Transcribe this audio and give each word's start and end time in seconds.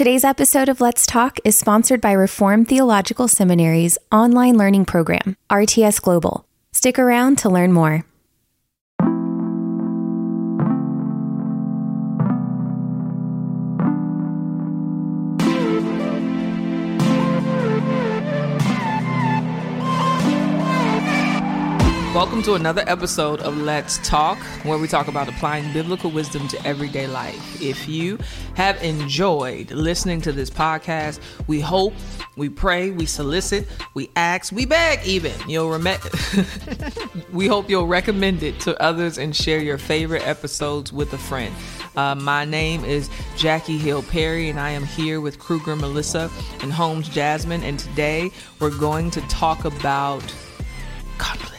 Today's 0.00 0.24
episode 0.24 0.70
of 0.70 0.80
Let's 0.80 1.04
Talk 1.04 1.40
is 1.44 1.58
sponsored 1.58 2.00
by 2.00 2.12
Reformed 2.12 2.68
Theological 2.68 3.28
Seminary's 3.28 3.98
online 4.10 4.56
learning 4.56 4.86
program, 4.86 5.36
RTS 5.50 6.00
Global. 6.00 6.46
Stick 6.72 6.98
around 6.98 7.36
to 7.36 7.50
learn 7.50 7.70
more. 7.70 8.06
Welcome 22.40 22.54
to 22.54 22.60
another 22.60 22.84
episode 22.86 23.40
of 23.40 23.54
Let's 23.58 23.98
Talk, 23.98 24.38
where 24.64 24.78
we 24.78 24.88
talk 24.88 25.08
about 25.08 25.28
applying 25.28 25.70
biblical 25.74 26.10
wisdom 26.10 26.48
to 26.48 26.66
everyday 26.66 27.06
life. 27.06 27.60
If 27.60 27.86
you 27.86 28.18
have 28.54 28.82
enjoyed 28.82 29.70
listening 29.72 30.22
to 30.22 30.32
this 30.32 30.48
podcast, 30.48 31.20
we 31.48 31.60
hope, 31.60 31.92
we 32.38 32.48
pray, 32.48 32.92
we 32.92 33.04
solicit, 33.04 33.68
we 33.92 34.08
ask, 34.16 34.54
we 34.54 34.64
beg 34.64 35.04
even. 35.04 35.34
You'll 35.50 35.68
rem- 35.68 36.00
we 37.34 37.46
hope 37.46 37.68
you'll 37.68 37.86
recommend 37.86 38.42
it 38.42 38.58
to 38.60 38.80
others 38.82 39.18
and 39.18 39.36
share 39.36 39.60
your 39.60 39.76
favorite 39.76 40.26
episodes 40.26 40.94
with 40.94 41.12
a 41.12 41.18
friend. 41.18 41.54
Uh, 41.94 42.14
my 42.14 42.46
name 42.46 42.86
is 42.86 43.10
Jackie 43.36 43.76
Hill 43.76 44.02
Perry, 44.04 44.48
and 44.48 44.58
I 44.58 44.70
am 44.70 44.86
here 44.86 45.20
with 45.20 45.38
Kruger 45.38 45.76
Melissa 45.76 46.30
and 46.62 46.72
Holmes 46.72 47.10
Jasmine. 47.10 47.64
And 47.64 47.78
today 47.78 48.30
we're 48.60 48.78
going 48.78 49.10
to 49.10 49.20
talk 49.28 49.66
about 49.66 50.24
conflict 51.18 51.49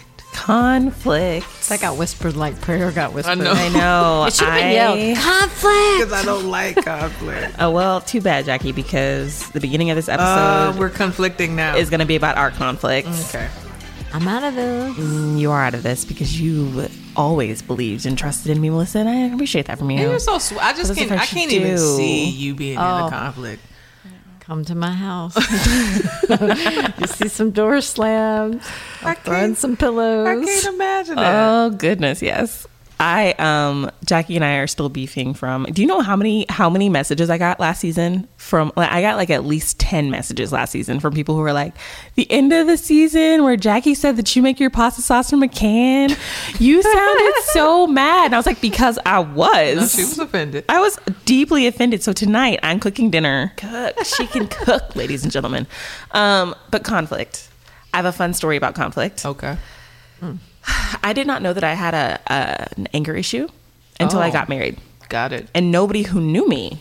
conflict. 0.42 1.46
That 1.70 1.82
got 1.82 1.98
whispered 1.98 2.36
like 2.36 2.60
prayer 2.62 2.92
got 2.92 3.14
whispered. 3.14 3.32
I 3.32 3.36
know. 3.36 3.52
I 3.54 3.70
know. 3.74 4.26
It 4.26 4.34
should 4.34 4.48
have 4.48 4.60
been 4.60 4.72
yelled. 4.74 5.18
Conflict. 5.18 6.00
because 6.00 6.14
I 6.14 6.24
don't 6.26 6.50
like 6.50 6.84
conflict. 6.84 7.56
Oh 7.60 7.72
well, 7.72 8.02
too 8.02 8.22
bad, 8.22 8.46
Jackie, 8.46 8.72
because 8.72 9.50
the 9.52 9.60
beginning 9.60 9.90
of 9.90 9.96
this 9.96 10.10
Uh, 10.10 10.14
episode 10.14 10.80
we're 10.80 10.90
conflicting 10.90 11.56
now. 11.56 11.76
is 11.78 11.90
going 11.90 12.00
to 12.00 12.06
be 12.06 12.16
about 12.16 12.38
our 12.38 12.52
conflict. 12.52 13.08
okay. 13.30 13.48
I'm 14.14 14.28
out 14.28 14.44
of 14.44 14.56
this. 14.56 14.98
Mm, 14.98 15.40
You 15.40 15.52
are 15.52 15.64
out 15.64 15.74
of 15.74 15.84
this 15.84 16.04
because 16.04 16.40
you 16.40 16.88
always 17.16 17.62
believed 17.62 18.06
and 18.06 18.18
trusted 18.18 18.52
in 18.52 18.60
me, 18.60 18.70
Melissa, 18.70 19.00
and 19.00 19.08
I 19.10 19.34
appreciate 19.34 19.68
that 19.68 19.78
from 19.80 19.90
you. 19.90 20.00
And 20.00 20.10
you're 20.10 20.20
so 20.20 20.38
sweet. 20.38 20.62
I 20.62 20.74
just 20.74 20.94
can't. 20.96 21.12
I 21.14 21.18
I 21.18 21.26
can't 21.26 21.52
even 21.52 21.76
do. 21.76 21.78
see 21.78 22.26
you 22.30 22.54
being 22.54 22.74
in 22.74 22.80
Oh. 22.80 23.08
a 23.08 23.10
conflict. 23.10 23.64
Come 24.52 24.66
to 24.66 24.76
my 24.76 24.92
house. 24.92 25.34
you 27.00 27.08
see 27.08 27.30
some 27.30 27.52
doors 27.52 27.88
slammed. 27.88 28.60
I 29.02 29.12
I'm 29.12 29.16
throwing 29.16 29.42
can't- 29.46 29.58
some 29.58 29.72
I 29.72 29.76
pillows. 29.78 30.46
can't 30.46 30.76
imagine. 30.76 31.16
Oh 31.20 31.70
goodness, 31.70 32.22
yes. 32.22 32.68
I 33.02 33.32
um 33.40 33.90
Jackie 34.06 34.36
and 34.36 34.46
I 34.46 34.58
are 34.58 34.68
still 34.68 34.88
beefing 34.88 35.34
from. 35.34 35.64
Do 35.64 35.82
you 35.82 35.88
know 35.88 36.02
how 36.02 36.16
many 36.16 36.46
how 36.50 36.70
many 36.70 36.88
messages 36.88 37.32
I 37.32 37.40
got 37.40 37.60
last 37.60 37.80
season 37.80 38.28
from 38.38 38.72
like, 38.76 38.92
I 38.92 39.02
got 39.02 39.18
like 39.18 39.32
at 39.32 39.44
least 39.44 39.80
10 39.80 40.12
messages 40.12 40.52
last 40.52 40.70
season 40.70 41.00
from 41.00 41.16
people 41.16 41.34
who 41.34 41.42
were 41.42 41.52
like 41.52 41.76
the 42.14 42.30
end 42.32 42.54
of 42.54 42.68
the 42.68 42.78
season 42.78 43.44
where 43.44 43.58
Jackie 43.58 43.96
said 43.96 44.18
that 44.18 44.36
you 44.36 44.44
make 44.44 44.60
your 44.60 44.70
pasta 44.70 45.02
sauce 45.02 45.32
from 45.32 45.42
a 45.42 45.48
can. 45.48 46.16
You 46.60 46.84
sounded 46.84 47.34
so 47.46 47.88
mad. 47.88 48.26
And 48.26 48.36
I 48.36 48.38
was 48.38 48.46
like 48.46 48.62
because 48.62 49.00
I 49.04 49.18
was. 49.18 49.76
No, 49.78 49.88
she 49.88 50.04
was 50.04 50.20
offended. 50.20 50.66
I 50.70 50.80
was 50.80 51.00
deeply 51.26 51.66
offended. 51.66 52.04
So 52.04 52.14
tonight 52.14 52.60
I'm 52.62 52.80
cooking 52.80 53.10
dinner. 53.10 53.52
Cook. 53.58 53.96
She 54.12 54.28
can 54.28 54.48
cook, 54.48 54.96
ladies 54.96 55.24
and 55.24 55.32
gentlemen. 55.32 55.66
Um, 56.12 56.54
but 56.70 56.84
conflict. 56.84 57.50
I 57.94 57.98
have 57.98 58.06
a 58.06 58.12
fun 58.12 58.34
story 58.34 58.58
about 58.58 58.76
conflict. 58.76 59.26
Okay. 59.26 59.58
I 61.04 61.14
did 61.14 61.28
not 61.28 61.42
know 61.42 61.54
that 61.54 61.64
I 61.64 61.74
had 61.74 61.94
a, 61.94 62.20
a 62.28 62.68
an 62.78 62.88
anger 62.94 63.16
issue 63.16 63.48
until 64.00 64.20
I 64.20 64.30
Oh. 64.30 64.32
got 64.32 64.50
married, 64.50 64.78
Got 65.10 65.34
it. 65.34 65.50
and 65.54 65.72
nobody 65.72 66.04
who 66.04 66.20
knew 66.20 66.48
me 66.48 66.80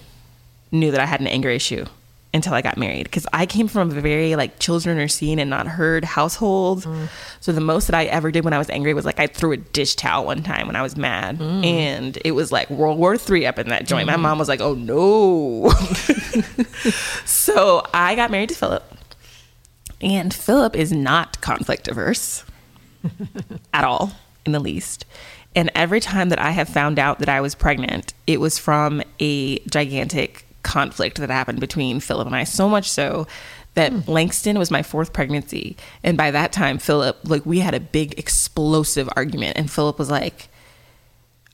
knew 0.72 0.90
that 0.90 1.00
I 1.00 1.06
had 1.06 1.20
an 1.20 1.26
anger 1.26 1.50
issue 1.50 1.84
until 2.32 2.54
I 2.54 2.62
got 2.62 2.76
married 2.76 3.04
because 3.04 3.26
I 3.32 3.44
came 3.44 3.66
from 3.66 3.90
a 3.90 4.00
very 4.00 4.36
like 4.36 4.60
children 4.60 4.98
are 4.98 5.08
seen 5.08 5.38
and 5.38 5.50
not 5.50 5.66
heard 5.66 6.04
household. 6.04 6.84
Mm. 6.84 7.08
So 7.40 7.52
the 7.52 7.60
most 7.60 7.88
that 7.88 7.96
I 7.96 8.04
ever 8.04 8.30
did 8.30 8.44
when 8.44 8.52
I 8.52 8.58
was 8.58 8.70
angry 8.70 8.94
was 8.94 9.04
like 9.04 9.18
I 9.18 9.26
threw 9.26 9.52
a 9.52 9.56
dish 9.56 9.96
towel 9.96 10.26
one 10.26 10.42
time 10.42 10.66
when 10.66 10.76
I 10.76 10.82
was 10.82 10.96
mad, 10.96 11.38
mm. 11.38 11.64
and 11.64 12.18
it 12.24 12.32
was 12.32 12.52
like 12.52 12.70
World 12.70 12.98
War 12.98 13.16
Three 13.16 13.46
up 13.46 13.58
in 13.58 13.68
that 13.68 13.86
joint. 13.86 14.06
My 14.06 14.12
mm-hmm. 14.14 14.22
mom 14.22 14.38
was 14.38 14.48
like, 14.48 14.60
"Oh 14.60 14.74
no!" 14.74 15.70
so 17.24 17.84
I 17.92 18.14
got 18.14 18.30
married 18.30 18.50
to 18.50 18.54
Philip, 18.54 18.84
and 20.00 20.32
Philip 20.32 20.76
is 20.76 20.92
not 20.92 21.40
conflict 21.40 21.88
averse 21.88 22.44
at 23.74 23.84
all 23.84 24.12
in 24.44 24.52
the 24.52 24.60
least. 24.60 25.04
And 25.54 25.70
every 25.74 26.00
time 26.00 26.28
that 26.28 26.38
I 26.38 26.50
have 26.50 26.68
found 26.68 26.98
out 26.98 27.18
that 27.18 27.28
I 27.28 27.40
was 27.40 27.54
pregnant, 27.54 28.14
it 28.26 28.40
was 28.40 28.58
from 28.58 29.02
a 29.18 29.58
gigantic 29.60 30.44
conflict 30.62 31.18
that 31.18 31.30
happened 31.30 31.60
between 31.60 32.00
Philip 32.00 32.26
and 32.26 32.36
I. 32.36 32.44
So 32.44 32.68
much 32.68 32.88
so 32.88 33.26
that 33.74 34.08
Langston 34.08 34.58
was 34.58 34.70
my 34.70 34.82
fourth 34.82 35.12
pregnancy. 35.12 35.76
And 36.02 36.16
by 36.16 36.30
that 36.30 36.52
time, 36.52 36.78
Philip, 36.78 37.18
like, 37.24 37.44
we 37.46 37.60
had 37.60 37.74
a 37.74 37.80
big 37.80 38.18
explosive 38.18 39.08
argument. 39.16 39.56
And 39.56 39.70
Philip 39.70 39.98
was 39.98 40.10
like, 40.10 40.48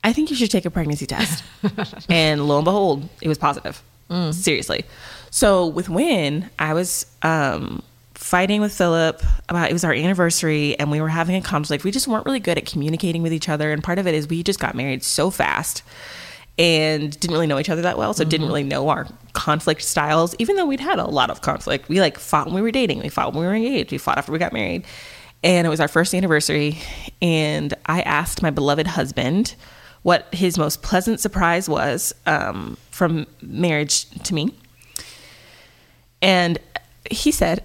I 0.03 0.13
think 0.13 0.29
you 0.29 0.35
should 0.35 0.51
take 0.51 0.65
a 0.65 0.71
pregnancy 0.71 1.05
test. 1.05 1.43
and 2.09 2.47
lo 2.47 2.57
and 2.57 2.65
behold, 2.65 3.09
it 3.21 3.27
was 3.27 3.37
positive. 3.37 3.81
Seriously. 4.31 4.85
So 5.31 5.67
with 5.67 5.89
Win, 5.89 6.49
I 6.57 6.73
was 6.73 7.05
um, 7.23 7.83
fighting 8.17 8.61
with 8.61 8.73
Philip 8.73 9.21
about 9.47 9.69
it 9.69 9.73
was 9.73 9.83
our 9.83 9.93
anniversary 9.93 10.77
and 10.79 10.89
we 10.89 10.99
were 10.99 11.07
having 11.07 11.35
a 11.35 11.41
conflict. 11.41 11.83
We 11.83 11.91
just 11.91 12.07
weren't 12.07 12.25
really 12.25 12.39
good 12.39 12.57
at 12.57 12.65
communicating 12.65 13.21
with 13.21 13.31
each 13.31 13.47
other. 13.47 13.71
And 13.71 13.83
part 13.83 13.99
of 13.99 14.07
it 14.07 14.15
is 14.15 14.27
we 14.27 14.41
just 14.41 14.59
got 14.59 14.75
married 14.75 15.03
so 15.03 15.29
fast 15.29 15.83
and 16.57 17.17
didn't 17.19 17.31
really 17.31 17.45
know 17.45 17.59
each 17.59 17.69
other 17.69 17.83
that 17.83 17.97
well. 17.97 18.13
So 18.15 18.23
didn't 18.23 18.47
really 18.47 18.63
know 18.63 18.89
our 18.89 19.07
conflict 19.33 19.83
styles, 19.83 20.35
even 20.39 20.55
though 20.55 20.65
we'd 20.65 20.79
had 20.79 20.97
a 20.97 21.05
lot 21.05 21.29
of 21.29 21.41
conflict. 21.41 21.89
We 21.89 22.01
like 22.01 22.17
fought 22.17 22.47
when 22.47 22.55
we 22.55 22.61
were 22.61 22.71
dating. 22.71 22.99
We 22.99 23.09
fought 23.09 23.33
when 23.33 23.41
we 23.41 23.47
were 23.47 23.55
engaged. 23.55 23.91
We 23.91 23.99
fought 23.99 24.17
after 24.17 24.31
we 24.31 24.39
got 24.39 24.51
married. 24.51 24.85
And 25.43 25.67
it 25.67 25.69
was 25.69 25.79
our 25.79 25.87
first 25.87 26.15
anniversary. 26.15 26.79
And 27.21 27.75
I 27.85 28.01
asked 28.01 28.41
my 28.41 28.49
beloved 28.49 28.87
husband 28.87 29.53
what 30.01 30.33
his 30.33 30.57
most 30.57 30.81
pleasant 30.81 31.19
surprise 31.19 31.69
was 31.69 32.15
um, 32.25 32.77
from 32.89 33.27
marriage 33.41 34.09
to 34.23 34.33
me. 34.33 34.57
And 36.21 36.57
he 37.11 37.31
said 37.31 37.63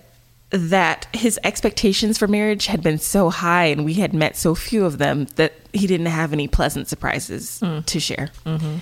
that 0.53 1.07
his 1.15 1.41
expectations 1.45 2.19
for 2.19 2.29
marriage 2.29 2.67
had 2.67 2.83
been 2.83 2.99
so 2.99 3.31
high 3.31 3.65
and 3.65 3.85
we 3.85 3.95
had 3.95 4.13
met 4.13 4.37
so 4.37 4.55
few 4.55 4.85
of 4.85 4.99
them 4.99 5.25
that 5.37 5.55
he 5.73 5.87
didn't 5.87 6.07
have 6.07 6.33
any 6.33 6.47
pleasant 6.47 6.89
surprises 6.89 7.59
mm. 7.63 7.85
to 7.87 7.99
share. 7.99 8.31
Mm-hmm. 8.45 8.77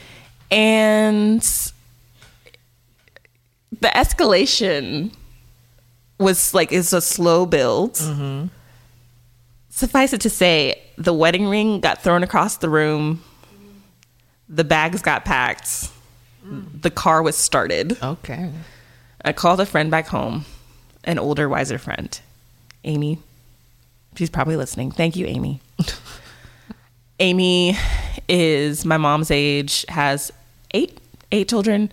And 0.51 1.43
the 3.81 3.89
escalation 3.89 5.15
was 6.19 6.53
like, 6.53 6.73
is 6.73 6.93
a 6.93 7.01
slow 7.01 7.47
build. 7.47 7.95
Mm-hmm. 7.95 8.49
Suffice 9.71 10.13
it 10.13 10.21
to 10.23 10.31
say, 10.31 10.83
the 10.99 11.15
wedding 11.15 11.47
ring 11.47 11.81
got 11.81 12.03
thrown 12.03 12.25
across 12.25 12.57
the 12.57 12.69
room, 12.69 13.23
the 14.49 14.65
bags 14.65 15.01
got 15.03 15.25
packed, 15.25 15.89
mm. 16.45 16.83
the 16.83 16.91
car 16.91 17.23
was 17.23 17.37
started. 17.37 17.97
Okay. 18.03 18.51
I 19.25 19.33
called 19.33 19.61
a 19.61 19.67
friend 19.67 19.91
back 19.91 20.09
home, 20.09 20.45
an 21.05 21.19
older, 21.19 21.49
wiser 21.49 21.79
friend, 21.79 22.21
Amy. 22.85 23.19
She's 24.17 24.31
probably 24.31 24.57
listening. 24.57 24.91
Thank 24.91 25.17
you, 25.17 25.27
Amy. 25.27 25.61
Amy 27.21 27.77
is 28.29 28.85
my 28.85 28.97
mom's 28.97 29.31
age, 29.31 29.85
has 29.89 30.33
eight 30.73 30.99
eight 31.33 31.49
children, 31.49 31.93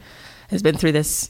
has 0.50 0.64
been 0.64 0.78
through 0.78 0.94
this 0.94 1.30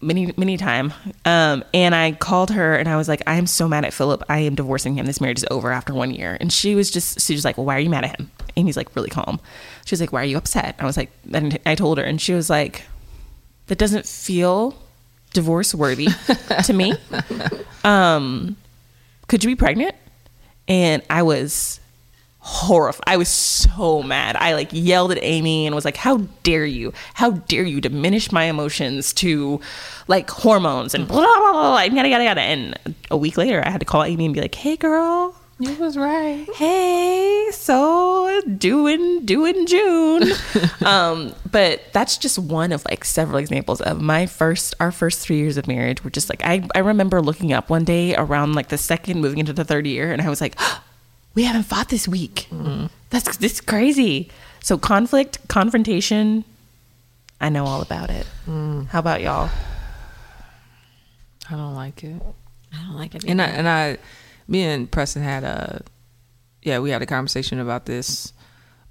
many 0.00 0.32
many 0.36 0.56
time. 0.56 0.92
Um, 1.24 1.64
and 1.72 1.94
I 1.94 2.12
called 2.12 2.50
her 2.50 2.76
and 2.76 2.88
I 2.88 2.96
was 2.96 3.08
like, 3.08 3.22
I 3.26 3.36
am 3.36 3.46
so 3.46 3.68
mad 3.68 3.84
at 3.84 3.92
Philip. 3.92 4.22
I 4.28 4.40
am 4.40 4.54
divorcing 4.54 4.94
him. 4.94 5.06
This 5.06 5.20
marriage 5.20 5.38
is 5.38 5.46
over 5.50 5.70
after 5.70 5.94
one 5.94 6.10
year. 6.10 6.36
And 6.40 6.52
she 6.52 6.74
was 6.74 6.90
just 6.90 7.20
she 7.20 7.34
was 7.34 7.44
like, 7.44 7.56
Well, 7.56 7.66
why 7.66 7.76
are 7.76 7.80
you 7.80 7.90
mad 7.90 8.04
at 8.04 8.18
him? 8.18 8.30
Amy's 8.56 8.76
like 8.76 8.94
really 8.94 9.10
calm. 9.10 9.40
She 9.84 9.92
was 9.92 10.00
like, 10.00 10.12
Why 10.12 10.22
are 10.22 10.26
you 10.26 10.36
upset? 10.36 10.76
I 10.78 10.84
was 10.84 10.96
like, 10.96 11.10
and 11.32 11.58
I 11.66 11.74
told 11.74 11.98
her, 11.98 12.04
and 12.04 12.20
she 12.20 12.34
was 12.34 12.48
like, 12.48 12.84
That 13.66 13.78
doesn't 13.78 14.06
feel 14.06 14.76
divorce 15.34 15.74
worthy 15.74 16.08
to 16.64 16.72
me. 16.72 16.94
Um, 17.84 18.56
could 19.28 19.44
you 19.44 19.50
be 19.50 19.56
pregnant? 19.56 19.94
And 20.66 21.02
I 21.10 21.22
was 21.22 21.80
horrified. 22.38 23.02
I 23.06 23.18
was 23.18 23.28
so 23.28 24.02
mad. 24.02 24.36
I 24.36 24.54
like 24.54 24.70
yelled 24.72 25.12
at 25.12 25.18
Amy 25.20 25.66
and 25.66 25.74
was 25.74 25.84
like, 25.84 25.98
"How 25.98 26.16
dare 26.44 26.64
you? 26.64 26.94
How 27.12 27.32
dare 27.32 27.64
you 27.64 27.82
diminish 27.82 28.32
my 28.32 28.44
emotions 28.44 29.12
to 29.14 29.60
like 30.08 30.30
hormones 30.30 30.94
and 30.94 31.06
blah 31.06 31.20
blah 31.20 31.38
blah, 31.40 31.52
blah 31.52 31.78
and 31.78 31.94
yada 31.94 32.08
yada 32.08 32.24
yada." 32.24 32.40
And 32.40 32.78
a 33.10 33.18
week 33.18 33.36
later, 33.36 33.62
I 33.66 33.68
had 33.68 33.80
to 33.80 33.86
call 33.86 34.02
Amy 34.02 34.24
and 34.24 34.32
be 34.32 34.40
like, 34.40 34.54
"Hey, 34.54 34.76
girl." 34.76 35.34
You 35.60 35.76
was 35.76 35.96
right. 35.96 36.48
Hey, 36.54 37.48
so 37.52 38.40
doing 38.58 39.24
doing 39.24 39.66
June. 39.66 40.32
um, 40.84 41.34
but 41.50 41.82
that's 41.92 42.18
just 42.18 42.38
one 42.38 42.72
of 42.72 42.84
like 42.86 43.04
several 43.04 43.38
examples 43.38 43.80
of 43.80 44.00
my 44.00 44.26
first 44.26 44.74
our 44.80 44.90
first 44.90 45.20
three 45.20 45.36
years 45.36 45.56
of 45.56 45.68
marriage 45.68 46.02
were 46.02 46.10
just 46.10 46.28
like 46.28 46.42
I, 46.44 46.66
I 46.74 46.80
remember 46.80 47.22
looking 47.22 47.52
up 47.52 47.70
one 47.70 47.84
day 47.84 48.16
around 48.16 48.54
like 48.54 48.68
the 48.68 48.78
second 48.78 49.20
moving 49.20 49.38
into 49.38 49.52
the 49.52 49.64
third 49.64 49.86
year 49.86 50.12
and 50.12 50.20
I 50.20 50.28
was 50.28 50.40
like, 50.40 50.58
we 51.34 51.44
haven't 51.44 51.64
fought 51.64 51.88
this 51.88 52.08
week. 52.08 52.48
That's 53.10 53.36
this 53.36 53.54
is 53.54 53.60
crazy. 53.60 54.30
So 54.60 54.76
conflict, 54.76 55.46
confrontation, 55.46 56.44
I 57.40 57.48
know 57.48 57.66
all 57.66 57.82
about 57.82 58.10
it. 58.10 58.26
How 58.86 58.98
about 58.98 59.20
y'all? 59.20 59.50
I 61.48 61.56
don't 61.56 61.74
like 61.74 62.02
it. 62.02 62.20
I 62.72 62.86
don't 62.86 62.96
like 62.96 63.14
it. 63.14 63.24
And 63.24 63.40
I, 63.42 63.44
and 63.46 63.68
I, 63.68 63.98
me 64.46 64.62
and 64.62 64.90
Preston 64.90 65.22
had 65.22 65.44
a, 65.44 65.82
yeah, 66.62 66.78
we 66.78 66.90
had 66.90 67.02
a 67.02 67.06
conversation 67.06 67.58
about 67.58 67.86
this 67.86 68.32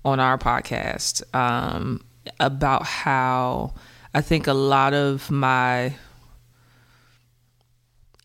on 0.05 0.19
our 0.19 0.37
podcast 0.37 1.23
um, 1.35 2.03
about 2.39 2.85
how 2.85 3.73
I 4.13 4.21
think 4.21 4.47
a 4.47 4.53
lot 4.53 4.93
of 4.93 5.29
my 5.31 5.95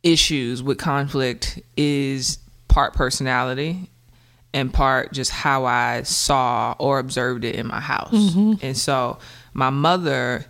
issues 0.03 0.63
with 0.63 0.79
conflict 0.79 1.61
is 1.77 2.39
part 2.69 2.95
personality 2.95 3.91
and 4.55 4.73
part 4.73 5.13
just 5.13 5.31
how 5.31 5.65
I 5.65 6.03
saw 6.03 6.75
or 6.79 6.99
observed 6.99 7.45
it 7.45 7.55
in 7.55 7.67
my 7.67 7.81
house. 7.81 8.13
And 8.63 8.77
so 8.77 9.19
my 9.53 9.71
mother 9.71 10.47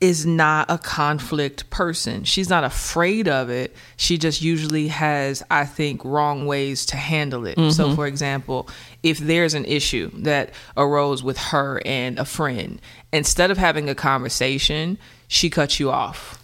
is 0.00 0.26
not 0.26 0.70
a 0.70 0.76
conflict 0.76 1.70
person. 1.70 2.24
She's 2.24 2.50
not 2.50 2.64
afraid 2.64 3.28
of 3.28 3.48
it. 3.48 3.74
She 3.96 4.18
just 4.18 4.42
usually 4.42 4.88
has, 4.88 5.42
I 5.50 5.64
think, 5.64 6.04
wrong 6.04 6.46
ways 6.46 6.84
to 6.86 6.96
handle 6.96 7.46
it. 7.46 7.56
So, 7.72 7.86
mm-hmm. 7.86 7.94
for 7.94 8.06
example, 8.06 8.68
if 9.02 9.18
there's 9.18 9.54
an 9.54 9.64
issue 9.64 10.10
that 10.22 10.50
arose 10.76 11.22
with 11.22 11.38
her 11.38 11.80
and 11.86 12.18
a 12.18 12.26
friend, 12.26 12.78
instead 13.10 13.50
of 13.50 13.56
having 13.56 13.88
a 13.88 13.94
conversation, 13.94 14.98
she 15.28 15.48
cuts 15.48 15.80
you 15.80 15.90
off. 15.90 16.42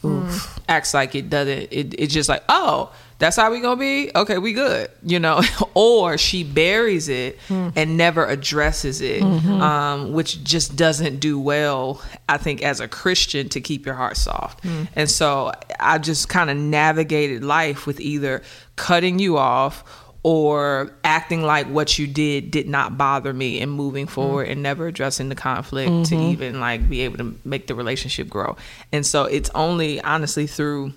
Acts 0.69 0.94
like 0.94 1.14
it 1.14 1.28
doesn't, 1.28 1.69
it, 1.70 1.94
it's 1.98 2.14
just 2.14 2.31
like, 2.31 2.44
oh, 2.48 2.90
that's 3.18 3.36
how 3.36 3.50
we 3.50 3.60
gonna 3.60 3.78
be? 3.78 4.10
Okay 4.14 4.38
we 4.38 4.52
good 4.52 4.90
you 5.02 5.18
know? 5.18 5.40
Or 5.74 6.18
she 6.18 6.44
buries 6.44 7.08
it 7.08 7.38
hmm. 7.48 7.70
and 7.76 7.96
never 7.96 8.26
addresses 8.26 9.00
it 9.00 9.22
mm-hmm. 9.22 9.62
um, 9.62 10.12
which 10.12 10.44
just 10.44 10.76
doesn't 10.76 11.18
do 11.18 11.40
well 11.40 12.02
i 12.28 12.36
think 12.36 12.62
as 12.62 12.80
a 12.80 12.88
christian 12.88 13.48
to 13.50 13.60
keep 13.60 13.86
your 13.86 13.94
heart 13.94 14.16
soft. 14.16 14.62
Hmm. 14.62 14.84
And 14.94 15.10
so 15.10 15.52
i 15.80 15.98
just 15.98 16.28
kind 16.28 16.50
of 16.50 16.56
navigated 16.56 17.42
life 17.42 17.86
with 17.86 18.00
either 18.00 18.42
cutting 18.76 19.18
you 19.18 19.38
off 19.38 19.84
or 20.24 20.92
acting 21.02 21.42
like 21.42 21.66
what 21.66 21.98
you 21.98 22.06
did 22.06 22.50
did 22.50 22.68
not 22.68 22.96
bother 22.96 23.32
me 23.32 23.60
and 23.60 23.72
moving 23.72 24.06
hmm. 24.06 24.12
forward 24.12 24.48
and 24.48 24.62
never 24.62 24.86
addressing 24.86 25.28
the 25.28 25.34
conflict 25.34 26.06
to 26.06 26.14
mm-hmm. 26.14 26.30
even 26.30 26.60
like 26.60 26.88
be 26.88 27.00
able 27.00 27.18
to 27.18 27.34
make 27.44 27.66
the 27.66 27.74
relationship 27.74 28.28
grow. 28.28 28.56
And 28.92 29.04
so 29.04 29.24
it's 29.24 29.50
only 29.54 30.00
honestly 30.02 30.46
through 30.46 30.92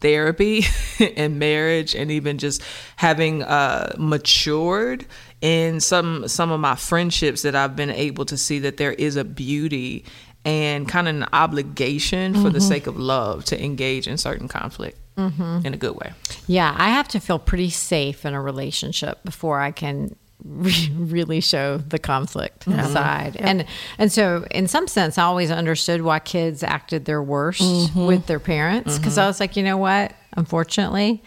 therapy 0.00 0.64
and 1.16 1.38
marriage 1.38 1.94
and 1.94 2.10
even 2.10 2.38
just 2.38 2.62
having 2.96 3.42
uh 3.42 3.94
matured 3.98 5.06
in 5.40 5.80
some 5.80 6.26
some 6.28 6.50
of 6.50 6.60
my 6.60 6.74
friendships 6.74 7.42
that 7.42 7.54
I've 7.54 7.76
been 7.76 7.90
able 7.90 8.24
to 8.26 8.36
see 8.36 8.58
that 8.60 8.76
there 8.76 8.92
is 8.92 9.16
a 9.16 9.24
beauty 9.24 10.04
and 10.44 10.88
kind 10.88 11.08
of 11.08 11.16
an 11.16 11.26
obligation 11.32 12.34
for 12.34 12.50
the 12.50 12.60
sake 12.60 12.86
of 12.86 12.96
love 12.96 13.44
to 13.46 13.62
engage 13.62 14.06
in 14.06 14.16
certain 14.16 14.46
conflict 14.46 14.96
in 15.16 15.74
a 15.74 15.76
good 15.76 15.96
way. 15.96 16.12
Yeah, 16.46 16.72
I 16.78 16.90
have 16.90 17.08
to 17.08 17.20
feel 17.20 17.38
pretty 17.38 17.70
safe 17.70 18.24
in 18.24 18.32
a 18.32 18.40
relationship 18.40 19.24
before 19.24 19.60
I 19.60 19.72
can 19.72 20.14
re- 20.44 20.92
really 20.96 21.40
show 21.40 21.78
the 21.78 21.98
conflict 21.98 22.66
mm-hmm. 22.66 22.92
side. 22.92 23.36
And 23.38 23.64
and 23.98 24.12
so 24.12 24.46
in 24.50 24.68
some 24.68 24.88
sense 24.88 25.18
I 25.18 25.24
always 25.24 25.50
understood 25.50 26.02
why 26.02 26.18
kids 26.18 26.62
acted 26.62 27.04
their 27.04 27.22
worst 27.22 27.62
mm-hmm. 27.62 28.06
with 28.06 28.26
their 28.26 28.40
parents 28.40 28.98
because 28.98 29.14
mm-hmm. 29.14 29.22
I 29.22 29.26
was 29.26 29.40
like, 29.40 29.56
you 29.56 29.62
know 29.62 29.76
what? 29.76 30.12
Unfortunately, 30.36 31.22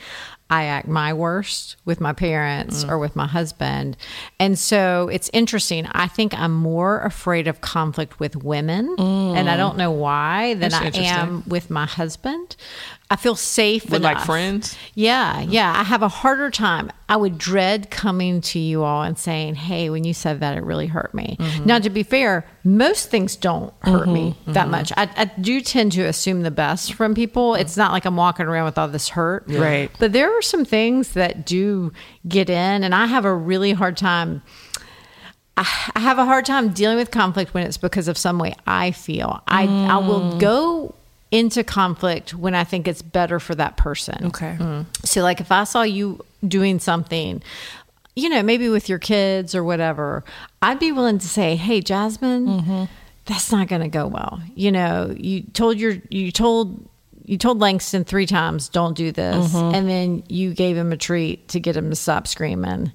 I 0.51 0.63
act 0.63 0.87
my 0.87 1.13
worst 1.13 1.75
with 1.85 2.01
my 2.01 2.11
parents 2.11 2.83
mm. 2.83 2.89
or 2.89 2.97
with 2.97 3.15
my 3.15 3.27
husband. 3.27 3.95
And 4.39 4.57
so 4.57 5.07
it's 5.09 5.29
interesting. 5.31 5.85
I 5.91 6.07
think 6.07 6.33
I'm 6.33 6.53
more 6.53 7.01
afraid 7.01 7.47
of 7.47 7.61
conflict 7.61 8.19
with 8.19 8.35
women, 8.35 8.95
and 8.97 9.47
I 9.47 9.53
mm. 9.53 9.57
don't 9.57 9.77
know 9.77 9.91
why, 9.91 10.55
than 10.55 10.71
That's 10.71 10.97
I 10.97 11.01
am 11.01 11.43
with 11.47 11.69
my 11.69 11.85
husband. 11.85 12.55
I 13.11 13.15
feel 13.15 13.35
safe 13.35 13.89
With 13.89 14.03
like 14.03 14.19
friends? 14.19 14.77
Yeah, 14.93 15.41
yeah. 15.41 15.73
I 15.75 15.83
have 15.83 16.03
a 16.03 16.07
harder 16.07 16.51
time. 16.51 16.91
I 17.07 17.15
would 17.15 17.39
dread 17.39 17.89
coming 17.89 18.39
to 18.41 18.59
you 18.59 18.83
all 18.83 19.01
and 19.01 19.17
saying, 19.17 19.55
"Hey, 19.55 19.89
when 19.89 20.03
you 20.03 20.13
said 20.13 20.41
that, 20.41 20.55
it 20.55 20.63
really 20.63 20.85
hurt 20.85 21.15
me." 21.15 21.35
Mm-hmm. 21.39 21.65
Now, 21.65 21.79
to 21.79 21.89
be 21.89 22.03
fair, 22.03 22.45
most 22.63 23.09
things 23.09 23.35
don't 23.35 23.73
hurt 23.81 24.07
me 24.07 24.37
mm-hmm. 24.41 24.53
that 24.53 24.63
mm-hmm. 24.63 24.71
much. 24.71 24.91
I, 24.95 25.09
I 25.17 25.25
do 25.25 25.59
tend 25.59 25.93
to 25.93 26.03
assume 26.03 26.43
the 26.43 26.51
best 26.51 26.93
from 26.93 27.15
people. 27.15 27.53
Mm-hmm. 27.53 27.61
It's 27.61 27.75
not 27.75 27.93
like 27.93 28.05
I'm 28.05 28.15
walking 28.15 28.45
around 28.45 28.65
with 28.65 28.77
all 28.77 28.87
this 28.87 29.09
hurt, 29.09 29.45
Right. 29.47 29.89
But 29.97 30.13
there 30.13 30.31
are 30.37 30.43
some 30.43 30.63
things 30.63 31.13
that 31.13 31.47
do 31.47 31.91
get 32.27 32.47
in, 32.47 32.83
and 32.83 32.93
I 32.93 33.07
have 33.07 33.25
a 33.25 33.33
really 33.33 33.73
hard 33.73 33.97
time. 33.97 34.43
I 35.57 35.67
I 35.95 35.99
have 36.01 36.19
a 36.19 36.25
hard 36.25 36.45
time 36.45 36.69
dealing 36.69 36.97
with 36.97 37.09
conflict 37.09 37.55
when 37.55 37.65
it's 37.65 37.77
because 37.77 38.07
of 38.07 38.19
some 38.19 38.37
way 38.37 38.53
I 38.67 38.91
feel. 38.91 39.41
I 39.47 39.63
I 39.63 39.97
will 39.97 40.33
mm. 40.33 40.39
go 40.39 40.93
into 41.31 41.63
conflict 41.63 42.33
when 42.33 42.55
I 42.55 42.63
think 42.63 42.87
it's 42.87 43.01
better 43.01 43.39
for 43.39 43.55
that 43.55 43.77
person. 43.77 44.27
Okay. 44.27 44.57
Mm. 44.59 44.85
So, 45.05 45.21
like, 45.21 45.39
if 45.39 45.51
I 45.51 45.63
saw 45.63 45.83
you 45.83 46.25
doing 46.47 46.79
something, 46.79 47.43
you 48.15 48.29
know, 48.29 48.43
maybe 48.43 48.69
with 48.69 48.89
your 48.89 48.99
kids 48.99 49.53
or 49.55 49.63
whatever, 49.63 50.23
I'd 50.61 50.79
be 50.79 50.91
willing 50.91 51.19
to 51.19 51.27
say, 51.27 51.55
"Hey, 51.55 51.81
Jasmine, 51.81 52.47
mm-hmm. 52.47 52.83
that's 53.25 53.51
not 53.51 53.67
going 53.67 53.81
to 53.81 53.87
go 53.87 54.07
well." 54.07 54.41
You 54.55 54.71
know, 54.71 55.15
you 55.17 55.43
told 55.43 55.79
your 55.79 55.97
you 56.09 56.31
told 56.31 56.87
you 57.25 57.37
told 57.37 57.59
Langston 57.59 58.03
three 58.03 58.25
times, 58.25 58.69
"Don't 58.69 58.97
do 58.97 59.11
this," 59.11 59.53
mm-hmm. 59.53 59.75
and 59.75 59.89
then 59.89 60.23
you 60.27 60.53
gave 60.53 60.75
him 60.75 60.91
a 60.91 60.97
treat 60.97 61.47
to 61.49 61.59
get 61.59 61.77
him 61.77 61.89
to 61.89 61.95
stop 61.95 62.27
screaming. 62.27 62.91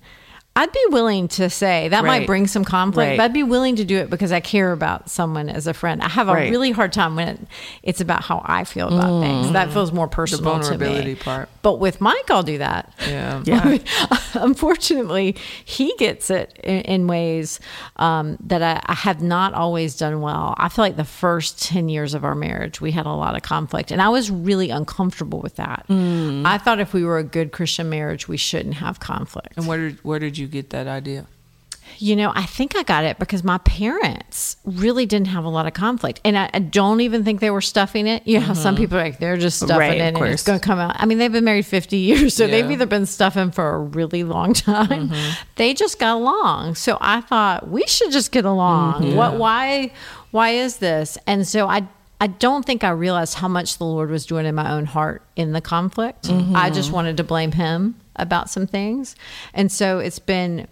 I'd 0.57 0.71
be 0.71 0.85
willing 0.91 1.27
to 1.29 1.51
say 1.51 1.89
that 1.89 2.05
might 2.05 2.27
bring 2.27 2.47
some 2.47 2.65
conflict, 2.65 3.09
Right. 3.09 3.17
but 3.17 3.25
I'd 3.25 3.33
be 3.33 3.43
willing 3.43 3.75
to 3.77 3.85
do 3.85 3.99
it 3.99 4.09
because 4.09 4.31
I 4.31 4.39
care 4.39 4.71
about 4.71 5.11
someone 5.11 5.49
as 5.49 5.67
a 5.67 5.75
friend. 5.75 6.01
I 6.01 6.09
have 6.09 6.29
a 6.29 6.33
Right. 6.33 6.49
really 6.51 6.71
hard 6.71 6.93
time 6.93 7.17
when 7.17 7.27
it, 7.29 7.41
it's 7.83 8.01
about 8.01 8.23
how 8.23 8.41
I 8.45 8.63
feel 8.63 8.87
about 8.87 9.21
things. 9.21 9.51
That 9.53 9.73
feels 9.73 9.91
more 9.91 10.07
personal 10.07 10.45
to 10.61 10.61
vulnerability 10.69 11.15
me. 11.15 11.15
part. 11.17 11.49
But 11.63 11.81
with 11.81 12.01
Mike, 12.01 12.31
I'll 12.31 12.45
do 12.45 12.59
that. 12.59 12.93
Yeah. 13.09 13.43
Yeah. 13.45 13.79
Unfortunately, 14.35 15.37
he 15.65 15.95
gets 15.99 16.31
it 16.31 16.59
in, 16.63 16.81
in 16.83 17.07
ways 17.07 17.59
um, 17.97 18.37
that 18.41 18.63
I, 18.63 18.81
I 18.87 18.95
have 18.95 19.23
not 19.23 19.55
always 19.55 19.97
done 19.97 20.21
well. 20.21 20.55
I 20.57 20.69
feel 20.69 20.85
like 20.85 20.97
the 20.97 21.05
first 21.05 21.63
10 21.65 21.89
years 21.89 22.15
of 22.15 22.25
our 22.25 22.35
marriage, 22.35 22.81
we 22.81 22.93
had 22.93 23.07
a 23.07 23.13
lot 23.13 23.35
of 23.37 23.43
conflict, 23.43 23.91
and 23.91 24.01
I 24.01 24.09
was 24.09 24.31
really 24.31 24.71
uncomfortable 24.71 25.41
with 25.41 25.57
that. 25.57 25.87
I 25.91 26.59
thought 26.59 26.79
if 26.81 26.93
we 26.95 27.05
were 27.05 27.19
a 27.19 27.25
good 27.25 27.51
Christian 27.53 27.89
marriage, 27.91 28.29
we 28.29 28.37
shouldn't 28.37 28.77
have 28.77 29.01
conflict. 29.01 29.55
And 29.57 29.67
where 29.67 29.79
did 29.79 29.99
where 30.05 30.19
did 30.19 30.39
you 30.39 30.44
get 30.47 30.71
that 30.71 30.87
idea? 30.87 31.27
You 31.99 32.17
know, 32.17 32.33
I 32.35 32.45
think 32.45 32.77
I 32.77 32.83
got 32.83 33.05
it 33.05 33.19
because 33.19 33.45
my 33.45 33.59
parents 33.59 34.57
really 34.65 35.07
didn't 35.07 35.29
have 35.29 35.45
a 35.45 35.49
lot 35.49 35.67
of 35.67 35.75
conflict. 35.75 36.21
And 36.25 36.37
I, 36.37 36.51
I 36.53 36.59
don't 36.59 37.01
even 37.01 37.25
think 37.25 37.41
they 37.41 37.51
were 37.51 37.61
stuffing 37.61 38.07
it. 38.07 38.27
You 38.27 38.41
know, 38.41 38.47
how 38.47 38.55
some 38.55 38.75
mm-hmm. 38.75 38.83
people 38.83 38.99
are 38.99 39.03
like, 39.03 39.19
they're 39.19 39.37
just 39.37 39.59
stuffing 39.59 39.79
Right, 39.79 39.99
it 39.99 40.15
and 40.15 40.19
it's 40.27 40.43
going 40.43 40.59
to 40.59 40.65
come 40.65 40.79
out. 40.79 40.97
I 40.99 41.07
mean, 41.07 41.19
they've 41.19 41.31
been 41.31 41.45
married 41.45 41.67
50 41.67 41.97
years, 41.97 42.35
so 42.35 42.47
they've 42.47 42.69
either 42.71 42.87
been 42.87 43.07
stuffing 43.07 43.51
for 43.51 43.75
a 43.75 43.79
really 43.79 44.25
long 44.25 44.55
time. 44.55 45.11
Mm-hmm. 45.11 45.43
They 45.57 45.75
just 45.75 45.99
got 45.99 46.17
along. 46.17 46.75
So 46.75 46.99
I 47.01 47.21
thought 47.21 47.69
we 47.69 47.87
should 47.87 48.11
just 48.11 48.33
get 48.33 48.45
along. 48.45 49.03
Mm-hmm. 49.03 49.17
What, 49.17 49.39
why, 49.39 49.93
why 50.31 50.51
is 50.51 50.79
this? 50.79 51.17
And 51.27 51.47
so 51.47 51.69
I, 51.69 51.87
I 52.21 52.27
don't 52.27 52.65
think 52.65 52.83
I 52.83 52.91
realized 52.91 53.35
how 53.35 53.49
much 53.49 53.79
the 53.79 53.85
Lord 53.85 54.11
was 54.11 54.27
doing 54.27 54.47
in 54.47 54.55
my 54.55 54.73
own 54.73 54.87
heart 54.87 55.23
in 55.37 55.53
the 55.53 55.61
conflict. 55.61 56.29
I 56.31 56.71
just 56.71 56.91
wanted 56.91 57.19
to 57.19 57.25
blame 57.25 57.53
him 57.53 57.97
about 58.17 58.51
some 58.51 58.67
things. 58.67 59.17
And 59.53 59.71
so 59.71 59.99
it's 59.99 60.19
been 60.19 60.69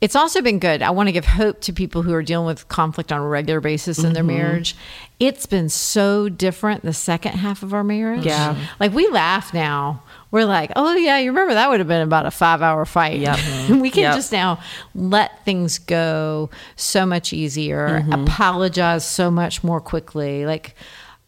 it's 0.00 0.14
also 0.14 0.42
been 0.42 0.60
good. 0.60 0.80
I 0.80 0.90
want 0.90 1.08
to 1.08 1.12
give 1.12 1.24
hope 1.24 1.60
to 1.62 1.72
people 1.72 2.02
who 2.02 2.14
are 2.14 2.22
dealing 2.22 2.46
with 2.46 2.68
conflict 2.68 3.10
on 3.10 3.20
a 3.20 3.26
regular 3.26 3.60
basis 3.60 3.98
in 3.98 4.12
their 4.12 4.22
mm-hmm. 4.22 4.36
marriage. 4.36 4.76
It's 5.18 5.44
been 5.44 5.68
so 5.68 6.28
different 6.28 6.84
the 6.84 6.92
second 6.92 7.32
half 7.32 7.64
of 7.64 7.74
our 7.74 7.82
marriage. 7.82 8.24
Yeah. 8.24 8.56
Like 8.78 8.92
we 8.92 9.08
laugh 9.08 9.52
now. 9.52 10.04
We're 10.30 10.44
like, 10.44 10.70
oh 10.76 10.94
yeah, 10.94 11.18
you 11.18 11.30
remember 11.30 11.54
that 11.54 11.68
would 11.68 11.80
have 11.80 11.88
been 11.88 12.02
about 12.02 12.26
a 12.26 12.30
five 12.30 12.62
hour 12.62 12.84
fight. 12.84 13.18
Yep. 13.18 13.38
we 13.70 13.90
can 13.90 14.04
Yep. 14.04 14.14
just 14.14 14.30
now 14.30 14.60
let 14.94 15.44
things 15.44 15.78
go 15.80 16.48
so 16.76 17.04
much 17.04 17.32
easier, 17.32 18.00
mm-hmm. 18.00 18.12
apologize 18.12 19.04
so 19.04 19.32
much 19.32 19.64
more 19.64 19.80
quickly. 19.80 20.46
Like 20.46 20.76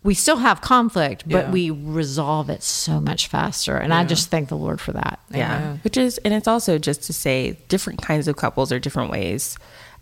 we 0.02 0.14
still 0.14 0.38
have 0.38 0.60
conflict, 0.62 1.24
but 1.28 1.46
Yeah. 1.46 1.50
we 1.50 1.70
resolve 1.70 2.48
it 2.48 2.62
so 2.62 3.00
much 3.00 3.26
faster. 3.28 3.76
And 3.76 3.92
I 3.92 4.04
just 4.04 4.30
thank 4.30 4.48
the 4.48 4.56
Lord 4.56 4.80
for 4.80 4.92
that. 4.92 5.18
Yeah. 5.30 5.56
Amen. 5.56 5.80
Which 5.84 5.96
is, 5.98 6.16
and 6.24 6.32
it's 6.32 6.48
also 6.48 6.78
just 6.78 7.02
to 7.04 7.12
say 7.12 7.58
different 7.68 8.00
kinds 8.00 8.26
of 8.26 8.36
couples 8.36 8.72
are 8.72 8.78
different 8.78 9.10
ways. 9.10 9.58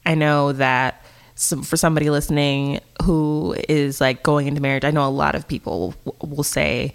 I 0.07 0.15
know 0.15 0.53
that 0.53 1.05
some, 1.35 1.63
for 1.63 1.77
somebody 1.77 2.11
listening 2.11 2.81
who 3.03 3.57
is 3.69 4.01
like 4.01 4.23
going 4.23 4.47
into 4.47 4.61
marriage, 4.61 4.85
I 4.85 4.91
know 4.93 5.07
a 5.07 5.11
lot 5.11 5.35
of 5.35 5.47
people 5.49 5.95
w- 6.05 6.37
will 6.37 6.45
say, 6.45 6.95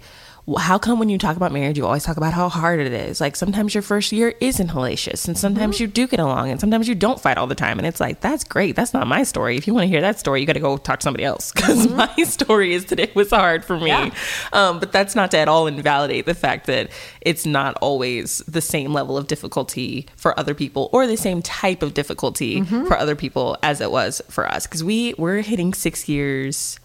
how 0.58 0.78
come 0.78 0.98
when 0.98 1.08
you 1.08 1.16
talk 1.16 1.36
about 1.36 1.52
marriage, 1.52 1.78
you 1.78 1.86
always 1.86 2.04
talk 2.04 2.18
about 2.18 2.34
how 2.34 2.50
hard 2.50 2.78
it 2.78 2.92
is? 2.92 3.18
Like 3.20 3.34
sometimes 3.34 3.74
your 3.74 3.82
first 3.82 4.12
year 4.12 4.34
isn't 4.40 4.68
hellacious, 4.68 5.26
and 5.26 5.38
sometimes 5.38 5.80
you 5.80 5.86
mm-hmm. 5.86 5.94
do 5.94 6.06
get 6.06 6.20
along, 6.20 6.50
and 6.50 6.60
sometimes 6.60 6.86
you 6.86 6.94
don't 6.94 7.18
fight 7.18 7.38
all 7.38 7.46
the 7.46 7.54
time. 7.54 7.78
And 7.78 7.86
it's 7.86 7.98
like, 7.98 8.20
that's 8.20 8.44
great. 8.44 8.76
That's 8.76 8.92
not 8.92 9.06
my 9.06 9.22
story. 9.22 9.56
If 9.56 9.66
you 9.66 9.72
want 9.72 9.84
to 9.84 9.88
hear 9.88 10.02
that 10.02 10.18
story, 10.18 10.40
you 10.40 10.46
got 10.46 10.52
to 10.52 10.60
go 10.60 10.76
talk 10.76 11.00
to 11.00 11.04
somebody 11.04 11.24
else 11.24 11.50
because 11.52 11.86
mm-hmm. 11.86 11.96
my 11.96 12.24
story 12.24 12.74
is 12.74 12.86
that 12.86 13.00
it 13.00 13.14
was 13.14 13.30
hard 13.30 13.64
for 13.64 13.80
me. 13.80 14.12
Um, 14.52 14.80
but 14.80 14.92
that's 14.92 15.14
not 15.14 15.30
to 15.30 15.38
at 15.38 15.48
all 15.48 15.66
invalidate 15.66 16.26
the 16.26 16.34
fact 16.34 16.66
that 16.66 16.90
it's 17.22 17.46
not 17.46 17.76
always 17.80 18.38
the 18.46 18.60
same 18.60 18.92
level 18.92 19.16
of 19.16 19.26
difficulty 19.26 20.06
for 20.16 20.38
other 20.38 20.54
people 20.54 20.90
or 20.92 21.06
the 21.06 21.16
same 21.16 21.40
type 21.40 21.82
of 21.82 21.94
difficulty 21.94 22.60
mm-hmm. 22.60 22.86
for 22.86 22.98
other 22.98 23.16
people 23.16 23.56
as 23.62 23.80
it 23.80 23.90
was 23.90 24.20
for 24.28 24.46
us. 24.46 24.66
Because 24.66 24.84
we, 24.84 25.14
we're 25.16 25.40
hitting 25.40 25.72
six 25.72 26.06
years. 26.08 26.78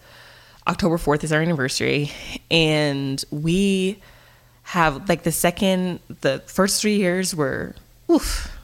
October 0.66 0.98
4th 0.98 1.24
is 1.24 1.32
our 1.32 1.40
anniversary. 1.40 2.12
And 2.50 3.22
we 3.30 4.00
have 4.64 5.08
like 5.08 5.24
the 5.24 5.32
second, 5.32 6.00
the 6.20 6.42
first 6.46 6.80
three 6.80 6.96
years 6.96 7.34
were 7.34 7.74
oof, 8.10 8.56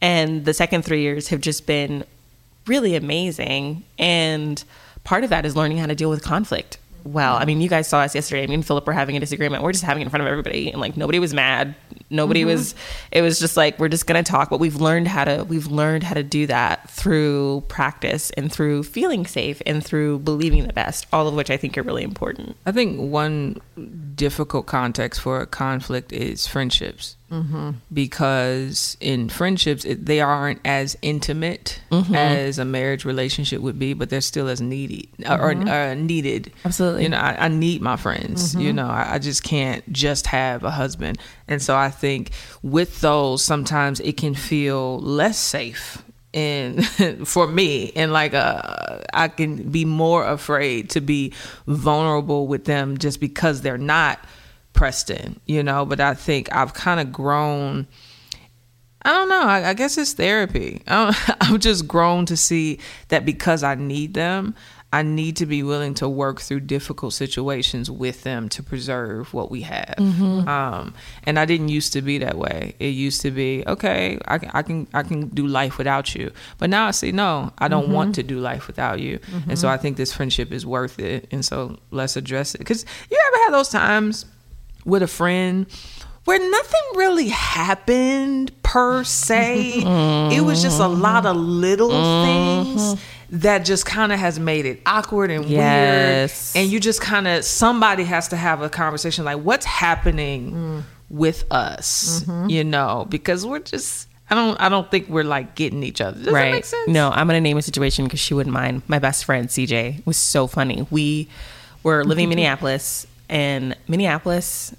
and 0.00 0.44
the 0.44 0.54
second 0.54 0.84
three 0.84 1.02
years 1.02 1.28
have 1.28 1.40
just 1.40 1.66
been 1.66 2.04
really 2.66 2.96
amazing. 2.96 3.84
And 3.98 4.62
part 5.04 5.24
of 5.24 5.30
that 5.30 5.44
is 5.44 5.56
learning 5.56 5.78
how 5.78 5.86
to 5.86 5.94
deal 5.94 6.10
with 6.10 6.22
conflict. 6.22 6.78
Well, 7.04 7.36
I 7.36 7.44
mean, 7.44 7.60
you 7.60 7.68
guys 7.68 7.88
saw 7.88 8.00
us 8.00 8.14
yesterday. 8.14 8.42
I 8.42 8.46
mean, 8.46 8.62
Philip 8.62 8.86
were 8.86 8.92
having 8.92 9.16
a 9.16 9.20
disagreement. 9.20 9.62
We're 9.62 9.72
just 9.72 9.84
having 9.84 10.02
it 10.02 10.04
in 10.04 10.10
front 10.10 10.22
of 10.22 10.28
everybody, 10.28 10.70
and 10.70 10.80
like 10.80 10.96
nobody 10.96 11.18
was 11.18 11.34
mad. 11.34 11.74
Nobody 12.10 12.40
mm-hmm. 12.40 12.50
was. 12.50 12.74
It 13.10 13.22
was 13.22 13.38
just 13.38 13.56
like 13.56 13.78
we're 13.78 13.88
just 13.88 14.06
gonna 14.06 14.22
talk. 14.22 14.50
But 14.50 14.60
we've 14.60 14.76
learned 14.76 15.08
how 15.08 15.24
to. 15.24 15.44
We've 15.44 15.66
learned 15.66 16.04
how 16.04 16.14
to 16.14 16.22
do 16.22 16.46
that 16.46 16.88
through 16.90 17.64
practice 17.68 18.30
and 18.30 18.52
through 18.52 18.84
feeling 18.84 19.26
safe 19.26 19.62
and 19.66 19.84
through 19.84 20.20
believing 20.20 20.66
the 20.66 20.72
best. 20.72 21.06
All 21.12 21.26
of 21.26 21.34
which 21.34 21.50
I 21.50 21.56
think 21.56 21.76
are 21.76 21.82
really 21.82 22.04
important. 22.04 22.56
I 22.66 22.72
think 22.72 23.00
one 23.00 23.60
difficult 24.14 24.66
context 24.66 25.20
for 25.20 25.40
a 25.40 25.46
conflict 25.46 26.12
is 26.12 26.46
friendships. 26.46 27.16
Mm-hmm. 27.32 27.70
Because 27.92 28.98
in 29.00 29.30
friendships, 29.30 29.86
it, 29.86 30.04
they 30.04 30.20
aren't 30.20 30.60
as 30.66 30.98
intimate 31.00 31.80
mm-hmm. 31.90 32.14
as 32.14 32.58
a 32.58 32.64
marriage 32.66 33.06
relationship 33.06 33.62
would 33.62 33.78
be, 33.78 33.94
but 33.94 34.10
they're 34.10 34.20
still 34.20 34.48
as 34.48 34.60
needy 34.60 35.08
uh, 35.24 35.38
or, 35.40 35.52
or 35.52 35.68
uh, 35.68 35.94
needed. 35.94 36.52
Absolutely. 36.66 37.04
You 37.04 37.08
know, 37.08 37.16
I, 37.16 37.46
I 37.46 37.48
need 37.48 37.80
my 37.80 37.96
friends. 37.96 38.54
You 38.54 38.74
know, 38.74 38.86
I, 38.86 39.14
I 39.14 39.18
just 39.18 39.42
can't 39.42 39.90
just 39.90 40.26
have 40.26 40.62
a 40.62 40.70
husband. 40.70 41.18
And 41.48 41.62
so 41.62 41.74
I 41.74 41.88
think 41.88 42.32
with 42.62 43.00
those, 43.00 43.42
sometimes 43.42 43.98
it 44.00 44.18
can 44.18 44.34
feel 44.34 45.00
less 45.00 45.38
safe 45.38 46.04
and 46.34 46.86
for 47.28 47.46
me 47.46 47.92
and 47.94 48.10
like 48.10 48.32
uh 48.32 48.98
i 49.12 49.28
can 49.28 49.70
be 49.70 49.84
more 49.84 50.26
afraid 50.26 50.88
to 50.88 50.98
be 50.98 51.30
vulnerable 51.66 52.46
with 52.46 52.64
them 52.64 52.96
just 52.96 53.20
because 53.20 53.60
they're 53.60 53.76
not 53.76 54.18
preston 54.72 55.40
you 55.46 55.62
know 55.62 55.84
but 55.84 56.00
i 56.00 56.14
think 56.14 56.54
i've 56.54 56.74
kind 56.74 57.00
of 57.00 57.12
grown 57.12 57.86
I 59.04 59.10
don't 59.10 59.28
know. 59.28 59.42
I, 59.42 59.70
I 59.70 59.74
guess 59.74 59.98
it's 59.98 60.12
therapy. 60.12 60.80
I 60.86 61.06
don't, 61.06 61.30
I've 61.40 61.58
just 61.58 61.88
grown 61.88 62.24
to 62.26 62.36
see 62.36 62.78
that 63.08 63.24
because 63.24 63.64
I 63.64 63.74
need 63.74 64.14
them, 64.14 64.54
I 64.94 65.02
need 65.02 65.36
to 65.36 65.46
be 65.46 65.62
willing 65.62 65.94
to 65.94 66.08
work 66.08 66.42
through 66.42 66.60
difficult 66.60 67.14
situations 67.14 67.90
with 67.90 68.24
them 68.24 68.50
to 68.50 68.62
preserve 68.62 69.32
what 69.32 69.50
we 69.50 69.62
have. 69.62 69.94
Mm-hmm. 69.96 70.46
Um, 70.46 70.92
and 71.24 71.38
I 71.38 71.46
didn't 71.46 71.68
used 71.68 71.94
to 71.94 72.02
be 72.02 72.18
that 72.18 72.36
way. 72.36 72.74
It 72.78 72.88
used 72.88 73.22
to 73.22 73.30
be 73.30 73.64
okay. 73.66 74.18
I 74.26 74.36
can, 74.36 74.50
I 74.52 74.62
can, 74.62 74.86
I 74.92 75.02
can 75.02 75.28
do 75.28 75.46
life 75.46 75.78
without 75.78 76.14
you. 76.14 76.30
But 76.58 76.68
now 76.68 76.86
I 76.86 76.90
see 76.90 77.10
no. 77.10 77.54
I 77.56 77.68
don't 77.68 77.90
want 77.90 78.08
mm-hmm. 78.08 78.20
to 78.20 78.22
do 78.22 78.38
life 78.38 78.66
without 78.66 79.00
you. 79.00 79.18
And 79.48 79.58
so 79.58 79.66
mm-hmm. 79.66 79.74
I 79.74 79.78
think 79.78 79.96
this 79.96 80.12
friendship 80.12 80.52
is 80.52 80.66
worth 80.66 80.98
it. 80.98 81.26
And 81.30 81.42
so 81.42 81.78
let's 81.90 82.16
address 82.16 82.54
it. 82.54 82.58
Because 82.58 82.84
you 83.10 83.18
ever 83.28 83.44
had 83.44 83.54
those 83.54 83.70
times 83.70 84.26
with 84.84 85.02
a 85.02 85.06
friend 85.06 85.66
where 86.24 86.38
nothing 86.38 86.80
really 86.94 87.28
happened 87.28 88.52
per 88.62 89.02
se. 89.04 89.74
Mm-hmm. 89.78 90.32
It 90.32 90.40
was 90.42 90.62
just 90.62 90.80
a 90.80 90.86
lot 90.86 91.26
of 91.26 91.36
little 91.36 91.90
mm-hmm. 91.90 92.76
things 92.76 93.02
that 93.30 93.64
just 93.64 93.86
kind 93.86 94.12
of 94.12 94.18
has 94.18 94.38
made 94.38 94.66
it 94.66 94.80
awkward 94.86 95.30
and 95.30 95.46
Yes. 95.46 96.54
weird. 96.54 96.64
And 96.64 96.72
you 96.72 96.78
just 96.78 97.00
kind 97.00 97.26
of 97.26 97.44
somebody 97.44 98.04
has 98.04 98.28
to 98.28 98.36
have 98.36 98.62
a 98.62 98.68
conversation 98.68 99.24
like 99.24 99.38
what's 99.38 99.66
happening 99.66 100.52
mm. 100.52 100.82
with 101.08 101.44
us, 101.50 102.24
mm-hmm. 102.24 102.50
you 102.50 102.62
know, 102.62 103.06
because 103.08 103.44
we're 103.44 103.60
just 103.60 104.08
I 104.30 104.34
don't 104.34 104.60
I 104.60 104.68
don't 104.68 104.90
think 104.90 105.08
we're 105.08 105.24
like 105.24 105.54
getting 105.54 105.82
each 105.82 106.00
other. 106.00 106.22
Does 106.22 106.32
that 106.32 106.50
make 106.50 106.64
sense? 106.64 106.88
No, 106.88 107.10
I'm 107.10 107.26
gonna 107.26 107.40
name 107.40 107.56
a 107.56 107.62
situation 107.62 108.04
because 108.04 108.20
she 108.20 108.34
wouldn't 108.34 108.54
mind. 108.54 108.82
My 108.86 108.98
best 108.98 109.24
friend 109.24 109.48
CJ 109.48 110.06
was 110.06 110.16
so 110.16 110.46
funny. 110.46 110.86
We 110.90 111.28
were 111.82 112.04
living 112.04 112.24
in 112.24 112.28
Minneapolis, 112.30 113.06
and 113.32 113.74
Minneapolis, 113.88 114.76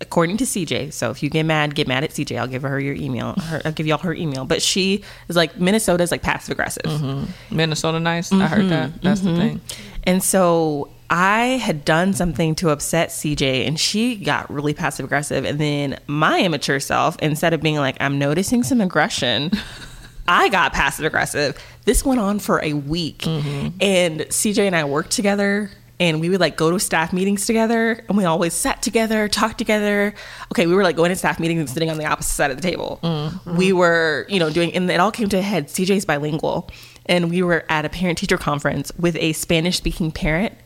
according 0.00 0.36
to 0.38 0.44
CJ. 0.44 0.92
So 0.92 1.10
if 1.10 1.22
you 1.22 1.28
get 1.28 1.44
mad, 1.44 1.74
get 1.74 1.88
mad 1.88 2.04
at 2.04 2.10
CJ. 2.10 2.38
I'll 2.38 2.46
give 2.46 2.62
her 2.62 2.78
your 2.78 2.94
email. 2.94 3.34
Her, 3.34 3.60
I'll 3.64 3.72
give 3.72 3.86
y'all 3.86 3.98
her 3.98 4.14
email. 4.14 4.44
But 4.44 4.62
she 4.62 5.02
is 5.28 5.34
like 5.34 5.58
Minnesota 5.58 6.04
is 6.04 6.12
like 6.12 6.22
passive 6.22 6.52
aggressive. 6.52 6.84
Mm-hmm. 6.84 7.56
Minnesota 7.56 7.98
nice. 7.98 8.32
I 8.32 8.46
heard 8.46 8.68
that. 8.70 8.90
Mm-hmm. 8.90 9.06
That's 9.06 9.20
the 9.20 9.30
mm-hmm. 9.30 9.40
thing. 9.40 9.60
And 10.04 10.22
so 10.22 10.90
I 11.10 11.58
had 11.60 11.84
done 11.84 12.12
something 12.12 12.54
to 12.56 12.70
upset 12.70 13.08
CJ 13.08 13.66
and 13.66 13.78
she 13.78 14.14
got 14.14 14.48
really 14.48 14.74
passive 14.74 15.04
aggressive. 15.04 15.44
And 15.44 15.58
then 15.58 15.98
my 16.06 16.40
immature 16.40 16.78
self, 16.78 17.16
instead 17.18 17.52
of 17.52 17.60
being 17.60 17.76
like, 17.76 17.96
I'm 17.98 18.18
noticing 18.18 18.62
some 18.62 18.80
aggression, 18.80 19.50
I 20.28 20.48
got 20.50 20.72
passive 20.72 21.04
aggressive. 21.04 21.60
This 21.84 22.04
went 22.04 22.20
on 22.20 22.38
for 22.38 22.62
a 22.62 22.74
week. 22.74 23.26
And 23.26 24.20
CJ 24.20 24.68
and 24.68 24.76
I 24.76 24.84
worked 24.84 25.10
together 25.10 25.70
and 26.02 26.20
we 26.20 26.28
would 26.28 26.40
like 26.40 26.56
go 26.56 26.68
to 26.68 26.80
staff 26.80 27.12
meetings 27.12 27.46
together 27.46 28.04
and 28.08 28.18
we 28.18 28.24
always 28.24 28.54
sat 28.54 28.82
together, 28.82 29.28
talked 29.28 29.56
together. 29.56 30.12
Okay, 30.50 30.66
we 30.66 30.74
were 30.74 30.82
like 30.82 30.96
going 30.96 31.10
to 31.10 31.16
staff 31.16 31.38
meetings 31.38 31.60
and 31.60 31.70
sitting 31.70 31.90
on 31.90 31.96
the 31.96 32.06
opposite 32.06 32.32
side 32.32 32.50
of 32.50 32.56
the 32.56 32.62
table. 32.62 32.98
Mm-hmm. 33.04 33.56
We 33.56 33.72
were, 33.72 34.26
you 34.28 34.40
know, 34.40 34.50
doing, 34.50 34.74
and 34.74 34.90
it 34.90 34.98
all 34.98 35.12
came 35.12 35.28
to 35.28 35.38
a 35.38 35.42
head. 35.42 35.68
CJ's 35.68 36.04
bilingual. 36.04 36.68
And 37.06 37.30
we 37.30 37.40
were 37.44 37.64
at 37.68 37.84
a 37.84 37.88
parent 37.88 38.18
teacher 38.18 38.36
conference 38.36 38.90
with 38.98 39.14
a 39.14 39.32
Spanish 39.34 39.76
speaking 39.76 40.10
parent. 40.10 40.58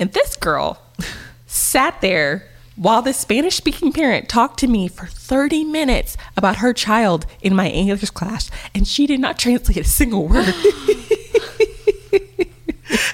And 0.00 0.12
this 0.12 0.34
girl 0.34 0.82
sat 1.46 2.00
there 2.00 2.48
while 2.74 3.00
the 3.00 3.12
Spanish 3.12 3.54
speaking 3.54 3.92
parent 3.92 4.28
talked 4.28 4.58
to 4.58 4.66
me 4.66 4.88
for 4.88 5.06
30 5.06 5.62
minutes 5.62 6.16
about 6.36 6.56
her 6.56 6.72
child 6.72 7.26
in 7.42 7.54
my 7.54 7.68
English 7.68 8.10
class. 8.10 8.50
And 8.74 8.88
she 8.88 9.06
did 9.06 9.20
not 9.20 9.38
translate 9.38 9.76
a 9.76 9.84
single 9.84 10.26
word. 10.26 10.48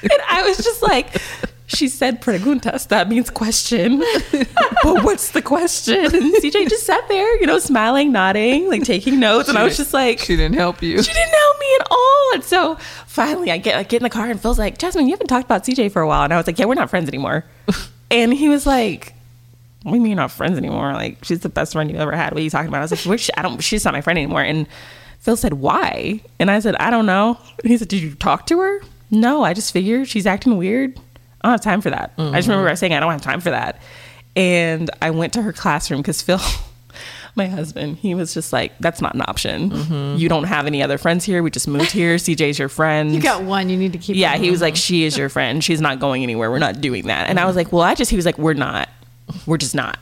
and 0.02 0.12
I 0.26 0.42
was 0.46 0.56
just 0.56 0.82
like, 0.82 1.20
she 1.70 1.88
said 1.88 2.20
preguntas, 2.20 2.88
that 2.88 3.08
means 3.08 3.30
question. 3.30 3.98
but 4.82 5.04
what's 5.04 5.30
the 5.30 5.40
question? 5.42 6.04
And 6.04 6.34
CJ 6.34 6.68
just 6.68 6.84
sat 6.84 7.06
there, 7.08 7.40
you 7.40 7.46
know, 7.46 7.58
smiling, 7.58 8.12
nodding, 8.12 8.68
like 8.68 8.82
taking 8.82 9.20
notes. 9.20 9.48
And 9.48 9.56
I 9.56 9.62
was 9.64 9.76
just 9.76 9.94
like, 9.94 10.18
She 10.18 10.36
didn't 10.36 10.56
help 10.56 10.82
you. 10.82 11.02
she 11.02 11.12
didn't 11.12 11.34
help 11.34 11.58
me 11.60 11.66
at 11.80 11.86
all. 11.90 12.30
And 12.34 12.44
so 12.44 12.76
finally 13.06 13.50
I 13.50 13.58
get 13.58 13.76
I 13.76 13.82
get 13.84 13.98
in 13.98 14.02
the 14.02 14.10
car 14.10 14.28
and 14.28 14.40
Phil's 14.40 14.58
like, 14.58 14.78
Jasmine, 14.78 15.06
you 15.06 15.12
haven't 15.12 15.28
talked 15.28 15.44
about 15.44 15.64
CJ 15.64 15.92
for 15.92 16.02
a 16.02 16.08
while. 16.08 16.24
And 16.24 16.32
I 16.32 16.36
was 16.36 16.46
like, 16.46 16.58
Yeah, 16.58 16.66
we're 16.66 16.74
not 16.74 16.90
friends 16.90 17.08
anymore. 17.08 17.44
and 18.10 18.32
he 18.34 18.48
was 18.48 18.66
like, 18.66 19.14
What 19.84 19.92
do 19.92 19.96
you 19.98 20.02
mean 20.02 20.16
not 20.16 20.32
friends 20.32 20.58
anymore? 20.58 20.92
Like, 20.92 21.24
she's 21.24 21.40
the 21.40 21.48
best 21.48 21.72
friend 21.72 21.90
you've 21.90 22.00
ever 22.00 22.12
had. 22.12 22.32
What 22.32 22.40
are 22.40 22.44
you 22.44 22.50
talking 22.50 22.68
about? 22.68 22.78
I 22.78 22.82
was 22.82 22.92
like, 22.92 23.04
Which 23.04 23.30
I 23.36 23.42
don't 23.42 23.60
she's 23.60 23.84
not 23.84 23.94
my 23.94 24.00
friend 24.00 24.18
anymore. 24.18 24.42
And 24.42 24.66
Phil 25.20 25.36
said, 25.36 25.54
Why? 25.54 26.20
And 26.40 26.50
I 26.50 26.58
said, 26.60 26.74
I 26.76 26.90
don't 26.90 27.06
know. 27.06 27.38
And 27.62 27.70
he 27.70 27.78
said, 27.78 27.88
Did 27.88 28.00
you 28.02 28.14
talk 28.14 28.46
to 28.46 28.58
her? 28.58 28.80
No, 29.10 29.42
I 29.44 29.54
just 29.54 29.72
figured 29.72 30.08
she's 30.08 30.26
acting 30.26 30.56
weird. 30.56 30.98
I 31.40 31.48
don't 31.48 31.52
have 31.52 31.60
time 31.60 31.80
for 31.80 31.90
that. 31.90 32.12
I 32.18 32.32
just 32.32 32.48
remember 32.48 32.68
mm-hmm. 32.68 32.76
saying 32.76 32.92
I 32.94 33.00
don't 33.00 33.12
have 33.12 33.22
time 33.22 33.40
for 33.40 33.50
that. 33.50 33.80
And 34.36 34.90
I 35.02 35.10
went 35.10 35.32
to 35.34 35.42
her 35.42 35.52
classroom 35.52 36.00
because 36.00 36.22
Phil 36.22 36.40
my 37.36 37.46
husband, 37.46 37.98
he 37.98 38.14
was 38.14 38.34
just 38.34 38.52
like, 38.52 38.76
"That's 38.78 39.00
not 39.00 39.14
an 39.14 39.22
option. 39.22 39.70
Mm-hmm. 39.70 40.18
You 40.18 40.28
don't 40.28 40.44
have 40.44 40.66
any 40.66 40.82
other 40.82 40.98
friends 40.98 41.24
here. 41.24 41.42
We 41.42 41.50
just 41.50 41.68
moved 41.68 41.90
here. 41.92 42.16
CJ's 42.16 42.58
your 42.58 42.68
friend. 42.68 43.14
You 43.14 43.20
got 43.20 43.42
one. 43.42 43.68
You 43.68 43.76
need 43.76 43.92
to 43.92 43.98
keep. 43.98 44.16
yeah." 44.16 44.36
He 44.36 44.50
was 44.50 44.60
like, 44.60 44.76
"She 44.76 45.04
is 45.04 45.16
your 45.16 45.28
friend. 45.36 45.62
She's 45.62 45.80
not 45.80 46.00
going 46.00 46.22
anywhere. 46.22 46.50
We're 46.50 46.58
not 46.58 46.80
doing 46.80 47.06
that." 47.06 47.28
And 47.28 47.38
I 47.38 47.44
was 47.44 47.52
mm-hmm. 47.52 47.58
like, 47.58 47.72
"Well, 47.72 47.82
I 47.82 47.94
just." 47.94 48.10
He 48.10 48.16
was 48.16 48.26
like, 48.26 48.38
"We're 48.38 48.54
not. 48.54 48.88
We're 49.46 49.58
just 49.58 49.74
not." 49.74 49.98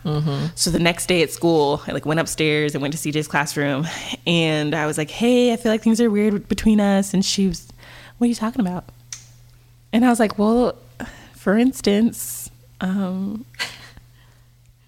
So 0.54 0.70
the 0.70 0.78
next 0.78 1.06
day 1.06 1.22
at 1.22 1.30
school, 1.30 1.82
I 1.86 1.92
like 1.92 2.06
went 2.06 2.20
upstairs 2.20 2.74
and 2.74 2.82
went 2.82 2.96
to 2.96 2.98
CJ's 2.98 3.28
classroom, 3.28 3.86
and 4.26 4.74
I 4.74 4.86
was 4.86 4.98
like, 4.98 5.10
"Hey, 5.10 5.52
I 5.52 5.56
feel 5.56 5.72
like 5.72 5.82
things 5.82 6.00
are 6.00 6.10
weird 6.10 6.48
between 6.48 6.80
us." 6.80 7.14
And 7.14 7.24
she 7.24 7.46
was, 7.46 7.68
"What 8.18 8.26
are 8.26 8.28
you 8.28 8.34
talking 8.34 8.60
about?" 8.60 8.84
And 9.92 10.04
I 10.04 10.10
was 10.10 10.20
like, 10.20 10.38
"Well, 10.38 10.76
for 11.48 11.56
instance." 11.56 12.50
Um, 12.82 13.46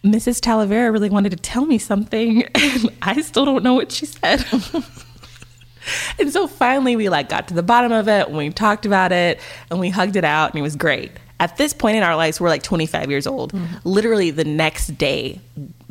Mrs. 0.04 0.40
Talavera 0.40 0.92
really 0.92 1.08
wanted 1.08 1.30
to 1.30 1.38
tell 1.38 1.64
me 1.64 1.78
something, 1.78 2.42
and 2.54 2.90
I 3.00 3.22
still 3.22 3.46
don't 3.46 3.64
know 3.64 3.72
what 3.72 3.90
she 3.90 4.04
said. 4.04 4.44
and 6.18 6.30
so 6.30 6.46
finally, 6.46 6.96
we 6.96 7.08
like 7.08 7.30
got 7.30 7.48
to 7.48 7.54
the 7.54 7.62
bottom 7.62 7.92
of 7.92 8.08
it, 8.08 8.28
and 8.28 8.36
we 8.36 8.50
talked 8.50 8.84
about 8.84 9.10
it, 9.10 9.40
and 9.70 9.80
we 9.80 9.88
hugged 9.88 10.16
it 10.16 10.24
out, 10.24 10.50
and 10.50 10.58
it 10.58 10.62
was 10.62 10.76
great. 10.76 11.12
At 11.38 11.56
this 11.56 11.72
point 11.72 11.96
in 11.96 12.02
our 12.02 12.14
lives, 12.14 12.42
we're 12.42 12.50
like 12.50 12.62
25 12.62 13.08
years 13.08 13.26
old. 13.26 13.54
Literally, 13.84 14.30
the 14.30 14.44
next 14.44 14.98
day, 14.98 15.40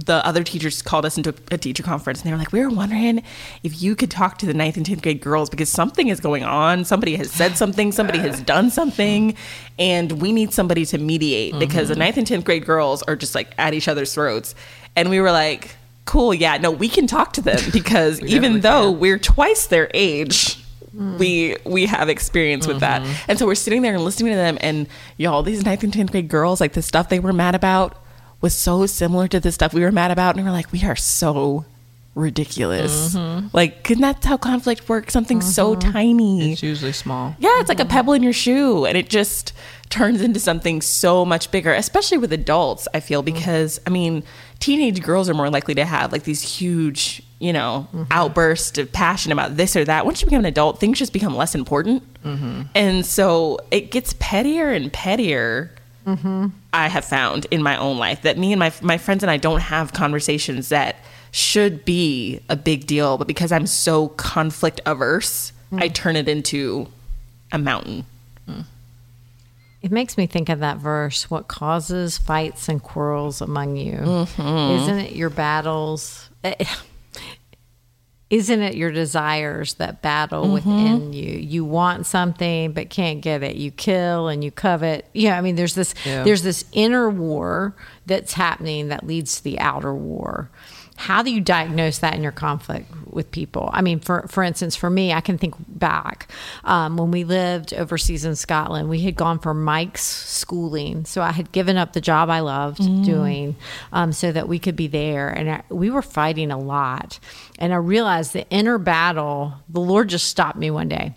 the 0.06 0.26
other 0.26 0.44
teachers 0.44 0.82
called 0.82 1.06
us 1.06 1.18
into 1.18 1.34
a 1.52 1.58
teacher 1.58 1.84
conference, 1.84 2.22
and 2.22 2.28
they 2.28 2.32
were 2.32 2.38
like, 2.38 2.52
"We 2.52 2.62
were 2.62 2.70
wondering 2.70 3.24
if 3.64 3.82
you 3.82 3.96
could 3.96 4.10
talk 4.10 4.38
to 4.40 4.46
the 4.46 4.54
ninth 4.54 4.78
and 4.78 4.86
tenth 4.86 5.02
grade 5.02 5.22
girls 5.22 5.50
because 5.50 5.70
something 5.70 6.08
is 6.08 6.20
going 6.20 6.44
on. 6.44 6.86
Somebody 6.86 7.16
has 7.18 7.32
said 7.32 7.58
something. 7.58 7.92
Somebody 7.92 8.20
has 8.20 8.42
done 8.42 8.70
something, 8.72 9.36
and 9.78 10.14
we 10.14 10.32
need 10.32 10.54
somebody 10.54 10.86
to 10.88 10.98
mediate 10.98 11.58
because 11.60 11.88
the 11.88 11.96
mm-hmm. 11.96 12.00
ninth 12.00 12.18
and 12.18 12.28
tenth 12.28 12.46
grade 12.46 12.66
girls 12.66 13.04
are 13.04 13.16
just 13.16 13.36
like 13.36 13.54
at 13.58 13.74
each 13.74 13.88
other's 13.88 14.14
throats." 14.14 14.56
And 14.96 15.10
we 15.10 15.20
were 15.20 15.32
like, 15.32 15.76
"Cool, 16.06 16.34
yeah, 16.34 16.58
no, 16.58 16.72
we 16.72 16.90
can 16.90 17.08
talk 17.08 17.34
to 17.34 17.42
them 17.42 17.60
because 17.74 18.22
even 18.22 18.62
though 18.62 18.92
can. 18.92 19.00
we're 19.00 19.20
twice 19.20 19.68
their 19.68 19.90
age." 19.94 20.58
Mm. 20.96 21.20
We 21.20 21.56
we 21.66 21.86
have 21.86 22.10
experience 22.10 22.66
with 22.66 22.80
that, 22.80 23.04
mm-hmm. 23.04 23.32
and 23.32 23.38
so 23.38 23.46
we're 23.46 23.54
sitting 23.54 23.84
there 23.84 23.94
and 23.94 24.04
listening 24.04 24.32
to 24.32 24.38
them, 24.38 24.58
and 24.60 24.88
y'all, 25.18 25.44
these 25.44 25.64
ninth 25.64 25.84
and 25.84 25.94
tenth 25.94 26.12
grade 26.12 26.30
girls, 26.30 26.60
like 26.60 26.74
the 26.74 26.82
stuff 26.82 27.10
they 27.10 27.20
were 27.20 27.32
mad 27.32 27.54
about, 27.54 27.96
was 28.42 28.56
so 28.56 28.86
similar 28.86 29.28
to 29.28 29.40
the 29.40 29.52
stuff 29.52 29.74
we 29.74 29.82
were 29.82 29.92
mad 29.92 30.12
about, 30.12 30.36
and 30.36 30.44
we 30.44 30.50
were 30.50 30.56
like, 30.56 30.72
we 30.72 30.84
are 30.84 30.96
so 30.96 31.66
ridiculous. 32.16 33.16
Mm-hmm. 33.16 33.48
Like, 33.54 33.90
and 33.90 34.04
that's 34.04 34.26
how 34.26 34.38
conflict 34.38 34.90
works. 34.90 35.14
Something 35.14 35.42
so 35.42 35.76
mm-hmm. 35.76 35.92
tiny. 35.92 36.52
It's 36.54 36.64
usually 36.64 36.92
small. 36.92 37.36
Yeah, 37.40 37.60
it's 37.60 37.70
like 37.70 37.80
a 37.80 37.84
mm-hmm. 37.84 37.92
pebble 37.92 38.14
in 38.14 38.24
your 38.24 38.34
shoe, 38.34 38.86
and 38.86 38.98
it 38.98 39.10
just 39.10 39.54
turns 39.90 40.22
into 40.22 40.40
something 40.40 40.82
so 40.82 41.26
much 41.26 41.50
bigger, 41.50 41.74
especially 41.74 42.18
with 42.18 42.32
adults, 42.32 42.88
I 42.94 43.00
feel, 43.00 43.22
because 43.24 43.80
I 43.88 43.90
mean, 43.90 44.24
teenage 44.60 45.02
girls 45.02 45.30
are 45.30 45.34
more 45.34 45.50
likely 45.50 45.74
to 45.76 45.86
have 45.86 46.12
like 46.12 46.24
these 46.24 46.42
huge, 46.42 47.24
you 47.40 47.52
know, 47.52 47.88
outbursts 48.12 48.78
of 48.78 48.92
passion 48.92 49.32
about 49.32 49.58
this 49.58 49.76
or 49.76 49.84
that. 49.86 50.06
Once 50.06 50.22
you 50.22 50.28
become 50.28 50.42
an 50.42 50.46
adult, 50.46 50.80
things 50.80 51.00
just 51.00 51.12
become 51.12 51.36
less 51.36 51.56
important. 51.56 52.04
And 52.76 53.04
so 53.04 53.60
it 53.72 53.90
gets 53.90 54.14
pettier 54.20 54.70
and 54.70 54.94
pettier. 54.94 55.72
I 56.74 56.88
have 56.88 57.06
found 57.06 57.46
in 57.52 57.62
my 57.62 57.78
own 57.78 57.98
life 57.98 58.22
that 58.24 58.38
me 58.38 58.54
and 58.54 58.60
my 58.60 58.72
my 58.82 58.98
friends 58.98 59.24
and 59.24 59.32
I 59.32 59.38
don't 59.38 59.60
have 59.62 59.94
conversations 59.94 60.70
that 60.70 60.98
should 61.32 61.86
be 61.86 62.42
a 62.50 62.56
big 62.56 62.88
deal, 62.88 63.18
but 63.18 63.28
because 63.28 63.52
I'm 63.52 63.68
so 63.68 64.10
conflict 64.10 64.82
averse, 64.86 65.52
I 65.72 65.90
mm. 65.90 65.94
turn 65.94 66.16
it 66.16 66.28
into 66.28 66.88
a 67.52 67.58
mountain. 67.58 68.06
Mm. 68.48 68.66
It 69.82 69.92
makes 69.92 70.18
me 70.18 70.26
think 70.26 70.50
of 70.50 70.60
that 70.60 70.78
verse 70.78 71.30
what 71.30 71.48
causes 71.48 72.18
fights 72.18 72.68
and 72.68 72.82
quarrels 72.82 73.42
among 73.42 73.78
you? 73.78 73.98
Mm-hmm. 73.98 74.82
Isn't 74.82 75.00
it 75.00 75.16
your 75.16 75.30
battles? 75.30 76.30
Eh, 76.44 76.66
Isn't 78.30 78.62
it 78.62 78.76
your 78.76 78.92
desires 78.92 79.74
that 79.76 80.02
battle 80.04 80.44
Mm-hmm. 80.46 80.54
within 80.54 81.14
you? 81.14 81.32
You 81.40 81.66
want 81.66 82.06
something 82.06 82.74
but 82.74 82.90
can't 82.92 83.22
get 83.22 83.42
it. 83.42 83.56
You 83.56 83.72
kill 83.72 84.28
and 84.28 84.44
you 84.44 84.52
covet. 84.52 85.08
Yeah, 85.14 85.38
I 85.38 85.42
mean 85.42 85.56
there's 85.56 85.74
this 85.74 85.96
Yeah. 86.06 86.24
there's 86.24 86.44
this 86.44 86.64
inner 86.72 87.10
war 87.10 87.76
that's 88.06 88.34
happening 88.34 88.90
that 88.90 89.06
leads 89.08 89.38
to 89.38 89.44
the 89.44 89.60
outer 89.60 89.94
war. 89.96 90.52
How 91.00 91.24
do 91.24 91.32
you 91.32 91.40
diagnose 91.40 92.00
that 92.00 92.14
in 92.14 92.22
your 92.22 92.34
conflict 92.34 92.92
with 93.06 93.32
people? 93.32 93.70
I 93.72 93.82
mean, 93.82 94.02
for 94.02 94.28
for 94.28 94.44
instance, 94.44 94.76
for 94.76 94.90
me, 94.90 95.14
I 95.14 95.22
can 95.22 95.38
think 95.38 95.56
back 95.58 96.30
um, 96.66 96.98
when 96.98 97.10
we 97.10 97.24
lived 97.24 97.74
overseas 97.74 98.26
in 98.26 98.36
Scotland. 98.36 98.90
We 98.90 99.00
had 99.00 99.16
gone 99.16 99.40
for 99.40 99.54
Mike's 99.54 100.04
schooling, 100.04 101.06
so 101.06 101.22
I 101.22 101.32
had 101.32 101.54
given 101.54 101.78
up 101.78 101.94
the 101.94 102.02
job 102.02 102.30
I 102.30 102.42
loved 102.42 102.80
doing 103.06 103.56
um, 103.94 104.12
so 104.12 104.34
that 104.34 104.50
we 104.50 104.60
could 104.60 104.76
be 104.76 104.88
there, 104.88 105.30
and 105.30 105.50
I, 105.50 105.64
we 105.70 105.90
were 105.90 106.02
fighting 106.02 106.52
a 106.52 106.60
lot. 106.60 107.18
And 107.60 107.72
I 107.72 107.78
realized 107.78 108.34
the 108.34 108.48
inner 108.50 108.78
battle. 108.78 109.54
The 109.70 109.80
Lord 109.80 110.10
just 110.10 110.28
stopped 110.28 110.58
me 110.58 110.70
one 110.70 110.90
day. 110.90 111.14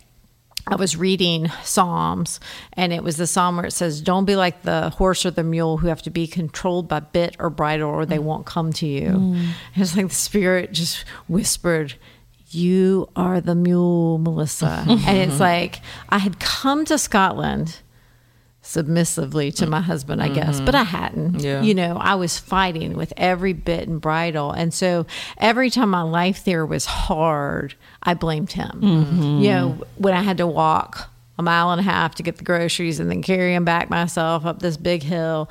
I 0.67 0.77
was 0.77 0.97
reading 0.97 1.51
Psalms, 1.65 2.39
and 2.75 2.93
it 2.93 3.03
was 3.03 3.17
the 3.17 3.27
psalm 3.27 3.57
where 3.57 3.67
it 3.67 3.73
says, 3.73 4.01
Don't 4.01 4.25
be 4.25 4.37
like 4.37 4.63
the 4.63 4.91
horse 4.91 5.27
or 5.27 5.31
the 5.33 5.43
mule 5.43 5.79
who 5.79 5.89
have 5.89 6.03
to 6.03 6.11
be 6.11 6.27
controlled 6.27 6.87
by 6.89 7.01
bit 7.01 7.37
or 7.39 7.51
bridle, 7.51 7.91
or 7.91 8.07
they 8.07 8.21
won't 8.21 8.47
come 8.47 8.73
to 8.75 8.87
you. 8.87 9.07
And 9.09 9.55
It's 9.75 9.97
like 9.97 10.09
the 10.09 10.15
Spirit 10.15 10.73
just 10.73 11.05
whispered, 11.29 11.95
You 12.51 13.09
are 13.17 13.41
the 13.41 13.57
mule, 13.57 14.19
Melissa. 14.19 14.85
and 14.89 15.19
it's 15.19 15.41
like, 15.41 15.81
I 16.09 16.19
had 16.19 16.39
come 16.39 16.85
to 16.87 16.97
Scotland 16.97 17.81
submissively 18.63 19.51
to 19.51 19.67
my 19.67 19.81
husband, 19.81 20.23
I 20.23 20.29
guess, 20.29 20.61
but 20.61 20.75
I 20.75 20.85
mm-hmm. 20.85 20.97
hadn't. 20.97 21.41
Yeah. 21.41 21.63
You 21.63 21.75
know, 21.75 21.97
I 21.97 22.15
was 22.15 22.39
fighting 22.39 22.97
with 22.97 23.13
every 23.17 23.53
bit 23.53 23.89
and 23.89 24.01
bridle. 24.01 24.53
And 24.53 24.73
so 24.73 25.05
every 25.37 25.69
time 25.69 25.91
my 25.91 26.03
life 26.03 26.45
there 26.45 26.65
was 26.65 26.87
hard, 26.87 27.75
I 28.03 28.15
blamed 28.15 28.53
him. 28.53 28.81
Mm-hmm. 28.81 29.41
You 29.41 29.51
know, 29.51 29.85
when 29.97 30.15
I 30.15 30.23
had 30.23 30.39
to 30.39 30.47
walk 30.47 31.11
a 31.39 31.43
mile 31.43 31.71
and 31.71 31.81
a 31.81 31.85
half 31.85 32.15
to 32.17 32.23
get 32.23 32.37
the 32.37 32.45
groceries 32.45 33.01
and 33.01 33.11
then 33.11 33.23
carry 33.23 33.53
them 33.53 33.65
back 33.65 33.91
myself 33.91 34.47
up 34.47 34.61
this 34.61 34.77
big 34.77 35.03
hill. 35.03 35.51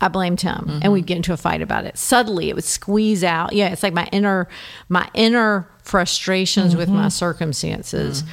I 0.00 0.08
blamed 0.08 0.40
him 0.40 0.64
and 0.68 0.82
mm-hmm. 0.82 0.92
we'd 0.92 1.06
get 1.06 1.16
into 1.16 1.32
a 1.32 1.36
fight 1.36 1.62
about 1.62 1.84
it. 1.84 1.96
Suddenly 1.96 2.48
it 2.48 2.56
would 2.56 2.64
squeeze 2.64 3.22
out. 3.22 3.52
Yeah, 3.52 3.68
it's 3.68 3.84
like 3.84 3.94
my 3.94 4.08
inner 4.10 4.48
my 4.88 5.08
inner 5.14 5.68
frustrations 5.84 6.74
with 6.74 6.88
my 6.88 7.08
circumstances 7.08 8.24
mm. 8.24 8.28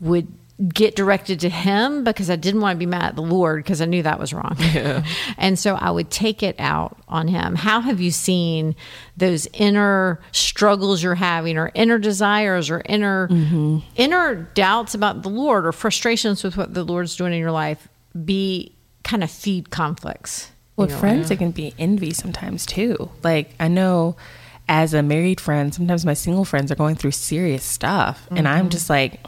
would 0.00 0.26
get 0.72 0.96
directed 0.96 1.40
to 1.40 1.50
him 1.50 2.02
because 2.02 2.30
I 2.30 2.36
didn't 2.36 2.62
want 2.62 2.76
to 2.76 2.78
be 2.78 2.86
mad 2.86 3.04
at 3.04 3.16
the 3.16 3.22
Lord 3.22 3.62
because 3.62 3.82
I 3.82 3.84
knew 3.84 4.02
that 4.02 4.18
was 4.18 4.32
wrong. 4.32 4.56
and 5.38 5.58
so 5.58 5.74
I 5.74 5.90
would 5.90 6.10
take 6.10 6.42
it 6.42 6.56
out 6.58 6.96
on 7.08 7.28
him. 7.28 7.56
How 7.56 7.80
have 7.80 8.00
you 8.00 8.10
seen 8.10 8.74
those 9.18 9.46
inner 9.52 10.18
struggles 10.32 11.02
you're 11.02 11.14
having 11.14 11.58
or 11.58 11.70
inner 11.74 11.98
desires 11.98 12.70
or 12.70 12.82
inner 12.86 13.28
mm-hmm. 13.28 13.78
inner 13.96 14.34
doubts 14.54 14.94
about 14.94 15.22
the 15.22 15.28
Lord 15.28 15.66
or 15.66 15.72
frustrations 15.72 16.42
with 16.42 16.56
what 16.56 16.72
the 16.72 16.84
Lord's 16.84 17.16
doing 17.16 17.34
in 17.34 17.38
your 17.38 17.52
life 17.52 17.88
be 18.24 18.72
kind 19.04 19.22
of 19.22 19.30
feed 19.30 19.70
conflicts? 19.70 20.50
With 20.76 20.94
friends, 20.94 21.30
it 21.30 21.36
can 21.36 21.52
be 21.52 21.74
envy 21.78 22.12
sometimes 22.12 22.66
too. 22.66 23.10
Like 23.22 23.54
I 23.58 23.68
know 23.68 24.16
as 24.68 24.94
a 24.94 25.02
married 25.02 25.40
friend, 25.40 25.74
sometimes 25.74 26.04
my 26.04 26.14
single 26.14 26.44
friends 26.44 26.70
are 26.72 26.74
going 26.74 26.96
through 26.96 27.12
serious 27.12 27.64
stuff, 27.64 28.26
and 28.30 28.48
I'm 28.48 28.62
mm-hmm. 28.64 28.68
just 28.70 28.90
like, 28.90 29.20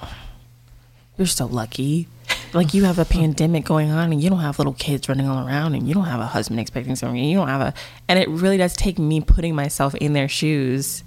"You're 1.19 1.27
so 1.27 1.47
lucky." 1.47 2.09
Like 2.55 2.73
you 2.73 2.85
have 2.85 2.99
a 2.99 3.05
pandemic 3.05 3.67
going 3.67 3.91
on, 3.91 4.11
and 4.13 4.23
you 4.23 4.31
don't 4.31 4.39
have 4.39 4.59
little 4.59 4.73
kids 4.73 5.09
running 5.09 5.29
all 5.29 5.47
around, 5.47 5.75
and 5.75 5.87
you 5.87 5.93
don't 5.93 6.07
have 6.07 6.21
a 6.21 6.27
husband 6.27 6.61
expecting 6.61 6.97
something. 6.97 7.19
and 7.19 7.31
You 7.31 7.37
don't 7.37 7.49
have 7.49 7.61
a, 7.61 7.75
and 8.09 8.19
it 8.19 8.29
really 8.29 8.57
does 8.57 8.75
take 8.75 8.99
me 8.99 9.21
putting 9.21 9.55
myself 9.55 9.95
in 9.97 10.15
their 10.15 10.29
shoes, 10.29 11.05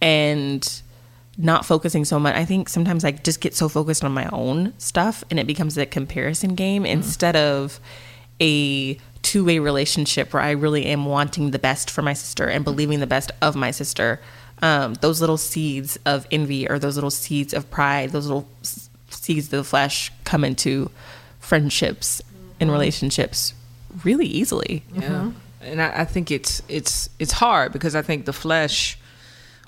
and 0.00 0.82
not 1.38 1.66
focusing 1.66 2.04
so 2.04 2.18
much. 2.18 2.34
I 2.34 2.44
think 2.44 2.68
sometimes 2.68 3.04
I 3.04 3.12
just 3.12 3.40
get 3.40 3.54
so 3.54 3.68
focused 3.68 4.04
on 4.04 4.12
my 4.12 4.28
own 4.32 4.72
stuff 4.78 5.22
and 5.30 5.38
it 5.38 5.46
becomes 5.46 5.76
a 5.76 5.84
comparison 5.84 6.54
game 6.54 6.86
instead 6.86 7.36
of 7.36 7.78
a 8.40 8.98
two 9.22 9.44
way 9.44 9.58
relationship 9.58 10.32
where 10.32 10.42
I 10.42 10.52
really 10.52 10.86
am 10.86 11.04
wanting 11.04 11.50
the 11.50 11.58
best 11.58 11.90
for 11.90 12.02
my 12.02 12.12
sister 12.12 12.46
and 12.46 12.64
believing 12.64 13.00
the 13.00 13.06
best 13.06 13.32
of 13.42 13.56
my 13.56 13.70
sister. 13.70 14.20
Um, 14.62 14.94
those 14.94 15.20
little 15.20 15.36
seeds 15.36 15.98
of 16.06 16.26
envy 16.30 16.68
or 16.68 16.78
those 16.78 16.94
little 16.94 17.10
seeds 17.10 17.52
of 17.52 17.70
pride, 17.70 18.10
those 18.12 18.26
little 18.26 18.48
s- 19.26 19.36
seeds 19.36 19.46
of 19.46 19.50
the 19.50 19.64
flesh 19.64 20.12
come 20.24 20.44
into 20.44 20.90
friendships 21.38 22.22
and 22.60 22.68
mm-hmm. 22.68 22.72
relationships 22.72 23.54
really 24.04 24.26
easily. 24.26 24.82
Yeah. 24.94 25.02
Mm-hmm. 25.02 25.30
And 25.62 25.82
I, 25.82 26.00
I 26.00 26.04
think 26.04 26.30
it's 26.30 26.62
it's 26.68 27.10
it's 27.18 27.32
hard 27.32 27.72
because 27.72 27.94
I 27.94 28.02
think 28.02 28.24
the 28.24 28.32
flesh 28.32 28.98